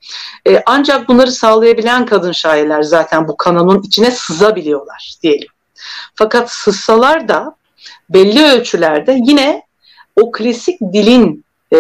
E, 0.48 0.64
ancak 0.66 1.10
bunları 1.10 1.32
sağlayabilen 1.32 2.06
kadın 2.06 2.32
şairler 2.32 2.82
zaten 2.82 3.28
bu 3.28 3.38
kanonun 3.38 3.82
içine 3.82 4.12
sızabiliyorlar 4.12 5.16
diyelim. 5.24 5.48
Fakat 6.16 6.52
sızsalar 6.52 7.28
da 7.28 7.56
belli 8.10 8.44
ölçülerde 8.44 9.20
yine 9.26 9.64
o 10.16 10.32
klasik 10.32 10.82
dilin 10.94 11.46
e, 11.74 11.78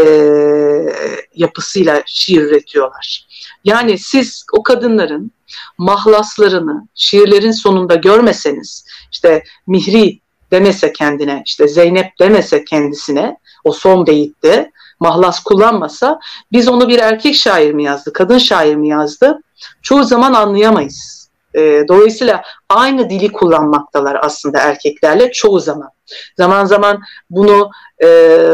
yapısıyla 1.36 2.04
şiir 2.06 2.42
üretiyorlar. 2.42 3.28
Yani 3.64 3.98
siz 3.98 4.46
o 4.54 4.64
kadınların 4.64 5.32
mahlaslarını 5.78 6.88
şiirlerin 6.96 7.52
sonunda 7.52 7.96
görmeseniz, 7.96 8.86
işte 9.12 9.44
Mihri 9.68 10.20
demese 10.52 10.94
kendine, 10.94 11.44
işte 11.46 11.68
Zeynep 11.68 12.20
demese 12.20 12.66
kendisine, 12.66 13.38
o 13.64 13.72
son 13.72 14.08
beyitte 14.08 14.72
mahlas 15.00 15.44
kullanmasa 15.44 16.20
biz 16.52 16.68
onu 16.68 16.90
bir 16.90 17.00
erkek 17.00 17.36
şair 17.36 17.74
mi 17.74 17.84
yazdı, 17.84 18.14
kadın 18.14 18.38
şair 18.38 18.76
mi 18.76 18.90
yazdı 18.90 19.40
çoğu 19.82 20.04
zaman 20.04 20.34
anlayamayız. 20.34 21.18
E, 21.60 21.88
dolayısıyla 21.88 22.41
aynı 22.70 23.10
dili 23.10 23.32
kullanmaktalar 23.32 24.18
aslında 24.22 24.60
erkeklerle 24.60 25.32
çoğu 25.32 25.60
zaman. 25.60 25.89
Zaman 26.38 26.66
zaman 26.66 27.01
bunu 27.30 27.70
e, 28.03 28.07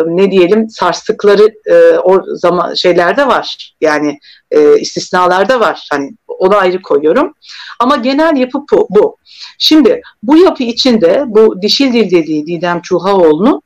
ne 0.05 0.31
diyelim 0.31 0.69
sarstıkları 0.69 1.47
e, 1.65 1.97
o 1.97 2.21
zaman 2.35 2.73
şeylerde 2.73 3.27
var. 3.27 3.75
Yani 3.81 4.19
e, 4.51 4.79
istisnalarda 4.79 5.59
var. 5.59 5.87
Hani 5.91 6.11
onu 6.27 6.55
ayrı 6.55 6.81
koyuyorum. 6.81 7.33
Ama 7.79 7.95
genel 7.95 8.37
yapı 8.37 8.59
bu. 8.89 9.17
Şimdi 9.57 10.01
bu 10.23 10.37
yapı 10.37 10.63
içinde 10.63 11.23
bu 11.27 11.61
dişil 11.61 11.93
dil 11.93 12.11
dediği 12.11 12.47
Didem 12.47 12.81
Çuhaoğlu'nun 12.81 13.61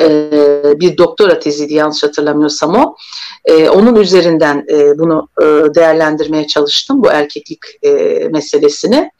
e, 0.00 0.80
bir 0.80 0.98
doktora 0.98 1.38
teziydi 1.38 1.74
yanlış 1.74 2.02
hatırlamıyorsam 2.02 2.74
o. 2.74 2.96
E, 3.44 3.68
onun 3.68 3.96
üzerinden 3.96 4.66
e, 4.70 4.98
bunu 4.98 5.28
e, 5.40 5.44
değerlendirmeye 5.74 6.46
çalıştım 6.46 7.02
bu 7.02 7.08
erkeklik 7.10 7.58
e, 7.82 7.90
meselesini. 8.32 9.10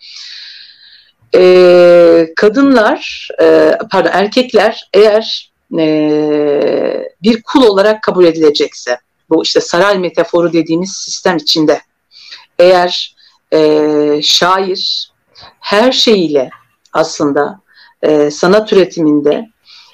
E, 1.34 2.32
kadınlar, 2.36 3.28
e, 3.42 3.78
pardon 3.90 4.10
erkekler 4.12 4.90
eğer 4.92 5.52
e, 5.78 7.04
bir 7.22 7.42
kul 7.42 7.62
olarak 7.62 8.02
kabul 8.02 8.24
edilecekse, 8.24 8.98
bu 9.30 9.42
işte 9.42 9.60
saray 9.60 9.98
metaforu 9.98 10.52
dediğimiz 10.52 10.92
sistem 10.92 11.36
içinde 11.36 11.80
eğer 12.58 13.16
e, 13.52 14.20
şair 14.22 15.10
her 15.60 15.92
şeyiyle 15.92 16.50
aslında 16.92 17.60
e, 18.02 18.30
sanat 18.30 18.72
üretiminde 18.72 19.46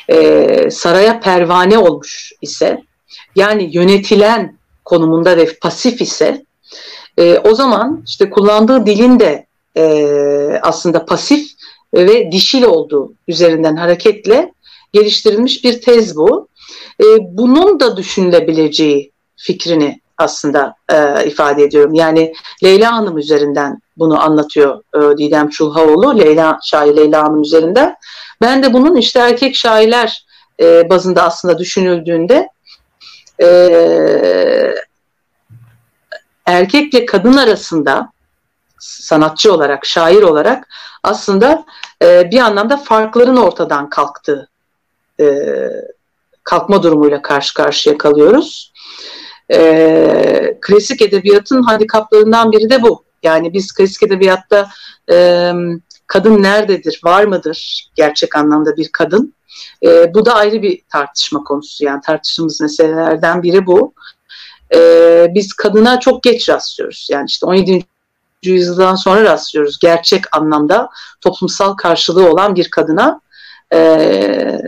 e, 0.09 0.71
saraya 0.71 1.21
pervane 1.21 1.79
olmuş 1.79 2.33
ise 2.43 2.83
yani 3.37 3.71
yönetilen 3.73 4.59
konumunda 4.85 5.37
ve 5.37 5.59
pasif 5.61 6.01
ise 6.01 6.45
e, 7.19 7.39
o 7.39 7.55
zaman 7.55 8.03
işte 8.07 8.31
kullandığı 8.31 8.87
dilin 8.87 9.21
de 9.21 9.47
e, 9.77 9.85
aslında 10.63 11.05
pasif 11.05 11.51
ve 11.95 12.33
dişil 12.33 12.63
olduğu 12.63 13.15
üzerinden 13.29 13.77
hareketle 13.77 14.53
geliştirilmiş 14.93 15.65
bir 15.65 15.81
tez 15.81 16.17
bu. 16.17 16.49
E, 17.01 17.05
bunun 17.21 17.81
da 17.81 17.97
düşünülebileceği 17.97 19.13
fikrini 19.37 20.01
aslında 20.19 20.75
e, 20.93 21.27
ifade 21.27 21.63
ediyorum. 21.63 21.95
Yani 21.95 22.33
Leyla 22.65 22.93
Hanım 22.93 23.19
üzerinden 23.19 23.82
bunu 23.97 24.23
anlatıyor 24.23 24.83
e, 24.95 25.19
Didem 25.19 25.49
Çulhaoğlu, 25.49 26.19
Leyla 26.19 26.59
şair 26.63 26.97
Leyla 26.97 27.23
Hanım 27.23 27.43
üzerinden. 27.43 27.97
Ben 28.41 28.63
de 28.63 28.73
bunun 28.73 28.97
işte 28.97 29.19
erkek 29.19 29.57
şairler 29.57 30.27
e, 30.61 30.91
bazında 30.91 31.23
aslında 31.23 31.59
düşünüldüğünde 31.59 32.49
e, 33.43 33.49
erkekle 36.47 37.07
kadın 37.07 37.37
arasında 37.37 38.13
sanatçı 38.79 39.55
olarak, 39.55 39.87
şair 39.87 40.23
olarak 40.23 40.69
aslında 41.03 41.65
e, 42.03 42.31
bir 42.31 42.41
anlamda 42.41 42.77
farkların 42.77 43.37
ortadan 43.37 43.91
kalktığı 43.91 44.49
e, 45.21 45.27
kalkma 46.45 46.83
durumuyla 46.83 47.23
karşı 47.23 47.55
karşıya 47.55 47.99
kalıyoruz. 47.99 48.73
E, 49.53 50.59
klasik 50.61 51.03
edebiyatın 51.03 51.63
handikaplarından 51.63 52.53
biri 52.53 52.71
de 52.71 52.83
bu. 52.83 53.05
Yani 53.23 53.53
biz 53.53 53.73
klasik 53.73 54.03
edebiyatta 54.03 54.69
e, 55.11 55.53
kadın 56.07 56.43
nerededir, 56.43 57.01
var 57.05 57.25
mıdır 57.25 57.89
gerçek 57.95 58.37
anlamda 58.37 58.77
bir 58.77 58.89
kadın? 58.93 59.35
E, 59.85 60.15
bu 60.15 60.25
da 60.25 60.35
ayrı 60.35 60.63
bir 60.63 60.83
tartışma 60.93 61.45
konusu. 61.45 61.85
Yani 61.85 62.01
tartıştığımız 62.01 62.61
meselelerden 62.61 63.43
biri 63.43 63.67
bu. 63.67 63.95
E, 64.75 65.27
biz 65.35 65.53
kadına 65.53 66.01
çok 66.01 66.23
geç 66.23 66.49
rastlıyoruz. 66.49 67.09
Yani 67.11 67.27
işte 67.27 67.47
17. 67.47 67.85
yüzyıldan 68.43 68.95
sonra 68.95 69.23
rastlıyoruz. 69.25 69.79
Gerçek 69.79 70.37
anlamda 70.37 70.89
toplumsal 71.21 71.75
karşılığı 71.75 72.31
olan 72.31 72.57
bir 72.57 72.71
kadına 72.71 73.21
e, 73.73 74.59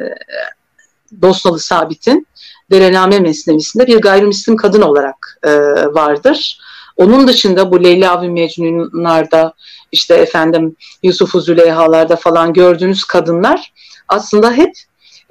Bosnalı 1.12 1.58
Sabit'in 1.58 2.26
Derename 2.70 3.18
Mesnevisinde 3.18 3.86
bir 3.86 4.00
gayrimüslim 4.00 4.56
kadın 4.56 4.82
olarak 4.82 5.38
e, 5.42 5.50
vardır. 5.86 6.60
Onun 6.96 7.28
dışında 7.28 7.70
bu 7.70 7.84
Leyla 7.84 8.22
ve 8.22 8.28
Mecnunlar'da 8.28 9.54
işte 9.92 10.14
efendim 10.14 10.76
Yusuf 11.02 11.32
Züleyhalar'da 11.32 12.16
falan 12.16 12.52
gördüğünüz 12.52 13.04
kadınlar 13.04 13.72
aslında 14.08 14.52
hep 14.52 14.74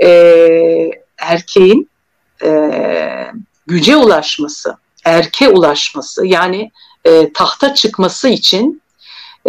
e, 0.03 0.09
erkeğin 1.17 1.89
e, 2.43 2.71
güce 3.67 3.95
ulaşması, 3.95 4.77
erke 5.05 5.49
ulaşması 5.49 6.25
yani 6.25 6.71
e, 7.05 7.33
tahta 7.33 7.73
çıkması 7.75 8.29
için 8.29 8.81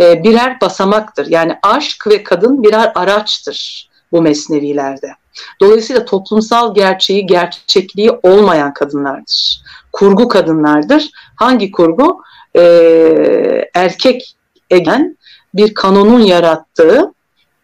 e, 0.01 0.23
birer 0.25 0.61
basamaktır. 0.61 1.27
Yani 1.27 1.59
aşk 1.62 2.07
ve 2.07 2.23
kadın 2.23 2.62
birer 2.62 2.93
araçtır 2.95 3.89
bu 4.12 4.23
mesnevilerde. 4.23 5.15
Dolayısıyla 5.61 6.05
toplumsal 6.05 6.74
gerçeği, 6.74 7.26
gerçekliği 7.26 8.11
olmayan 8.22 8.74
kadınlardır. 8.74 9.62
Kurgu 9.93 10.28
kadınlardır. 10.28 11.11
Hangi 11.37 11.70
kurgu? 11.70 12.22
Ee, 12.57 13.70
erkek 13.74 14.37
egen 14.70 15.16
bir 15.55 15.74
kanonun 15.74 16.20
yarattığı 16.20 17.12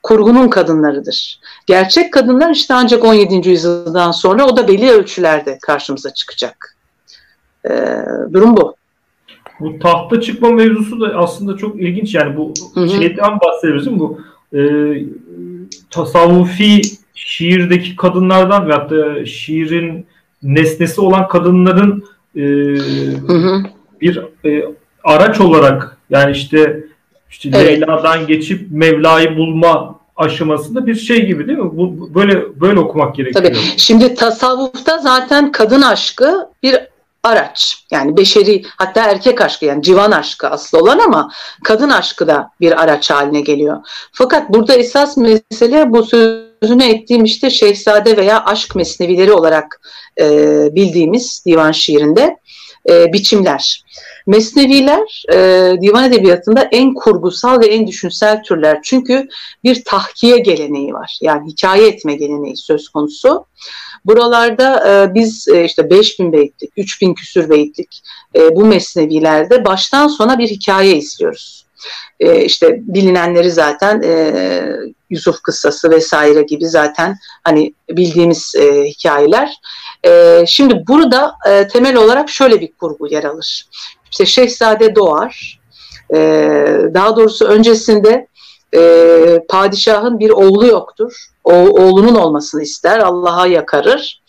kurgunun 0.03 0.49
kadınlarıdır. 0.49 1.41
Gerçek 1.67 2.13
kadınlar 2.13 2.51
işte 2.51 2.75
ancak 2.75 3.05
17. 3.05 3.49
yüzyıldan 3.49 4.11
sonra 4.11 4.47
o 4.47 4.57
da 4.57 4.69
belli 4.69 4.91
ölçülerde 4.91 5.59
karşımıza 5.63 6.15
çıkacak. 6.15 6.77
Ee, 7.71 8.05
durum 8.33 8.57
bu. 8.57 8.75
Bu 9.61 9.79
tahta 9.79 10.21
çıkma 10.21 10.51
mevzusu 10.51 11.01
da 11.01 11.07
aslında 11.17 11.57
çok 11.57 11.81
ilginç 11.81 12.15
yani 12.15 12.37
bu 12.37 12.55
hı 12.75 12.81
hı. 12.81 12.89
şeyden 12.89 13.41
bahsediyoruz 13.41 13.99
bu 13.99 14.21
e, 14.55 14.61
tasavvufi 15.91 16.81
şiirdeki 17.15 17.97
kadınlardan 17.97 18.69
ve 18.69 18.73
hatta 18.73 19.27
şiirin 19.27 20.07
nesnesi 20.43 21.01
olan 21.01 21.29
kadınların 21.29 22.05
e, 22.37 22.41
hı 23.27 23.33
hı. 23.33 23.63
bir 24.01 24.23
e, 24.45 24.65
araç 25.05 25.41
olarak 25.41 25.97
yani 26.11 26.33
işte 26.33 26.85
işte 27.31 27.51
evet. 27.55 27.67
Leyla'dan 27.67 28.27
geçip 28.27 28.71
Mevla'yı 28.71 29.37
bulma 29.37 30.01
aşamasında 30.17 30.87
bir 30.87 30.95
şey 30.95 31.27
gibi 31.27 31.47
değil 31.47 31.59
mi? 31.59 31.71
Bu 31.73 32.15
böyle 32.15 32.61
böyle 32.61 32.81
okumak 32.81 33.15
gerekiyor. 33.15 33.45
Tabii. 33.45 33.59
Şimdi 33.77 34.15
tasavvufta 34.15 34.99
zaten 34.99 35.53
kadın 35.53 35.83
aşkı 35.83 36.49
bir 36.63 36.77
araç. 37.23 37.85
Yani 37.91 38.17
beşeri 38.17 38.63
hatta 38.77 39.05
erkek 39.05 39.41
aşkı 39.41 39.65
yani 39.65 39.83
civan 39.83 40.11
aşkı 40.11 40.49
aslı 40.49 40.79
olan 40.79 40.99
ama 40.99 41.31
kadın 41.65 41.91
aşkı 41.91 42.27
da 42.27 42.51
bir 42.61 42.83
araç 42.83 43.11
haline 43.11 43.41
geliyor. 43.41 43.77
Fakat 44.13 44.51
burada 44.51 44.75
esas 44.75 45.17
mesele 45.17 45.93
bu 45.93 46.05
sözünü 46.63 46.85
ettiğim 46.85 47.25
işte 47.25 47.51
şehzade 47.51 48.17
veya 48.17 48.45
aşk 48.45 48.77
mesnevileri 48.77 49.33
olarak 49.33 49.81
e, 50.21 50.29
bildiğimiz 50.75 51.43
divan 51.47 51.73
şiirinde 51.73 52.37
e, 52.89 53.13
biçimler. 53.13 53.85
Mesneviler 54.27 55.25
e, 55.33 55.37
divan 55.83 56.05
edebiyatında 56.05 56.69
en 56.73 56.95
kurgusal 56.95 57.61
ve 57.61 57.67
en 57.67 57.87
düşünsel 57.87 58.43
türler. 58.43 58.79
Çünkü 58.85 59.29
bir 59.65 59.85
tahkiye 59.85 60.39
geleneği 60.39 60.95
var. 60.95 61.19
Yani 61.21 61.51
hikaye 61.53 61.89
etme 61.89 62.15
geleneği 62.15 62.57
söz 62.57 62.89
konusu. 62.89 63.47
Buralarda 64.05 64.89
e, 64.89 65.15
biz 65.15 65.49
e, 65.49 65.65
işte 65.65 65.91
5000 65.91 66.33
beytlik, 66.33 66.71
3000 66.77 67.15
küsür 67.15 67.51
beytlik 67.51 68.03
e, 68.37 68.57
bu 68.57 68.65
mesnevilerde 68.65 69.65
baştan 69.65 70.09
sona 70.09 70.39
bir 70.39 70.49
hikaye 70.49 70.97
izliyoruz. 70.97 71.67
E, 72.21 72.45
işte 72.45 72.81
bilinenleri 72.83 73.51
zaten 73.51 74.03
e, 74.03 74.63
Yusuf 75.11 75.43
kıssası 75.43 75.91
vesaire 75.91 76.43
gibi 76.43 76.67
zaten 76.67 77.17
hani 77.45 77.75
bildiğimiz 77.91 78.55
e, 78.55 78.85
hikayeler. 78.85 79.61
E, 80.07 80.45
şimdi 80.47 80.85
burada 80.89 81.35
e, 81.49 81.69
temel 81.69 81.97
olarak 81.97 82.31
şöyle 82.31 82.61
bir 82.61 82.73
kurgu 82.73 83.07
yer 83.07 83.25
alır. 83.25 83.67
İşte 84.11 84.27
Şehzade 84.27 84.95
doğar. 84.95 85.61
E, 86.15 86.19
daha 86.95 87.17
doğrusu 87.17 87.45
öncesinde 87.45 88.27
e, 88.75 89.41
padişahın 89.49 90.19
bir 90.19 90.31
oğlu 90.31 90.67
yoktur. 90.67 91.27
O, 91.45 91.53
oğlunun 91.53 92.15
olmasını 92.15 92.63
ister, 92.63 92.99
Allah'a 92.99 93.47
yakarır 93.47 94.23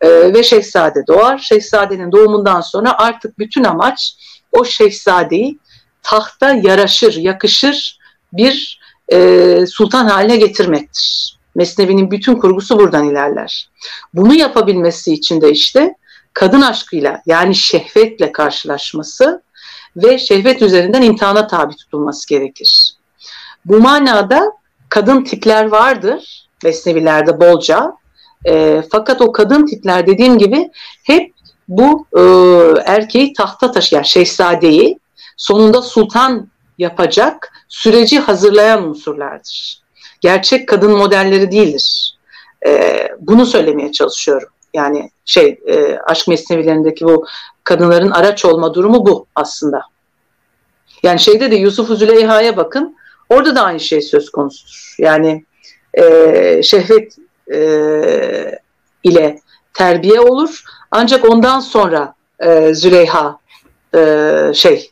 e, 0.00 0.34
ve 0.34 0.42
şehzade 0.42 1.06
doğar. 1.06 1.38
Şehzadenin 1.38 2.12
doğumundan 2.12 2.60
sonra 2.60 2.98
artık 2.98 3.38
bütün 3.38 3.64
amaç 3.64 4.14
o 4.52 4.64
şehzadeyi 4.64 5.58
tahta 6.02 6.50
yaraşır, 6.52 7.14
yakışır 7.14 7.98
bir 8.32 8.75
e, 9.12 9.66
sultan 9.66 10.06
haline 10.06 10.36
getirmektir. 10.36 11.36
Mesnevi'nin 11.54 12.10
bütün 12.10 12.34
kurgusu 12.34 12.78
buradan 12.78 13.08
ilerler. 13.08 13.68
Bunu 14.14 14.34
yapabilmesi 14.34 15.12
için 15.12 15.40
de 15.40 15.50
işte 15.50 15.94
kadın 16.32 16.60
aşkıyla 16.60 17.22
yani 17.26 17.54
şehvetle 17.54 18.32
karşılaşması 18.32 19.42
ve 19.96 20.18
şehvet 20.18 20.62
üzerinden 20.62 21.02
imtihana 21.02 21.46
tabi 21.46 21.76
tutulması 21.76 22.28
gerekir. 22.28 22.96
Bu 23.64 23.80
manada 23.80 24.52
kadın 24.88 25.24
tipler 25.24 25.64
vardır 25.64 26.48
mesnevilerde 26.64 27.40
bolca. 27.40 27.92
E, 28.46 28.82
fakat 28.92 29.20
o 29.22 29.32
kadın 29.32 29.66
tipler 29.66 30.06
dediğim 30.06 30.38
gibi 30.38 30.70
hep 31.02 31.32
bu 31.68 32.06
e, 32.16 32.22
erkeği 32.92 33.32
tahta 33.32 33.72
taşıyan 33.72 34.02
şehzadeyi 34.02 34.98
sonunda 35.36 35.82
sultan 35.82 36.48
yapacak 36.78 37.52
süreci 37.68 38.18
hazırlayan 38.18 38.88
unsurlardır. 38.88 39.80
Gerçek 40.20 40.68
kadın 40.68 40.90
modelleri 40.90 41.50
değildir. 41.50 42.16
E, 42.66 43.08
bunu 43.20 43.46
söylemeye 43.46 43.92
çalışıyorum. 43.92 44.48
Yani 44.74 45.10
şey 45.24 45.60
e, 45.66 45.98
aşk 45.98 46.28
mesnevilerindeki 46.28 47.04
bu 47.04 47.26
kadınların 47.64 48.10
araç 48.10 48.44
olma 48.44 48.74
durumu 48.74 49.06
bu 49.06 49.26
aslında. 49.34 49.82
Yani 51.02 51.20
şeyde 51.20 51.50
de 51.50 51.56
Yusuf 51.56 51.88
Züleyha'ya 51.88 52.56
bakın. 52.56 52.96
Orada 53.28 53.56
da 53.56 53.62
aynı 53.62 53.80
şey 53.80 54.02
söz 54.02 54.30
konusudur. 54.30 54.94
Yani 54.98 55.44
e, 55.94 56.62
şehvet 56.62 57.16
e, 57.52 57.58
ile 59.04 59.40
terbiye 59.74 60.20
olur. 60.20 60.62
Ancak 60.90 61.30
ondan 61.30 61.60
sonra 61.60 62.14
e, 62.40 62.74
Züleyha 62.74 63.38
e, 63.94 64.52
şey 64.54 64.90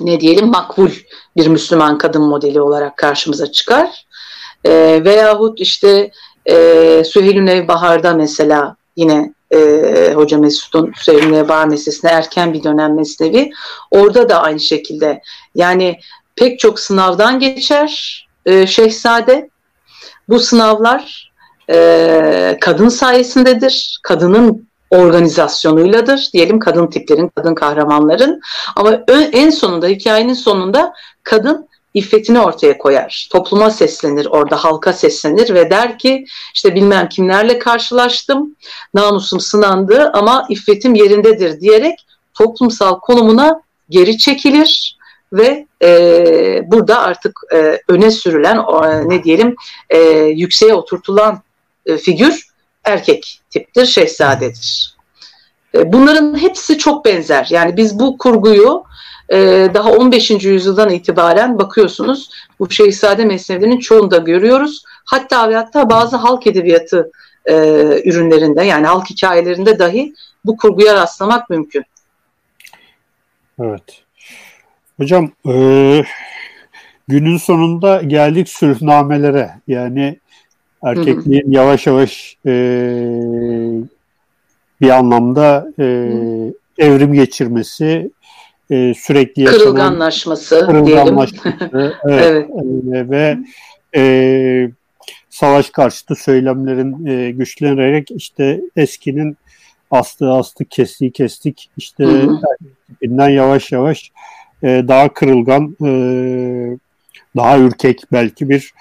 ne 0.00 0.20
diyelim 0.20 0.46
makbul 0.46 0.90
bir 1.36 1.46
Müslüman 1.46 1.98
kadın 1.98 2.22
modeli 2.22 2.60
olarak 2.60 2.96
karşımıza 2.96 3.52
çıkar. 3.52 4.06
E, 4.64 5.04
veyahut 5.04 5.60
işte 5.60 6.10
e, 6.46 6.54
Süheyl 7.04 7.40
Nevbahar'da 7.40 8.14
mesela 8.14 8.76
yine 8.96 9.34
e, 9.54 10.12
Hoca 10.14 10.38
Mesut'un 10.38 10.92
Süheyl 10.96 11.30
Nevbahar 11.30 11.66
meselesine 11.66 12.10
erken 12.10 12.54
bir 12.54 12.62
dönem 12.62 12.96
mesnevi. 12.96 13.50
Orada 13.90 14.28
da 14.28 14.42
aynı 14.42 14.60
şekilde 14.60 15.22
yani 15.54 15.98
pek 16.36 16.58
çok 16.58 16.80
sınavdan 16.80 17.38
geçer 17.38 18.20
e, 18.46 18.66
şehzade. 18.66 19.50
Bu 20.28 20.40
sınavlar 20.40 21.32
e, 21.70 22.58
kadın 22.60 22.88
sayesindedir. 22.88 23.98
Kadının 24.02 24.68
organizasyonuyladır. 24.94 26.30
Diyelim 26.32 26.58
kadın 26.58 26.86
tiplerin, 26.86 27.30
kadın 27.36 27.54
kahramanların. 27.54 28.40
Ama 28.76 29.04
en 29.32 29.50
sonunda, 29.50 29.86
hikayenin 29.86 30.34
sonunda 30.34 30.94
kadın 31.22 31.68
iffetini 31.94 32.40
ortaya 32.40 32.78
koyar. 32.78 33.28
Topluma 33.32 33.70
seslenir, 33.70 34.26
orada 34.26 34.56
halka 34.56 34.92
seslenir 34.92 35.54
ve 35.54 35.70
der 35.70 35.98
ki 35.98 36.24
işte 36.54 36.74
bilmem 36.74 37.08
kimlerle 37.08 37.58
karşılaştım, 37.58 38.56
namusum 38.94 39.40
sınandı 39.40 40.10
ama 40.14 40.46
iffetim 40.48 40.94
yerindedir 40.94 41.60
diyerek 41.60 42.06
toplumsal 42.34 43.00
konumuna 43.00 43.60
geri 43.90 44.18
çekilir 44.18 44.98
ve 45.32 45.66
e, 45.82 46.62
burada 46.66 47.00
artık 47.00 47.40
e, 47.54 47.80
öne 47.88 48.10
sürülen 48.10 48.56
e, 48.56 49.08
ne 49.08 49.24
diyelim 49.24 49.56
e, 49.90 49.98
yükseğe 50.14 50.74
oturtulan 50.74 51.42
e, 51.86 51.96
figür 51.96 52.53
erkek 52.84 53.40
tiptir, 53.50 53.86
şehzadedir. 53.86 54.94
E, 55.74 55.92
bunların 55.92 56.38
hepsi 56.42 56.78
çok 56.78 57.04
benzer. 57.04 57.46
Yani 57.50 57.76
biz 57.76 57.98
bu 57.98 58.18
kurguyu 58.18 58.84
e, 59.32 59.36
daha 59.74 59.92
15. 59.92 60.30
yüzyıldan 60.30 60.90
itibaren 60.90 61.58
bakıyorsunuz 61.58 62.30
bu 62.58 62.70
şehzade 62.70 63.24
mesnevilerinin 63.24 63.78
çoğunda 63.78 64.16
görüyoruz. 64.16 64.82
Hatta 65.04 65.50
ve 65.50 65.56
hatta 65.56 65.90
bazı 65.90 66.16
halk 66.16 66.46
edebiyatı 66.46 67.10
e, 67.46 67.54
ürünlerinde 68.04 68.62
yani 68.62 68.86
halk 68.86 69.10
hikayelerinde 69.10 69.78
dahi 69.78 70.14
bu 70.44 70.56
kurguya 70.56 70.94
rastlamak 70.94 71.50
mümkün. 71.50 71.84
Evet. 73.60 74.02
Hocam 74.96 75.30
e, 75.48 75.54
günün 77.08 77.36
sonunda 77.36 78.02
geldik 78.02 78.48
sülhnamelere. 78.48 79.50
Yani 79.68 80.18
erkekliğin 80.84 81.52
yavaş 81.52 81.86
yavaş 81.86 82.36
e, 82.46 82.52
bir 84.80 84.90
anlamda 84.90 85.68
e, 85.78 85.84
evrim 86.78 87.12
geçirmesi, 87.12 88.10
e, 88.70 88.94
sürekli 88.94 89.42
yaşanan 89.42 89.60
kırılganlaşması, 89.60 90.66
kırılganlaşması 90.66 91.54
evet, 91.72 91.94
evet. 92.08 92.46
E, 92.92 93.10
ve 93.10 93.38
e, 93.96 94.70
savaş 95.30 95.70
karşıtı 95.70 96.14
söylemlerin 96.14 97.06
e, 97.06 97.30
güçlenerek 97.30 98.10
işte 98.10 98.60
eskinin 98.76 99.36
astığı 99.90 100.32
astık, 100.32 100.70
kestiği 100.70 101.12
kestik 101.12 101.70
işte 101.76 102.06
tipinden 102.86 103.28
yavaş 103.28 103.72
yavaş 103.72 104.12
e, 104.62 104.84
daha 104.88 105.12
kırılgan, 105.12 105.76
e, 105.84 105.90
daha 107.36 107.58
ürkek 107.58 108.00
belki 108.12 108.48
bir 108.48 108.74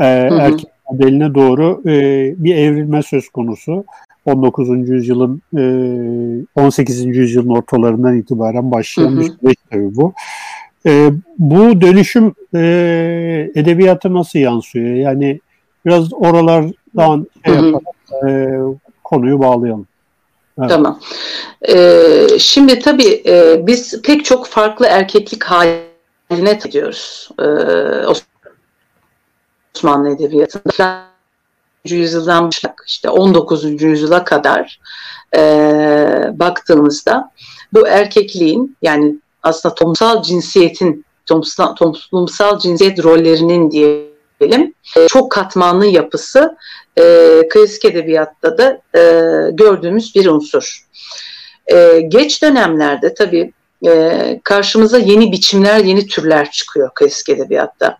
e, 0.00 0.06
erkek 0.40 0.69
modeline 0.90 1.34
doğru 1.34 1.82
e, 1.86 1.94
bir 2.44 2.54
evrilme 2.54 3.02
söz 3.02 3.28
konusu. 3.28 3.84
19. 4.24 4.88
yüzyılın 4.88 5.42
18. 6.54 7.04
yüzyılın 7.04 7.48
ortalarından 7.48 8.18
itibaren 8.18 8.70
başlayan 8.70 9.20
bir 9.20 9.24
süreç 9.24 9.56
tabii 9.70 9.96
bu. 9.96 10.12
bu 11.38 11.80
dönüşüm 11.80 12.34
edebiyata 13.54 14.14
nasıl 14.14 14.38
yansıyor? 14.38 14.94
Yani 14.94 15.40
biraz 15.86 16.12
oralardan 16.12 17.26
şey 17.46 17.54
yaparak 17.54 18.76
konuyu 19.04 19.40
bağlayalım. 19.40 19.86
Evet. 20.58 20.70
Tamam. 20.70 21.00
Ee, 21.68 22.26
şimdi 22.38 22.78
tabii 22.78 23.22
e, 23.26 23.66
biz 23.66 24.02
pek 24.02 24.24
çok 24.24 24.46
farklı 24.46 24.86
erkeklik 24.86 25.44
haline 25.44 26.52
gidiyoruz. 26.64 27.28
Ee, 27.38 27.44
Osmanlı 29.76 30.10
Edebiyatı'nda 30.10 31.10
yüzyıldan 31.84 32.46
başlayarak 32.46 32.84
işte 32.86 33.10
19. 33.10 33.82
yüzyıla 33.82 34.24
kadar 34.24 34.80
e, 35.36 35.40
baktığımızda 36.32 37.30
bu 37.72 37.88
erkekliğin 37.88 38.76
yani 38.82 39.16
aslında 39.42 39.74
toplumsal 39.74 40.22
cinsiyetin 40.22 41.04
toplumsal, 41.26 41.74
toplumsal 41.74 42.58
cinsiyet 42.58 43.04
rollerinin 43.04 43.70
diyelim 43.70 44.74
çok 45.08 45.32
katmanlı 45.32 45.86
yapısı 45.86 46.56
e, 46.98 47.02
klasik 47.48 47.84
edebiyatta 47.84 48.58
da 48.58 48.82
e, 48.94 49.00
gördüğümüz 49.52 50.14
bir 50.14 50.26
unsur. 50.26 50.86
E, 51.66 52.00
geç 52.00 52.42
dönemlerde 52.42 53.14
tabii 53.14 53.52
e, 53.86 54.40
karşımıza 54.44 54.98
yeni 54.98 55.32
biçimler, 55.32 55.78
yeni 55.78 56.06
türler 56.06 56.50
çıkıyor 56.50 56.90
klasik 56.94 57.28
edebiyatta. 57.28 57.98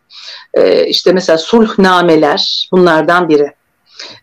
E, 0.55 0.87
işte 0.87 1.13
mesela 1.13 1.39
sulhnameler 1.39 2.69
bunlardan 2.73 3.29
biri 3.29 3.53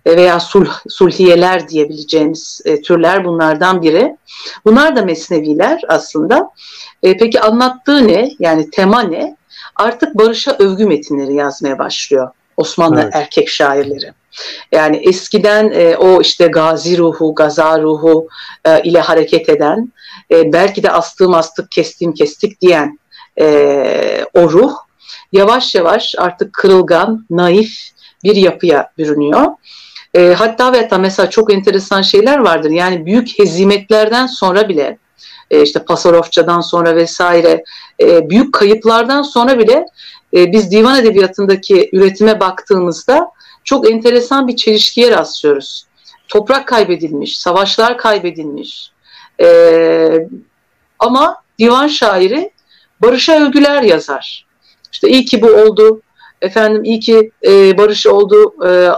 e, 0.05 0.17
veya 0.17 0.39
sulh, 0.39 0.73
sulhiyeler 0.89 1.69
diyebileceğimiz 1.69 2.61
e, 2.65 2.81
türler 2.81 3.25
bunlardan 3.25 3.81
biri. 3.81 4.17
Bunlar 4.65 4.95
da 4.95 5.01
mesneviler 5.01 5.81
aslında. 5.87 6.49
E, 7.03 7.17
peki 7.17 7.41
anlattığı 7.41 8.07
ne? 8.07 8.31
Yani 8.39 8.69
tema 8.69 9.01
ne? 9.01 9.35
Artık 9.75 10.15
barışa 10.15 10.55
övgü 10.59 10.85
metinleri 10.85 11.33
yazmaya 11.33 11.79
başlıyor 11.79 12.29
Osmanlı 12.57 13.01
evet. 13.01 13.15
erkek 13.15 13.49
şairleri. 13.49 14.13
Yani 14.71 14.97
eskiden 14.97 15.71
e, 15.73 15.97
o 15.97 16.21
işte 16.21 16.47
gazi 16.47 16.97
ruhu, 16.97 17.35
gaza 17.35 17.79
ruhu 17.81 18.27
e, 18.65 18.81
ile 18.83 18.99
hareket 18.99 19.49
eden, 19.49 19.93
e, 20.31 20.53
belki 20.53 20.83
de 20.83 20.91
astığım 20.91 21.33
astık, 21.33 21.71
kestim 21.71 22.13
kestik 22.13 22.61
diyen 22.61 22.99
e, 23.39 24.25
o 24.33 24.49
ruh 24.49 24.73
yavaş 25.31 25.75
yavaş 25.75 26.15
artık 26.17 26.53
kırılgan, 26.53 27.25
naif 27.29 27.91
bir 28.23 28.35
yapıya 28.35 28.91
bürünüyor. 28.97 29.45
E, 30.13 30.33
hatta 30.33 30.73
ve 30.73 30.81
hatta 30.81 30.97
mesela 30.97 31.29
çok 31.29 31.53
enteresan 31.53 32.01
şeyler 32.01 32.37
vardır. 32.37 32.69
Yani 32.69 33.05
büyük 33.05 33.39
hezimetlerden 33.39 34.27
sonra 34.27 34.69
bile 34.69 34.97
e, 35.51 35.61
işte 35.61 35.85
Pasarofça'dan 35.85 36.61
sonra 36.61 36.95
vesaire 36.95 37.63
e, 38.01 38.29
büyük 38.29 38.53
kayıplardan 38.53 39.21
sonra 39.21 39.59
bile 39.59 39.85
e, 40.33 40.51
biz 40.51 40.71
divan 40.71 40.99
edebiyatındaki 40.99 41.89
üretime 41.93 42.39
baktığımızda 42.39 43.31
çok 43.63 43.89
enteresan 43.91 44.47
bir 44.47 44.55
çelişkiye 44.55 45.11
rastlıyoruz. 45.11 45.85
Toprak 46.27 46.67
kaybedilmiş, 46.67 47.39
savaşlar 47.39 47.97
kaybedilmiş. 47.97 48.91
E, 49.41 50.27
ama 50.99 51.41
divan 51.59 51.87
şairi 51.87 52.51
barışa 53.01 53.45
övgüler 53.45 53.81
yazar. 53.81 54.45
İşte 54.91 55.09
iyi 55.09 55.25
ki 55.25 55.41
bu 55.41 55.47
oldu, 55.47 56.01
efendim 56.41 56.83
iyi 56.83 56.99
ki 56.99 57.31
e, 57.45 57.77
barış 57.77 58.07
oldu 58.07 58.53
e, 58.67 58.89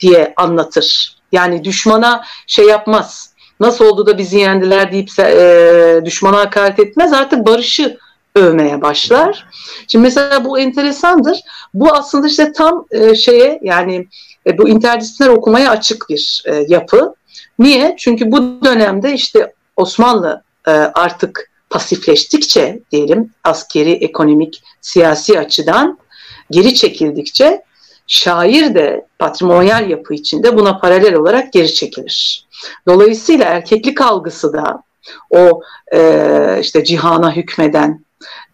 diye 0.00 0.32
anlatır. 0.36 1.16
Yani 1.32 1.64
düşmana 1.64 2.24
şey 2.46 2.66
yapmaz. 2.66 3.32
Nasıl 3.60 3.84
oldu 3.84 4.06
da 4.06 4.18
bizi 4.18 4.38
yendiler 4.38 4.92
deyip 4.92 5.08
e, 5.18 6.00
düşmana 6.04 6.38
hakaret 6.38 6.78
etmez. 6.78 7.12
Artık 7.12 7.46
barışı 7.46 7.98
övmeye 8.34 8.82
başlar. 8.82 9.46
Şimdi 9.88 10.02
mesela 10.02 10.44
bu 10.44 10.58
enteresandır. 10.58 11.40
Bu 11.74 11.92
aslında 11.94 12.26
işte 12.26 12.52
tam 12.52 12.86
e, 12.90 13.14
şeye 13.14 13.60
yani 13.62 14.08
e, 14.46 14.58
bu 14.58 14.68
interdisipliner 14.68 15.30
okumaya 15.30 15.70
açık 15.70 16.08
bir 16.08 16.42
e, 16.46 16.64
yapı. 16.68 17.14
Niye? 17.58 17.96
Çünkü 17.98 18.32
bu 18.32 18.64
dönemde 18.64 19.12
işte 19.12 19.52
Osmanlı 19.76 20.42
e, 20.66 20.70
artık 20.70 21.50
pasifleştikçe 21.70 22.80
diyelim 22.92 23.30
askeri, 23.44 23.92
ekonomik, 23.92 24.62
siyasi 24.80 25.38
açıdan 25.38 25.98
geri 26.50 26.74
çekildikçe 26.74 27.62
şair 28.06 28.74
de 28.74 29.06
patrimonyal 29.18 29.90
yapı 29.90 30.14
içinde 30.14 30.56
buna 30.56 30.78
paralel 30.78 31.14
olarak 31.14 31.52
geri 31.52 31.74
çekilir. 31.74 32.46
Dolayısıyla 32.86 33.44
erkeklik 33.44 34.00
algısı 34.00 34.52
da 34.52 34.82
o 35.30 35.62
e, 35.94 36.58
işte 36.60 36.84
cihana 36.84 37.36
hükmeden 37.36 38.04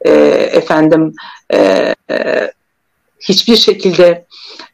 e, 0.04 0.10
efendim 0.52 1.14
e, 1.54 1.94
e, 2.10 2.50
hiçbir 3.20 3.56
şekilde 3.56 4.26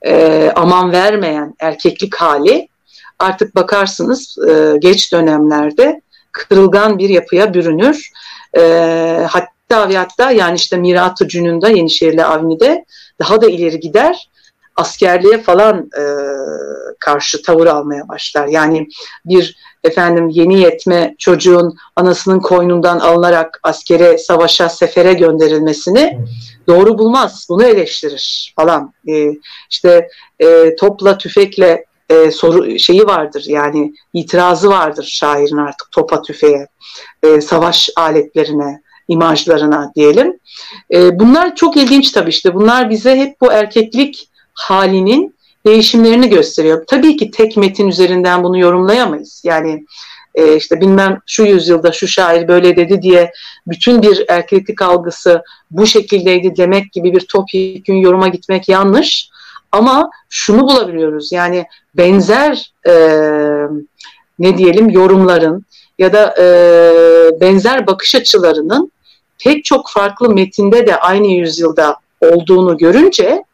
e, 0.07 0.53
aman 0.55 0.93
vermeyen 0.93 1.55
erkeklik 1.61 2.15
hali 2.15 2.69
artık 3.19 3.55
bakarsınız 3.55 4.37
e, 4.49 4.77
geç 4.79 5.13
dönemlerde 5.13 6.01
kırılgan 6.33 6.99
bir 6.99 7.09
yapıya 7.09 7.55
bürünür. 7.55 8.11
E, 8.57 9.27
hatta 9.29 9.89
ve 9.89 9.97
hatta 9.97 10.31
yani 10.31 10.57
işte 10.57 10.77
Mirat-ı 10.77 11.29
Cünun'da 11.29 11.69
Yenişehirli 11.69 12.25
Avni'de 12.25 12.85
daha 13.21 13.41
da 13.41 13.47
ileri 13.47 13.81
gider 13.81 14.31
askerliğe 14.77 15.43
falan 15.43 15.91
e, 15.99 16.03
karşı 17.01 17.43
tavır 17.43 17.67
almaya 17.67 18.09
başlar. 18.09 18.47
Yani 18.47 18.89
bir 19.27 19.57
efendim 19.85 20.29
yeni 20.29 20.61
yetme 20.61 21.15
çocuğun 21.19 21.77
anasının 21.97 22.41
koynundan 22.41 22.99
alınarak 22.99 23.61
askere, 23.63 24.19
savaşa, 24.19 24.69
sefere 24.69 25.13
gönderilmesini 25.13 26.19
doğru 26.67 26.99
bulmaz. 26.99 27.47
Bunu 27.49 27.65
eleştirir 27.65 28.53
falan. 28.57 28.93
E, 29.09 29.31
işte 29.71 30.09
e, 30.41 30.77
topla, 30.77 31.19
tüfekle 31.19 31.85
e, 32.11 32.31
soru 32.31 32.79
şeyi 32.79 33.07
vardır 33.07 33.45
yani 33.47 33.95
itirazı 34.13 34.71
vardır 34.71 35.05
şairin 35.11 35.57
artık 35.57 35.93
topa 35.93 36.23
tüfeğe, 36.23 36.67
e, 37.23 37.41
savaş 37.41 37.91
aletlerine, 37.97 38.81
imajlarına 39.09 39.93
diyelim. 39.97 40.39
E, 40.95 41.19
bunlar 41.19 41.57
çok 41.57 41.77
ilginç 41.77 42.13
tabii 42.13 42.31
işte. 42.31 42.55
Bunlar 42.55 42.91
bize 42.91 43.17
hep 43.17 43.41
bu 43.41 43.53
erkeklik 43.53 44.29
halinin 44.55 45.35
değişimlerini 45.67 46.29
gösteriyor. 46.29 46.85
Tabii 46.87 47.17
ki 47.17 47.31
tek 47.31 47.57
metin 47.57 47.89
üzerinden 47.89 48.45
bunu 48.45 48.59
yorumlayamayız. 48.59 49.43
Yani 49.45 49.85
e, 50.35 50.57
işte 50.57 50.81
bilmem 50.81 51.19
şu 51.27 51.43
yüzyılda 51.43 51.93
şu 51.93 52.09
şair 52.09 52.49
böyle 52.49 52.77
dedi 52.77 53.03
diye 53.03 53.33
bütün 53.67 54.03
bir 54.03 54.25
erkeklik 54.29 54.83
algısı 54.83 55.43
bu 55.71 55.87
şekildeydi 55.87 56.57
demek 56.57 56.93
gibi 56.93 57.13
bir 57.13 57.21
topyekün 57.21 57.95
yoruma 57.95 58.29
gitmek 58.29 58.69
yanlış. 58.69 59.29
Ama 59.75 60.11
şunu 60.29 60.63
bulabiliyoruz 60.63 61.33
yani 61.33 61.67
benzer 61.95 62.73
e, 62.87 62.95
ne 64.39 64.59
diyelim 64.59 64.91
yorumların 64.91 65.65
ya 65.99 66.13
da 66.13 66.35
e, 66.39 66.47
benzer 67.41 67.87
bakış 67.87 68.15
açılarının 68.15 68.93
pek 69.39 69.65
çok 69.65 69.91
farklı 69.91 70.29
metinde 70.29 70.87
de 70.87 70.97
aynı 70.97 71.27
yüzyılda 71.27 71.97
olduğunu 72.21 72.79
görünce 72.79 73.45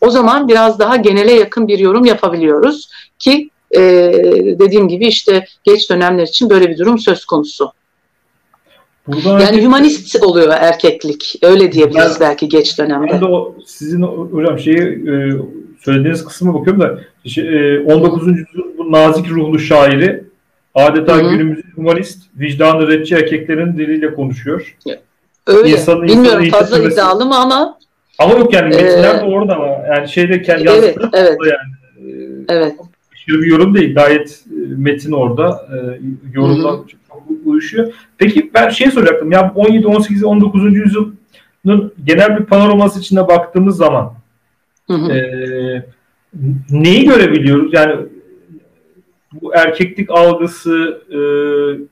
o 0.00 0.10
zaman 0.10 0.48
biraz 0.48 0.78
daha 0.78 0.96
genele 0.96 1.32
yakın 1.32 1.68
bir 1.68 1.78
yorum 1.78 2.04
yapabiliyoruz 2.04 2.90
ki 3.18 3.50
e, 3.70 3.80
dediğim 4.58 4.88
gibi 4.88 5.06
işte 5.06 5.44
geç 5.64 5.90
dönemler 5.90 6.26
için 6.26 6.50
böyle 6.50 6.70
bir 6.70 6.78
durum 6.78 6.98
söz 6.98 7.24
konusu. 7.24 7.72
Burada 9.08 9.44
yani 9.44 9.64
humanist 9.64 10.22
oluyor 10.22 10.48
erkeklik. 10.60 11.34
Öyle 11.42 11.72
diyebiliriz 11.72 12.20
ben, 12.20 12.28
belki 12.28 12.48
geç 12.48 12.78
dönemde. 12.78 13.12
Ben 13.12 13.20
de 13.20 13.24
o 13.24 13.54
sizin 13.66 14.02
hocam 14.02 14.58
şeyi 14.58 14.78
e, 14.78 15.32
söylediğiniz 15.80 16.24
kısmı 16.24 16.54
bakıyorum 16.54 16.82
da 16.82 16.98
şey, 17.24 17.78
19. 17.78 18.28
yüzyıl 18.28 18.78
bu 18.78 18.92
nazik 18.92 19.30
ruhlu 19.30 19.58
şairi 19.58 20.24
adeta 20.74 21.16
Hı-hı. 21.16 21.30
günümüzün 21.30 21.70
humanist, 21.74 22.22
vicdanı 22.36 22.88
retçi 22.88 23.14
erkeklerin 23.14 23.78
diliyle 23.78 24.14
konuşuyor. 24.14 24.76
Öyle. 25.46 25.70
İnsanın, 25.70 26.02
Bilmiyorum 26.02 26.44
insanı 26.44 26.60
fazla 26.60 26.78
iddialı 26.78 27.26
mı 27.26 27.36
ama 27.38 27.78
ama 28.18 28.34
yok 28.34 28.54
yani 28.54 28.68
metinler 28.68 29.14
ee, 29.14 29.20
de 29.20 29.24
orada 29.24 29.56
ama 29.56 29.66
yani 29.66 30.08
şeyde 30.08 30.42
kendi 30.42 30.68
evet, 30.68 30.96
evet. 31.12 31.38
yani. 31.44 32.04
Evet. 32.48 32.74
Aşırı 33.12 33.42
bir 33.42 33.46
yorum 33.46 33.74
değil. 33.74 33.94
Gayet 33.94 34.44
e, 34.50 34.54
metin 34.76 35.12
orada. 35.12 35.66
E, 35.72 35.76
yorumlar 36.32 36.74
uyuşuyor. 37.44 37.92
Peki 38.18 38.50
ben 38.54 38.68
şey 38.68 38.90
soracaktım. 38.90 39.32
Ya 39.32 39.52
17, 39.54 39.86
18, 39.86 40.24
19. 40.24 40.74
yüzyılın 40.74 41.92
genel 42.04 42.38
bir 42.38 42.44
panoraması 42.44 43.00
içinde 43.00 43.28
baktığımız 43.28 43.76
zaman 43.76 44.14
hı 44.86 44.94
hı. 44.94 45.12
E, 45.12 45.86
neyi 46.70 47.04
görebiliyoruz? 47.04 47.72
Yani 47.74 47.96
bu 49.42 49.54
erkeklik 49.54 50.10
algısı 50.10 51.02
e, 51.10 51.18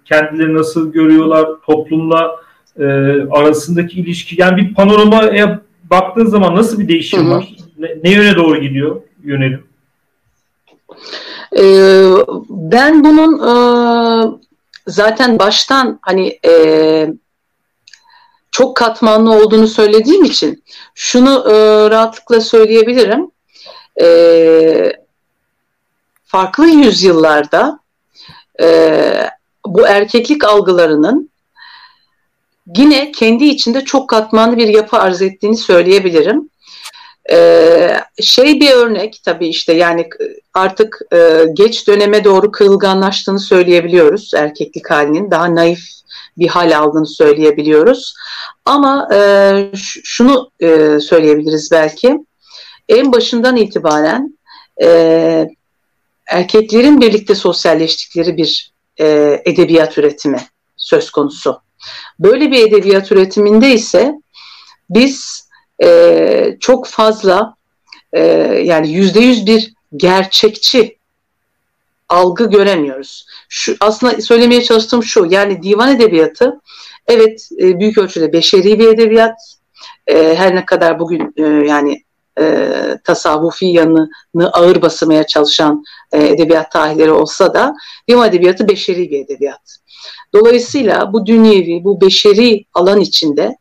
kendileri 0.04 0.54
nasıl 0.54 0.92
görüyorlar 0.92 1.48
toplumla 1.66 2.36
e, 2.78 2.84
arasındaki 3.30 4.00
ilişki 4.00 4.40
yani 4.40 4.56
bir 4.56 4.74
panoramaya 4.74 5.60
baktığın 5.90 6.26
zaman 6.26 6.56
nasıl 6.56 6.80
bir 6.80 6.88
değişim 6.88 7.20
Hı-hı. 7.20 7.30
var? 7.30 7.56
Ne, 7.78 7.88
ne 8.04 8.10
yöne 8.10 8.36
doğru 8.36 8.60
gidiyor 8.60 9.00
yönelim? 9.24 9.62
Ee, 11.58 12.12
ben 12.48 13.04
bunun 13.04 13.32
e, 13.38 13.52
zaten 14.86 15.38
baştan 15.38 15.98
hani 16.02 16.38
e, 16.46 17.08
çok 18.50 18.76
katmanlı 18.76 19.32
olduğunu 19.32 19.68
söylediğim 19.68 20.24
için 20.24 20.64
şunu 20.94 21.44
e, 21.48 21.54
rahatlıkla 21.90 22.40
söyleyebilirim. 22.40 23.30
E, 24.00 24.92
farklı 26.24 26.66
yüzyıllarda 26.68 27.80
e, 28.60 29.00
bu 29.66 29.86
erkeklik 29.86 30.44
algılarının 30.44 31.30
yine 32.76 33.12
kendi 33.12 33.44
içinde 33.44 33.84
çok 33.84 34.10
katmanlı 34.10 34.56
bir 34.56 34.68
yapı 34.68 34.98
arz 34.98 35.22
ettiğini 35.22 35.56
söyleyebilirim. 35.56 36.50
Ee, 37.30 38.00
şey 38.22 38.60
bir 38.60 38.72
örnek 38.72 39.20
tabii 39.24 39.48
işte 39.48 39.72
yani 39.72 40.08
artık 40.54 41.00
e, 41.12 41.44
geç 41.54 41.88
döneme 41.88 42.24
doğru 42.24 42.50
kırılganlaştığını 42.50 43.40
söyleyebiliyoruz 43.40 44.30
erkeklik 44.34 44.90
halinin 44.90 45.30
daha 45.30 45.54
naif 45.54 45.80
bir 46.38 46.48
hal 46.48 46.78
aldığını 46.78 47.06
söyleyebiliyoruz. 47.06 48.14
Ama 48.64 49.08
e, 49.14 49.70
şunu 50.04 50.50
e, 50.60 51.00
söyleyebiliriz 51.00 51.70
belki 51.72 52.18
en 52.88 53.12
başından 53.12 53.56
itibaren 53.56 54.38
e, 54.82 55.48
erkeklerin 56.26 57.00
birlikte 57.00 57.34
sosyalleştikleri 57.34 58.36
bir 58.36 58.72
e, 59.00 59.06
edebiyat 59.44 59.98
üretimi 59.98 60.40
söz 60.76 61.10
konusu. 61.10 61.60
Böyle 62.18 62.50
bir 62.50 62.68
edebiyat 62.68 63.12
üretiminde 63.12 63.70
ise 63.70 64.14
biz 64.90 65.45
e, 65.82 66.56
çok 66.60 66.86
fazla 66.86 67.54
e, 68.12 68.20
yani 68.64 68.90
yüzde 68.90 69.20
yüz 69.20 69.46
bir 69.46 69.74
gerçekçi 69.96 70.98
algı 72.08 72.50
göremiyoruz. 72.50 73.26
Şu 73.48 73.76
aslında 73.80 74.20
söylemeye 74.20 74.62
çalıştığım 74.62 75.04
şu 75.04 75.26
yani 75.30 75.62
divan 75.62 75.96
edebiyatı 75.96 76.60
evet 77.06 77.48
e, 77.60 77.80
büyük 77.80 77.98
ölçüde 77.98 78.32
beşeri 78.32 78.78
bir 78.78 78.88
edebiyat. 78.88 79.38
E, 80.06 80.34
her 80.34 80.54
ne 80.54 80.64
kadar 80.64 80.98
bugün 80.98 81.34
e, 81.36 81.42
yani 81.42 82.02
e, 82.40 82.68
tasavvufi 83.04 83.66
yanını 83.66 84.50
ağır 84.52 84.82
basmaya 84.82 85.26
çalışan 85.26 85.84
e, 86.12 86.28
edebiyat 86.28 86.72
tarihleri 86.72 87.12
olsa 87.12 87.54
da 87.54 87.74
divan 88.08 88.28
edebiyatı 88.28 88.68
beşeri 88.68 89.10
bir 89.10 89.24
edebiyat. 89.24 89.76
Dolayısıyla 90.34 91.12
bu 91.12 91.26
dünyevi, 91.26 91.84
bu 91.84 92.00
beşeri 92.00 92.64
alan 92.74 93.00
içinde 93.00 93.56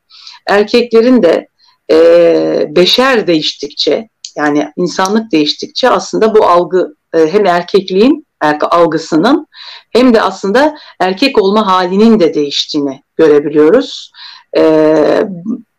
erkeklerin 0.48 1.24
de 1.24 1.48
e, 1.92 2.68
beşer 2.76 3.28
değiştikçe 3.28 4.10
yani 4.38 4.72
insanlık 4.78 5.32
değiştikçe 5.32 5.90
aslında 5.90 6.36
bu 6.36 6.46
algı 6.46 6.96
e, 7.14 7.28
hem 7.28 7.46
erkekliğin 7.46 8.26
algısının 8.72 9.48
hem 9.92 10.14
de 10.14 10.22
aslında 10.22 10.76
erkek 11.00 11.42
olma 11.42 11.68
halinin 11.68 12.20
de 12.20 12.34
değiştiğini 12.34 13.02
görebiliyoruz. 13.16 14.12
E, 14.58 15.24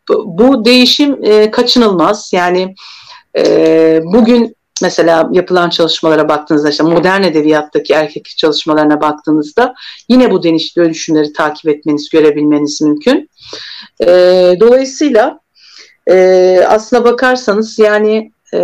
bu 0.08 0.64
değişim 0.64 1.24
e, 1.24 1.50
kaçınılmaz. 1.50 2.30
Yani 2.32 2.74
e, 3.38 4.00
bugün 4.04 4.56
mesela 4.82 5.28
yapılan 5.32 5.70
çalışmalara 5.70 6.28
baktığınızda 6.28 6.70
işte 6.70 6.82
modern 6.82 7.22
edebiyattaki 7.22 7.92
erkek 7.92 8.34
çalışmalarına 8.36 9.00
baktığınızda 9.00 9.74
yine 10.08 10.30
bu 10.30 10.42
dönüş, 10.42 10.76
dönüşümleri 10.76 11.32
takip 11.32 11.68
etmeniz, 11.68 12.08
görebilmeniz 12.08 12.82
mümkün. 12.82 13.30
E, 14.00 14.06
dolayısıyla 14.60 15.40
e, 16.10 16.60
aslına 16.68 17.04
bakarsanız 17.04 17.78
yani 17.78 18.32
e, 18.54 18.60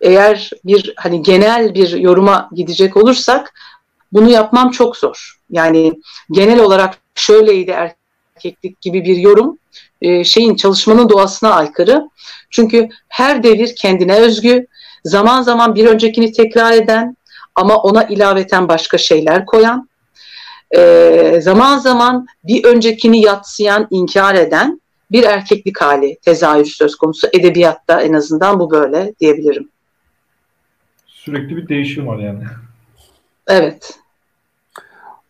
eğer 0.00 0.50
bir 0.64 0.94
hani 0.96 1.22
genel 1.22 1.74
bir 1.74 1.90
yoruma 1.90 2.50
gidecek 2.52 2.96
olursak 2.96 3.54
bunu 4.12 4.30
yapmam 4.30 4.70
çok 4.70 4.96
zor. 4.96 5.36
Yani 5.50 5.92
genel 6.30 6.60
olarak 6.60 6.98
şöyleydi 7.14 7.70
erkeklik 8.36 8.80
gibi 8.80 9.04
bir 9.04 9.16
yorum 9.16 9.58
e, 10.02 10.24
şeyin 10.24 10.56
çalışmanın 10.56 11.08
doğasına 11.08 11.50
aykırı. 11.50 12.10
Çünkü 12.50 12.88
her 13.08 13.42
devir 13.42 13.76
kendine 13.76 14.16
özgü, 14.16 14.66
zaman 15.04 15.42
zaman 15.42 15.74
bir 15.74 15.86
öncekini 15.86 16.32
tekrar 16.32 16.72
eden 16.72 17.16
ama 17.54 17.76
ona 17.76 18.04
ilaveten 18.04 18.68
başka 18.68 18.98
şeyler 18.98 19.46
koyan, 19.46 19.88
e, 20.76 21.40
zaman 21.40 21.78
zaman 21.78 22.26
bir 22.44 22.64
öncekini 22.64 23.20
yatsıyan, 23.20 23.86
inkar 23.90 24.34
eden 24.34 24.80
bir 25.12 25.24
erkeklik 25.24 25.80
hali 25.80 26.18
tezahür 26.22 26.64
söz 26.64 26.96
konusu. 26.96 27.28
Edebiyatta 27.32 28.02
en 28.02 28.12
azından 28.12 28.60
bu 28.60 28.70
böyle 28.70 29.14
diyebilirim. 29.20 29.68
Sürekli 31.06 31.56
bir 31.56 31.68
değişim 31.68 32.06
var 32.06 32.18
yani. 32.18 32.42
Evet. 33.46 33.98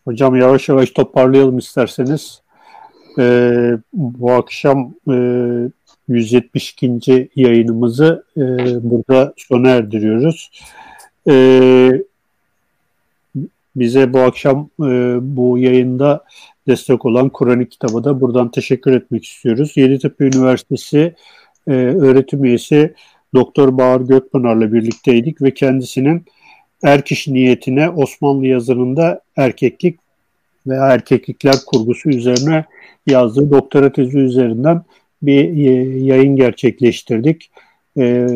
Hocam 0.04 0.36
yavaş 0.36 0.68
yavaş 0.68 0.90
toparlayalım 0.90 1.58
isterseniz. 1.58 2.42
Ee, 3.18 3.72
bu 3.92 4.32
akşam 4.32 4.94
e, 5.10 5.16
172. 6.08 7.28
yayınımızı 7.36 8.24
e, 8.36 8.40
burada 8.90 9.34
sona 9.36 9.70
erdiriyoruz. 9.70 10.50
E, 11.28 11.90
bize 13.76 14.12
bu 14.12 14.18
akşam 14.18 14.68
e, 14.80 15.16
bu 15.20 15.58
yayında 15.58 16.24
destek 16.68 17.04
olan 17.04 17.28
Kur'an 17.28 17.64
kitabı 17.64 18.04
da 18.04 18.20
buradan 18.20 18.50
teşekkür 18.50 18.92
etmek 18.92 19.24
istiyoruz. 19.24 19.72
Yeditepe 19.76 20.24
Üniversitesi 20.24 21.14
e, 21.68 21.72
öğretim 21.72 22.44
üyesi 22.44 22.94
Doktor 23.34 23.78
Bahar 23.78 24.00
Gökpınar'la 24.00 24.72
birlikteydik 24.72 25.42
ve 25.42 25.54
kendisinin 25.54 26.24
er 26.82 27.04
kişi 27.04 27.34
niyetine 27.34 27.90
Osmanlı 27.90 28.46
yazarında 28.46 29.20
erkeklik 29.36 29.98
veya 30.66 30.86
erkeklikler 30.86 31.54
kurgusu 31.66 32.10
üzerine 32.10 32.64
yazdığı 33.06 33.50
doktora 33.50 33.92
tezi 33.92 34.18
üzerinden 34.18 34.82
bir 35.22 35.66
e, 35.66 36.04
yayın 36.04 36.36
gerçekleştirdik. 36.36 37.50
E, 37.98 38.26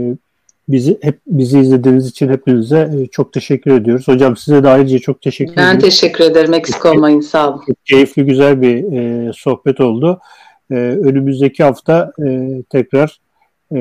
bizi 0.73 0.99
hep 1.03 1.21
bizi 1.27 1.59
izlediğiniz 1.59 2.07
için 2.07 2.29
hepinize 2.29 2.91
e, 2.99 3.07
çok 3.07 3.33
teşekkür 3.33 3.71
ediyoruz. 3.71 4.09
Hocam 4.09 4.37
size 4.37 4.63
de 4.63 4.69
ayrıca 4.69 4.99
çok 4.99 5.23
teşekkür 5.23 5.57
ben 5.57 5.63
ediyorum. 5.63 5.79
Ben 5.83 5.89
teşekkür 5.89 6.25
ederim. 6.25 6.55
Eksik 6.55 6.87
olmayın. 6.87 7.21
Sağ 7.21 7.49
olun. 7.49 7.63
Çok 7.67 7.87
keyifli, 7.87 8.27
güzel 8.27 8.63
bir 8.63 8.93
e, 8.93 9.33
sohbet 9.33 9.81
oldu. 9.81 10.21
E, 10.71 10.75
önümüzdeki 10.75 11.65
hafta 11.65 12.13
e, 12.27 12.49
tekrar 12.71 13.21
e, 13.75 13.81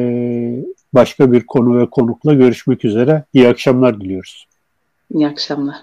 başka 0.93 1.31
bir 1.31 1.45
konu 1.45 1.79
ve 1.79 1.89
konukla 1.89 2.33
görüşmek 2.33 2.85
üzere. 2.85 3.23
İyi 3.33 3.47
akşamlar 3.47 4.01
diliyoruz. 4.01 4.47
İyi 5.13 5.27
akşamlar. 5.27 5.75